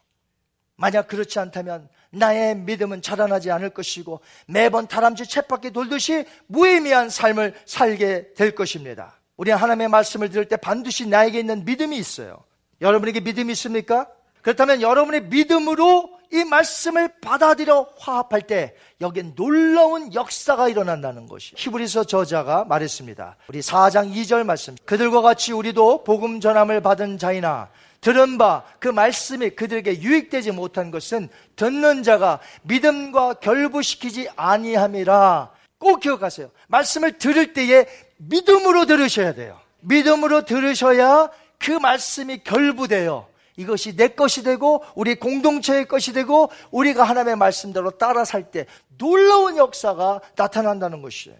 만약 0.77 1.09
그렇지 1.09 1.39
않다면 1.39 1.89
나의 2.11 2.57
믿음은 2.57 3.03
자라나지 3.03 3.51
않을 3.51 3.71
것이고 3.71 4.21
매번 4.47 4.87
다람쥐 4.87 5.29
쳇바퀴 5.29 5.73
돌듯이 5.73 6.25
무의미한 6.47 7.11
삶을 7.11 7.55
살게 7.67 8.33
될 8.35 8.55
것입니다. 8.55 9.21
우리는 9.37 9.59
하나님의 9.59 9.89
말씀을 9.89 10.31
들을 10.31 10.47
때 10.47 10.57
반드시 10.57 11.07
나에게 11.07 11.39
있는 11.39 11.65
믿음이 11.65 11.97
있어요. 11.97 12.45
여러분에게 12.81 13.21
믿음이 13.21 13.53
있습니까? 13.53 14.09
그렇다면 14.43 14.81
여러분의 14.81 15.25
믿음으로 15.25 16.18
이 16.33 16.45
말씀을 16.45 17.09
받아들여 17.21 17.89
화합할 17.99 18.43
때 18.43 18.75
여기엔 19.01 19.35
놀라운 19.35 20.13
역사가 20.13 20.69
일어난다는 20.69 21.27
것이 21.27 21.55
히브리서 21.57 22.05
저자가 22.05 22.65
말했습니다. 22.65 23.37
우리 23.49 23.61
4장 23.61 24.13
2절 24.15 24.45
말씀. 24.45 24.77
그들과 24.85 25.23
같이 25.23 25.53
우리도 25.53 26.05
복음 26.05 26.41
전함을 26.41 26.81
받은 26.83 27.19
자이나 27.19 27.71
들은 28.01 28.39
바 28.39 28.65
그 28.79 28.89
말씀이 28.89 29.51
그들에게 29.51 30.03
유익되지 30.03 30.53
못한 30.53 30.91
것은 30.91 31.29
듣는 31.57 32.03
자가 32.03 32.41
믿음과 32.63 33.35
결부시키지 33.35 34.29
아니함이라 34.37 35.51
꼭 35.79 36.01
기억하세요. 36.01 36.51
말씀을 36.69 37.19
들을 37.19 37.53
때에 37.53 37.87
믿음으로 38.17 38.87
들으셔야 38.87 39.35
돼요. 39.35 39.59
믿음으로 39.81 40.45
들으셔야 40.45 41.31
그 41.59 41.71
말씀이 41.73 42.43
결부돼요. 42.43 43.28
이것이 43.59 43.97
내 43.97 44.09
것이 44.09 44.43
되고 44.43 44.83
우리 44.95 45.17
공동체의 45.17 45.87
것이 45.89 46.13
되고 46.13 46.51
우리가 46.71 47.03
하나님의 47.05 47.37
말씀대로 47.37 47.91
따라 47.91 48.25
살 48.25 48.51
때 48.51 48.67
놀라운 48.97 49.57
역사가 49.59 50.21
나타난다는 50.37 51.03
것이에요. 51.03 51.37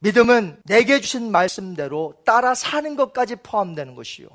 믿음은 0.00 0.62
내게 0.64 1.00
주신 1.00 1.30
말씀대로 1.30 2.14
따라 2.24 2.54
사는 2.54 2.96
것까지 2.96 3.36
포함되는 3.36 3.94
것이요. 3.94 4.26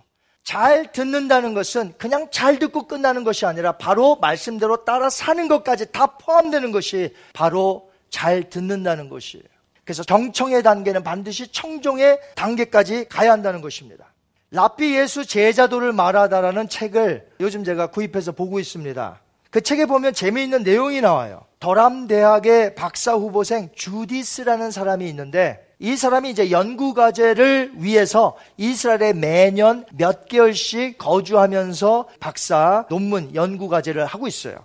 잘 0.44 0.92
듣는다는 0.92 1.56
것은 1.56 1.96
그냥 1.98 2.30
잘 2.32 2.60
듣고 2.60 2.88
끝나는 2.88 3.24
것이 3.24 3.48
아니라 3.48 3.74
바로 3.74 4.16
말씀대로 4.18 4.86
따라 4.86 5.10
사는 5.10 5.48
것까지 5.48 5.92
다 5.92 6.06
포함되는 6.18 6.72
것이 6.72 7.16
바로 7.34 7.90
잘 8.12 8.50
듣는다는 8.50 9.10
것이에요. 9.10 9.44
그래서 9.84 10.04
정청의 10.04 10.62
단계는 10.62 11.04
반드시 11.04 11.52
청종의 11.52 12.20
단계까지 12.36 13.10
가야 13.10 13.32
한다는 13.32 13.62
것입니다. 13.62 14.14
라피 14.56 14.96
예수 14.96 15.26
제자도를 15.26 15.92
말하다라는 15.92 16.70
책을 16.70 17.28
요즘 17.42 17.66
제가 17.66 17.88
구입해서 17.88 18.32
보고 18.32 18.58
있습니다. 18.58 19.20
그 19.52 19.60
책에 19.60 19.86
보면 19.86 20.14
재미있는 20.14 20.64
내용이 20.64 21.02
나와요. 21.02 21.42
더람 21.60 22.08
대학의 22.08 22.76
박사 22.76 23.14
후보생 23.14 23.70
주디스라는 23.76 24.72
사람이 24.72 25.08
있는데 25.10 25.62
이 25.80 25.98
사람이 25.98 26.30
이제 26.30 26.52
연구 26.52 26.94
과제를 26.94 27.74
위해서 27.76 28.38
이스라엘에 28.56 29.12
매년 29.12 29.86
몇 29.92 30.30
개월씩 30.30 30.98
거주하면서 31.00 32.08
박사 32.22 32.86
논문 32.90 33.36
연구 33.36 33.68
과제를 33.68 34.06
하고 34.06 34.26
있어요. 34.26 34.56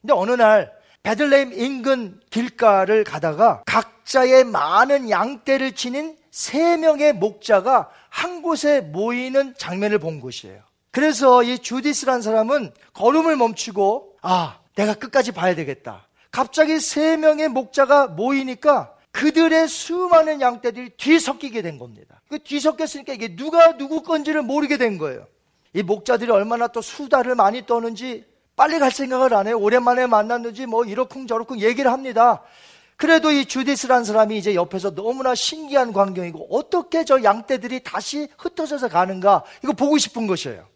근데 0.00 0.14
어느 0.14 0.32
날 0.32 0.72
베들레헴 1.02 1.52
인근 1.52 2.18
길가를 2.30 3.04
가다가 3.04 3.62
각자의 3.66 4.44
많은 4.44 5.10
양떼를 5.10 5.72
지닌 5.72 6.16
세 6.34 6.76
명의 6.76 7.12
목자가 7.12 7.90
한 8.08 8.42
곳에 8.42 8.80
모이는 8.80 9.54
장면을 9.56 10.00
본 10.00 10.20
것이에요. 10.20 10.62
그래서 10.90 11.44
이 11.44 11.60
주디스란 11.60 12.22
사람은 12.22 12.72
걸음을 12.92 13.36
멈추고 13.36 14.16
아, 14.20 14.58
내가 14.74 14.94
끝까지 14.94 15.30
봐야 15.30 15.54
되겠다. 15.54 16.08
갑자기 16.32 16.80
세 16.80 17.16
명의 17.16 17.48
목자가 17.48 18.08
모이니까 18.08 18.96
그들의 19.12 19.68
수많은 19.68 20.40
양떼들이 20.40 20.90
뒤섞이게 20.96 21.62
된 21.62 21.78
겁니다. 21.78 22.20
그 22.28 22.40
뒤섞였으니까 22.42 23.12
이게 23.12 23.36
누가 23.36 23.76
누구 23.76 24.02
건지를 24.02 24.42
모르게 24.42 24.76
된 24.76 24.98
거예요. 24.98 25.28
이 25.72 25.84
목자들이 25.84 26.32
얼마나 26.32 26.66
또 26.66 26.80
수다를 26.80 27.36
많이 27.36 27.64
떠는지 27.64 28.24
빨리 28.56 28.80
갈 28.80 28.90
생각을 28.90 29.34
안 29.34 29.46
해요. 29.46 29.56
오랜만에 29.56 30.08
만났는지 30.08 30.66
뭐 30.66 30.84
이러쿵 30.84 31.28
저러쿵 31.28 31.60
얘기를 31.60 31.92
합니다. 31.92 32.42
그래도 32.96 33.30
이 33.32 33.46
주디스란 33.46 34.04
사람이 34.04 34.38
이제 34.38 34.54
옆에서 34.54 34.94
너무나 34.94 35.34
신기한 35.34 35.92
광경이고 35.92 36.48
어떻게 36.50 37.04
저 37.04 37.22
양떼들이 37.22 37.82
다시 37.82 38.28
흩어져서 38.38 38.88
가는가 38.88 39.44
이거 39.62 39.72
보고 39.72 39.98
싶은 39.98 40.26
것이에요. 40.26 40.66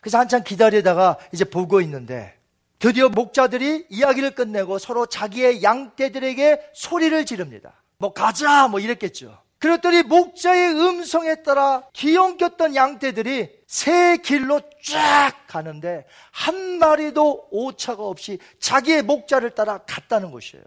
그래서 0.00 0.18
한참 0.18 0.42
기다리다가 0.42 1.16
이제 1.32 1.44
보고 1.44 1.80
있는데 1.80 2.34
드디어 2.78 3.08
목자들이 3.08 3.86
이야기를 3.88 4.34
끝내고 4.34 4.78
서로 4.78 5.06
자기의 5.06 5.62
양떼들에게 5.62 6.70
소리를 6.74 7.24
지릅니다. 7.24 7.82
뭐 7.98 8.12
가자 8.12 8.66
뭐 8.66 8.80
이랬겠죠. 8.80 9.38
그랬더니 9.60 10.02
목자의 10.02 10.74
음성에 10.74 11.44
따라 11.44 11.84
뒤엉켰던 11.92 12.74
양떼들이 12.74 13.48
새 13.68 14.16
길로 14.16 14.60
쫙 14.84 15.46
가는데 15.46 16.04
한 16.32 16.80
마리도 16.80 17.46
오차가 17.52 18.02
없이 18.02 18.40
자기의 18.58 19.02
목자를 19.02 19.50
따라 19.50 19.78
갔다는 19.86 20.32
것이에요. 20.32 20.64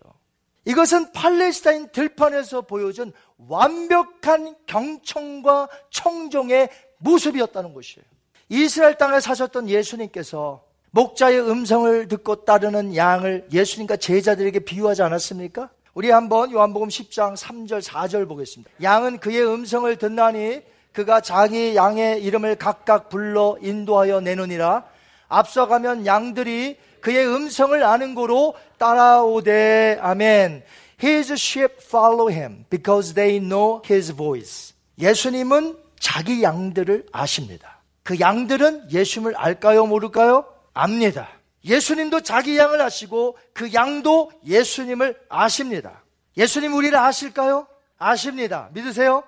이것은 0.66 1.12
팔레스타인 1.12 1.90
들판에서 1.90 2.62
보여준 2.62 3.14
완벽한 3.38 4.56
경청과 4.66 5.70
청종의 5.92 6.70
모습이었다는 6.98 7.74
것이에요. 7.74 8.06
이스라엘 8.50 8.98
땅에 8.98 9.20
사셨던 9.20 9.70
예수님께서 9.70 10.64
목자의 10.92 11.42
음성을 11.42 12.08
듣고 12.08 12.46
따르는 12.46 12.96
양을 12.96 13.48
예수님과 13.52 13.98
제자들에게 13.98 14.60
비유하지 14.60 15.02
않았습니까? 15.04 15.70
우리 15.94 16.10
한번 16.10 16.52
요한복음 16.52 16.90
10장 16.90 17.38
3절 17.38 17.82
4절 17.82 18.28
보겠습니다. 18.28 18.72
양은 18.82 19.20
그의 19.20 19.46
음성을 19.46 19.94
듣나니 19.98 20.62
그가 20.94 21.22
자기 21.22 21.76
양의 21.76 22.24
이름을 22.24 22.56
각각 22.56 23.10
불러 23.10 23.58
인도하여 23.62 24.22
내느니라. 24.22 24.86
앞서가면 25.28 26.06
양들이 26.06 26.78
그의 27.06 27.28
음성을 27.28 27.84
아는 27.84 28.16
고로 28.16 28.56
따라오되 28.80 30.00
아멘. 30.02 30.64
His 31.04 31.34
sheep 31.34 31.76
follow 31.80 32.32
him 32.32 32.66
because 32.72 33.14
they 33.14 33.40
know 33.40 33.80
his 33.88 34.12
voice. 34.12 34.74
예수님은 34.98 35.78
자기 36.00 36.42
양들을 36.42 37.06
아십니다. 37.12 37.84
그 38.02 38.20
양들은 38.20 38.92
예수님을 38.92 39.36
알까요, 39.36 39.86
모를까요? 39.86 40.46
압니다. 40.74 41.30
예수님도 41.64 42.22
자기 42.22 42.58
양을 42.58 42.82
아시고 42.82 43.38
그 43.54 43.72
양도 43.76 44.32
예수님을 44.44 45.16
아십니다. 45.30 46.02
예수님 46.38 46.74
우리를 46.74 46.98
아실까요? 46.98 47.68
아십니다. 48.00 48.70
믿으세요? 48.74 49.24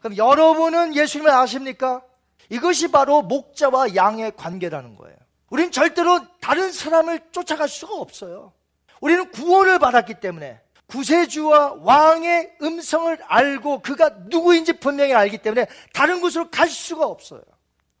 그럼 0.00 0.18
여러분은 0.18 0.94
예수님을 0.94 1.30
아십니까? 1.30 2.02
이것이 2.50 2.90
바로 2.90 3.22
목자와 3.22 3.94
양의 3.94 4.36
관계라는 4.36 4.96
거예요. 4.96 5.13
우리는 5.54 5.70
절대로 5.70 6.18
다른 6.40 6.72
사람을 6.72 7.20
쫓아갈 7.30 7.68
수가 7.68 7.94
없어요. 7.94 8.52
우리는 9.00 9.30
구원을 9.30 9.78
받았기 9.78 10.14
때문에 10.14 10.60
구세주와 10.86 11.76
왕의 11.78 12.56
음성을 12.60 13.16
알고 13.24 13.82
그가 13.82 14.10
누구인지 14.26 14.80
분명히 14.80 15.14
알기 15.14 15.38
때문에 15.38 15.68
다른 15.92 16.20
곳으로 16.20 16.50
갈 16.50 16.68
수가 16.68 17.06
없어요. 17.06 17.42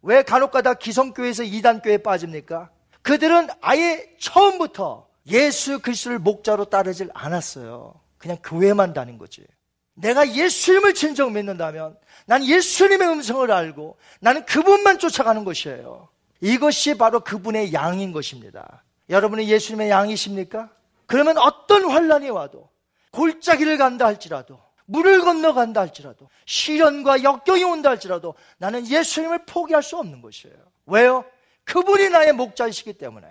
왜 0.02 0.24
간혹가다 0.24 0.74
기성교회에서 0.74 1.44
이단교회에 1.44 1.98
빠집니까? 1.98 2.70
그들은 3.02 3.46
아예 3.60 4.04
처음부터 4.18 5.06
예수 5.28 5.78
그리스도를 5.78 6.18
목자로 6.18 6.64
따르질 6.64 7.10
않았어요. 7.14 7.94
그냥 8.18 8.36
교회만 8.42 8.94
다닌 8.94 9.16
거지. 9.16 9.46
내가 9.94 10.28
예수님을 10.28 10.94
진정 10.94 11.32
믿는다면 11.32 11.96
난 12.26 12.44
예수님의 12.44 13.08
음성을 13.10 13.48
알고 13.48 13.96
나는 14.18 14.44
그분만 14.44 14.98
쫓아가는 14.98 15.44
것이에요. 15.44 16.08
이것이 16.44 16.98
바로 16.98 17.20
그분의 17.20 17.72
양인 17.72 18.12
것입니다. 18.12 18.84
여러분이 19.08 19.48
예수님의 19.48 19.88
양이십니까? 19.88 20.70
그러면 21.06 21.38
어떤 21.38 21.90
환란이 21.90 22.28
와도 22.28 22.68
골짜기를 23.12 23.78
간다 23.78 24.04
할지라도 24.04 24.60
물을 24.84 25.22
건너간다 25.22 25.80
할지라도 25.80 26.28
시련과 26.44 27.22
역경이 27.22 27.64
온다 27.64 27.88
할지라도 27.88 28.34
나는 28.58 28.86
예수님을 28.86 29.46
포기할 29.46 29.82
수 29.82 29.96
없는 29.96 30.20
것이에요. 30.20 30.54
왜요? 30.84 31.24
그분이 31.64 32.10
나의 32.10 32.34
목자이시기 32.34 32.92
때문에. 32.92 33.26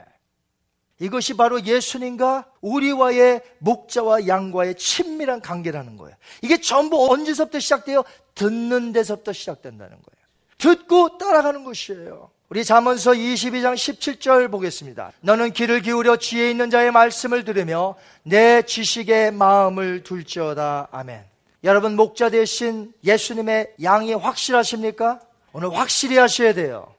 이것이 0.99 1.37
바로 1.37 1.63
예수님과 1.63 2.45
우리와의 2.61 3.41
목자와 3.59 4.25
양과의 4.25 4.75
친밀한 4.75 5.39
관계라는 5.39 5.97
거예요. 5.97 6.15
이게 6.41 6.59
전부 6.59 7.11
언제서부터 7.11 7.59
시작돼요? 7.59 8.03
듣는 8.33 8.91
데서부터 8.91 9.33
시작된다는 9.33 9.91
거예요. 9.91 10.23
듣고 10.57 11.19
따라가는 11.19 11.63
것이에요. 11.63 12.32
우리 12.53 12.63
잠언서 12.63 13.13
22장 13.13 13.73
17절 13.73 14.51
보겠습니다. 14.51 15.11
너는 15.21 15.53
귀를 15.53 15.81
기울여 15.81 16.17
지혜 16.17 16.51
있는 16.51 16.69
자의 16.69 16.91
말씀을 16.91 17.45
들으며 17.45 17.95
내 18.21 18.61
지식의 18.61 19.31
마음을 19.31 20.03
둘지어다. 20.03 20.89
아멘. 20.91 21.23
여러분 21.63 21.95
목자 21.95 22.29
대신 22.29 22.93
예수님의 23.03 23.73
양이 23.81 24.13
확실하십니까? 24.13 25.19
오늘 25.51 25.75
확실히 25.75 26.17
하셔야 26.17 26.53
돼요. 26.53 26.93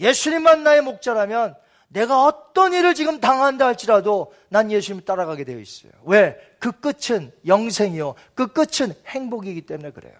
예수님만 0.00 0.64
나의 0.64 0.82
목자라면 0.82 1.54
내가 1.86 2.24
어떤 2.24 2.72
일을 2.72 2.96
지금 2.96 3.20
당한다 3.20 3.64
할지라도 3.64 4.32
난 4.48 4.72
예수님 4.72 5.04
따라가게 5.04 5.44
되어 5.44 5.60
있어요. 5.60 5.92
왜? 6.02 6.36
그 6.58 6.72
끝은 6.72 7.30
영생이요. 7.46 8.16
그 8.34 8.48
끝은 8.48 8.92
행복이기 9.06 9.66
때문에 9.66 9.92
그래요. 9.92 10.14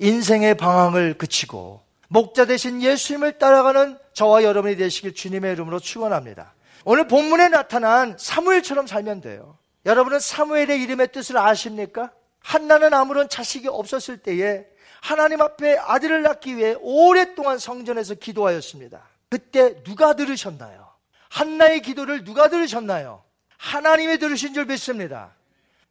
인생의 0.00 0.56
방황을 0.56 1.14
그치고 1.14 1.82
목자 2.08 2.46
대신 2.46 2.82
예수님을 2.82 3.38
따라가는 3.38 4.04
저와 4.16 4.44
여러분이 4.44 4.76
되시길 4.76 5.14
주님의 5.14 5.52
이름으로 5.52 5.78
축원합니다. 5.78 6.54
오늘 6.86 7.06
본문에 7.06 7.50
나타난 7.50 8.16
사무엘처럼 8.18 8.86
살면 8.86 9.20
돼요. 9.20 9.58
여러분은 9.84 10.20
사무엘의 10.20 10.80
이름의 10.82 11.12
뜻을 11.12 11.36
아십니까? 11.36 12.10
한나는 12.40 12.94
아무런 12.94 13.28
자식이 13.28 13.68
없었을 13.68 14.16
때에 14.16 14.64
하나님 15.02 15.42
앞에 15.42 15.76
아들을 15.76 16.22
낳기 16.22 16.56
위해 16.56 16.76
오랫동안 16.80 17.58
성전에서 17.58 18.14
기도하였습니다. 18.14 19.06
그때 19.28 19.82
누가 19.82 20.16
들으셨나요? 20.16 20.88
한나의 21.28 21.82
기도를 21.82 22.24
누가 22.24 22.48
들으셨나요? 22.48 23.22
하나님이 23.58 24.16
들으신 24.16 24.54
줄 24.54 24.64
믿습니다. 24.64 25.34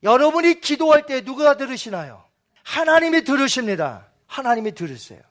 여러분이 0.02 0.62
기도할 0.62 1.06
때 1.06 1.22
누가 1.24 1.58
들으시나요? 1.58 2.24
하나님이 2.64 3.24
들으십니다. 3.24 4.08
하나님이 4.26 4.74
들으세요. 4.74 5.22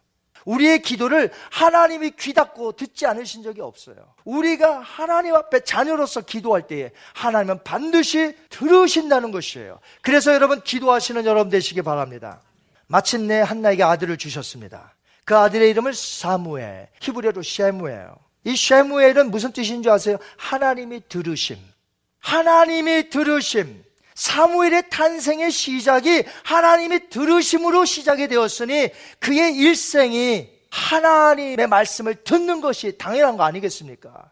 우리의 0.44 0.82
기도를 0.82 1.30
하나님이 1.50 2.12
귀 2.18 2.32
닫고 2.32 2.72
듣지 2.72 3.06
않으신 3.06 3.42
적이 3.42 3.62
없어요. 3.62 3.96
우리가 4.24 4.80
하나님 4.80 5.34
앞에 5.34 5.60
자녀로서 5.60 6.20
기도할 6.22 6.66
때에 6.66 6.90
하나님은 7.14 7.64
반드시 7.64 8.36
들으신다는 8.50 9.30
것이에요. 9.30 9.80
그래서 10.02 10.34
여러분 10.34 10.60
기도하시는 10.62 11.24
여러분 11.24 11.50
되시기 11.50 11.82
바랍니다. 11.82 12.40
마침내 12.86 13.40
한나에게 13.40 13.82
아들을 13.82 14.16
주셨습니다. 14.18 14.94
그 15.24 15.36
아들의 15.36 15.70
이름을 15.70 15.94
사무엘, 15.94 16.88
히브리어로 17.00 17.42
쉐무예요. 17.42 18.16
이 18.44 18.54
쉐무엘은 18.54 19.30
무슨 19.30 19.52
뜻인 19.52 19.82
줄 19.82 19.90
아세요? 19.90 20.18
하나님이 20.36 21.08
들으심. 21.08 21.56
하나님이 22.18 23.08
들으심. 23.08 23.82
사무엘의 24.14 24.90
탄생의 24.90 25.50
시작이 25.50 26.24
하나님이 26.44 27.08
들으심으로 27.08 27.84
시작이 27.84 28.28
되었으니 28.28 28.90
그의 29.18 29.56
일생이 29.56 30.48
하나님의 30.70 31.66
말씀을 31.66 32.22
듣는 32.24 32.60
것이 32.60 32.96
당연한 32.98 33.36
거 33.36 33.44
아니겠습니까? 33.44 34.30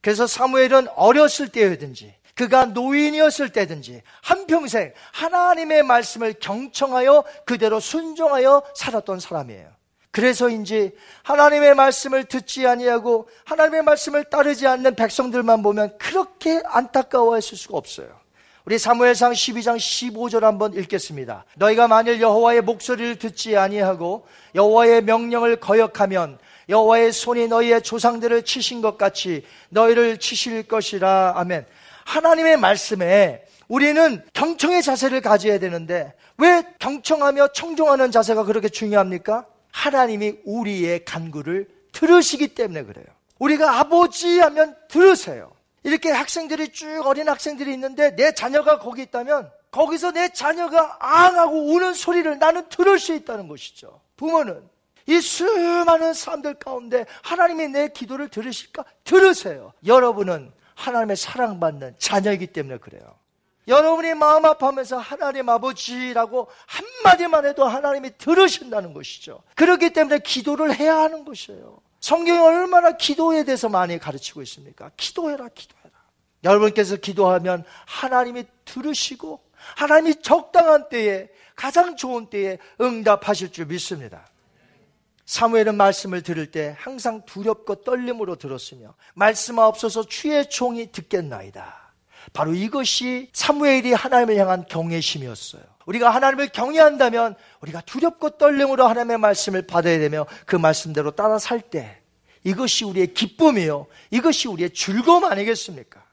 그래서 0.00 0.26
사무엘은 0.26 0.88
어렸을 0.88 1.48
때든지 1.48 2.14
그가 2.34 2.66
노인이었을 2.66 3.50
때든지 3.50 4.02
한평생 4.22 4.92
하나님의 5.12 5.82
말씀을 5.84 6.34
경청하여 6.40 7.24
그대로 7.46 7.80
순종하여 7.80 8.62
살았던 8.74 9.20
사람이에요. 9.20 9.68
그래서인지 10.10 10.92
하나님의 11.22 11.74
말씀을 11.74 12.24
듣지 12.24 12.66
아니하고 12.66 13.28
하나님의 13.44 13.82
말씀을 13.82 14.24
따르지 14.24 14.66
않는 14.66 14.94
백성들만 14.94 15.62
보면 15.62 15.96
그렇게 15.98 16.62
안타까워했을 16.64 17.56
수가 17.56 17.76
없어요. 17.76 18.23
우리 18.66 18.78
사무엘상 18.78 19.32
12장 19.32 19.76
15절 19.76 20.40
한번 20.40 20.72
읽겠습니다. 20.72 21.44
너희가 21.56 21.86
만일 21.86 22.22
여호와의 22.22 22.62
목소리를 22.62 23.16
듣지 23.18 23.58
아니하고 23.58 24.26
여호와의 24.54 25.02
명령을 25.02 25.56
거역하면 25.56 26.38
여호와의 26.70 27.12
손이 27.12 27.48
너희의 27.48 27.82
조상들을 27.82 28.42
치신 28.44 28.80
것 28.80 28.96
같이 28.96 29.44
너희를 29.68 30.16
치실 30.16 30.62
것이라. 30.62 31.34
아멘. 31.36 31.66
하나님의 32.06 32.56
말씀에 32.56 33.44
우리는 33.68 34.22
경청의 34.32 34.82
자세를 34.82 35.20
가져야 35.20 35.58
되는데 35.58 36.14
왜 36.38 36.62
경청하며 36.78 37.48
청종하는 37.48 38.10
자세가 38.10 38.44
그렇게 38.44 38.70
중요합니까? 38.70 39.44
하나님이 39.72 40.36
우리의 40.46 41.04
간구를 41.04 41.68
들으시기 41.92 42.54
때문에 42.54 42.84
그래요. 42.84 43.04
우리가 43.38 43.78
아버지 43.78 44.38
하면 44.38 44.74
들으세요. 44.88 45.53
이렇게 45.84 46.10
학생들이 46.10 46.72
쭉 46.72 47.06
어린 47.06 47.28
학생들이 47.28 47.72
있는데 47.74 48.16
내 48.16 48.34
자녀가 48.34 48.78
거기 48.78 49.02
있다면 49.02 49.50
거기서 49.70 50.12
내 50.12 50.30
자녀가 50.30 50.96
앙하고 50.98 51.72
우는 51.74 51.94
소리를 51.94 52.38
나는 52.38 52.68
들을 52.68 52.98
수 52.98 53.14
있다는 53.14 53.48
것이죠. 53.48 54.00
부모는 54.16 54.62
이 55.06 55.20
수많은 55.20 56.14
사람들 56.14 56.54
가운데 56.54 57.04
하나님이 57.22 57.68
내 57.68 57.88
기도를 57.88 58.28
들으실까? 58.28 58.84
들으세요. 59.04 59.72
여러분은 59.84 60.52
하나님의 60.74 61.16
사랑받는 61.16 61.96
자녀이기 61.98 62.48
때문에 62.48 62.78
그래요. 62.78 63.02
여러분이 63.68 64.14
마음 64.14 64.44
아파하면서 64.44 64.98
하나님 64.98 65.48
아버지라고 65.48 66.48
한마디만 66.66 67.46
해도 67.46 67.64
하나님이 67.64 68.16
들으신다는 68.18 68.92
것이죠. 68.94 69.42
그렇기 69.54 69.90
때문에 69.90 70.18
기도를 70.20 70.74
해야 70.74 70.96
하는 70.98 71.24
것이에요. 71.24 71.80
성경이 72.00 72.38
얼마나 72.38 72.92
기도에 72.92 73.44
대해서 73.44 73.70
많이 73.70 73.98
가르치고 73.98 74.42
있습니까? 74.42 74.90
기도해라, 74.96 75.48
기도해라. 75.48 75.83
여러분께서 76.44 76.96
기도하면 76.96 77.64
하나님이 77.86 78.44
들으시고 78.64 79.40
하나님이 79.76 80.22
적당한 80.22 80.88
때에 80.88 81.28
가장 81.56 81.96
좋은 81.96 82.26
때에 82.26 82.58
응답하실 82.80 83.52
줄 83.52 83.66
믿습니다. 83.66 84.26
사무엘은 85.26 85.76
말씀을 85.76 86.22
들을 86.22 86.50
때 86.50 86.76
항상 86.78 87.22
두렵고 87.24 87.76
떨림으로 87.76 88.36
들었으며 88.36 88.94
말씀 89.14 89.58
없어서 89.58 90.04
추의 90.04 90.50
총이 90.50 90.92
듣겠나이다. 90.92 91.82
바로 92.32 92.52
이것이 92.54 93.30
사무엘이 93.32 93.92
하나님을 93.92 94.36
향한 94.36 94.66
경외심이었어요. 94.66 95.62
우리가 95.86 96.10
하나님을 96.10 96.48
경외한다면 96.48 97.36
우리가 97.60 97.80
두렵고 97.82 98.30
떨림으로 98.30 98.86
하나님의 98.86 99.18
말씀을 99.18 99.66
받아야 99.66 99.98
되며 99.98 100.26
그 100.46 100.56
말씀대로 100.56 101.12
따라 101.12 101.38
살 101.38 101.60
때 101.60 102.00
이것이 102.44 102.84
우리의 102.84 103.14
기쁨이요. 103.14 103.86
이것이 104.10 104.48
우리의 104.48 104.70
즐거움 104.70 105.24
아니겠습니까? 105.24 106.03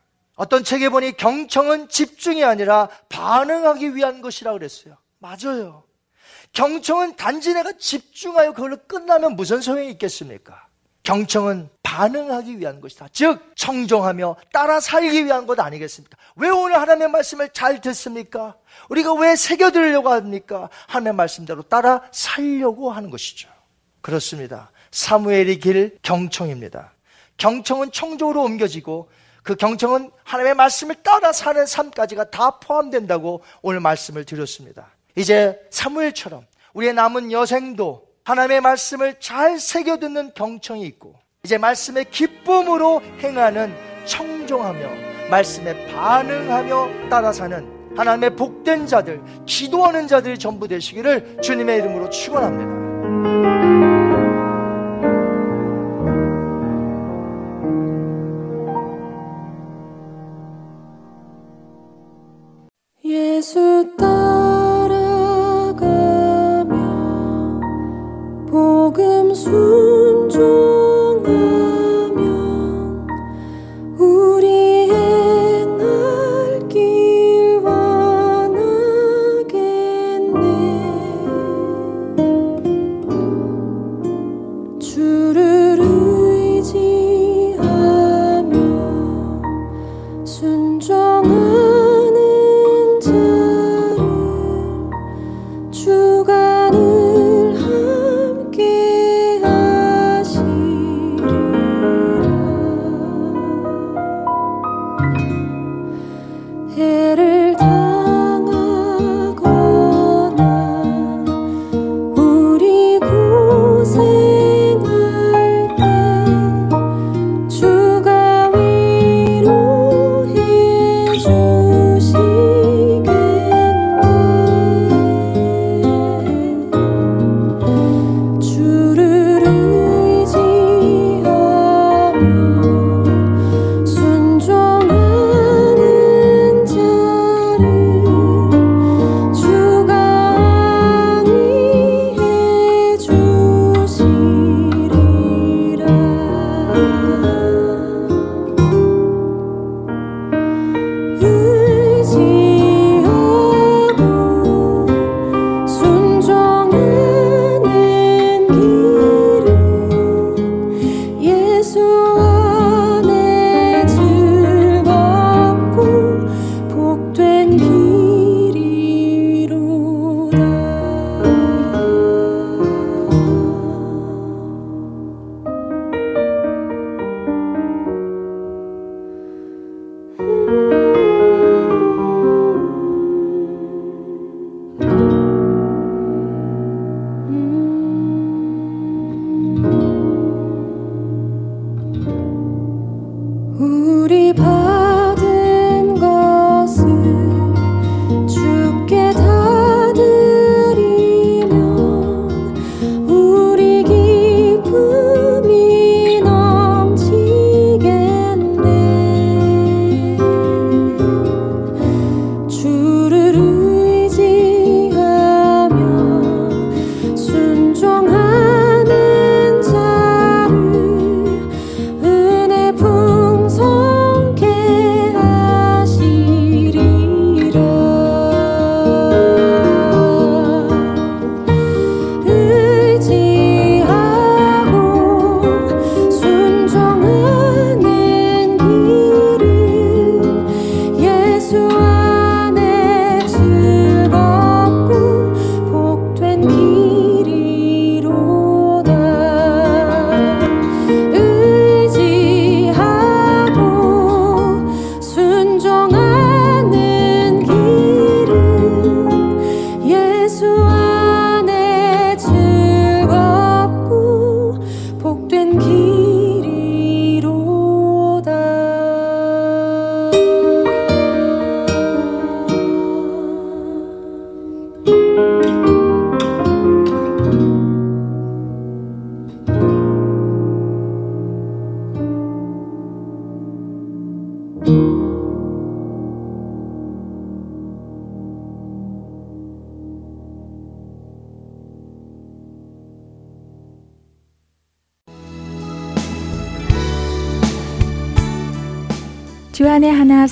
어떤 0.42 0.64
책에 0.64 0.90
보니 0.90 1.18
경청은 1.18 1.88
집중이 1.90 2.44
아니라 2.44 2.90
반응하기 3.10 3.96
위한 3.96 4.22
것이라 4.22 4.54
그랬어요. 4.54 4.98
맞아요. 5.20 5.84
경청은 6.54 7.16
단지 7.16 7.54
내가 7.54 7.74
집중하여 7.74 8.54
그걸로 8.54 8.78
끝나면 8.88 9.36
무슨 9.36 9.62
소용이 9.62 9.92
있겠습니까? 9.92 10.66
경청은 11.04 11.70
반응하기 11.84 12.58
위한 12.58 12.82
것이다. 12.82 13.10
즉 13.12 13.52
청종하며 13.56 14.38
따라 14.52 14.80
살기 14.80 15.26
위한 15.26 15.46
것 15.46 15.60
아니겠습니까? 15.60 16.18
왜 16.38 16.50
오늘 16.50 16.80
하나님의 16.80 17.10
말씀을 17.10 17.50
잘 17.50 17.80
듣습니까? 17.80 18.56
우리가 18.90 19.14
왜 19.14 19.36
새겨들으려고 19.36 20.10
합니까? 20.10 20.72
하나님의 20.88 21.14
말씀대로 21.18 21.62
따라 21.62 22.02
살려고 22.12 22.92
하는 22.92 23.12
것이죠. 23.12 23.48
그렇습니다. 24.02 24.72
사무엘의 24.90 25.60
길 25.60 26.00
경청입니다. 26.02 26.94
경청은 27.38 27.92
청조로 27.92 28.42
옮겨지고 28.42 29.10
그 29.44 29.56
경청은 29.56 30.12
하나님의 30.24 30.56
말씀을 30.56 30.96
따라 30.96 31.32
사는 31.32 31.66
삶까지가 31.66 32.30
다 32.30 32.60
포함된다고 32.60 33.42
오늘 33.62 33.80
말씀을 33.80 34.24
드렸습니다. 34.26 34.92
이제 35.16 35.60
사무엘처럼 35.70 36.46
우리의 36.74 36.94
남은 36.94 37.32
여생도 37.32 38.08
하나님의 38.24 38.62
말씀을 38.62 39.20
잘 39.20 39.60
새겨 39.60 39.98
듣는 39.98 40.32
경청이 40.36 40.84
있고 40.84 41.16
이제 41.44 41.58
말씀의 41.58 42.06
기쁨으로 42.12 43.02
행하는 43.20 43.76
청종하며 44.06 45.30
말씀에 45.30 45.92
반응하며 45.94 47.10
따라 47.10 47.32
사는 47.32 47.82
하나님의 47.98 48.36
복된 48.36 48.88
자들, 48.88 49.22
기도하는 49.46 50.08
자들이 50.08 50.38
전부 50.38 50.68
되시기를 50.68 51.42
주님의 51.42 51.80
이름으로 51.80 52.10
축원합니다. 52.10 53.51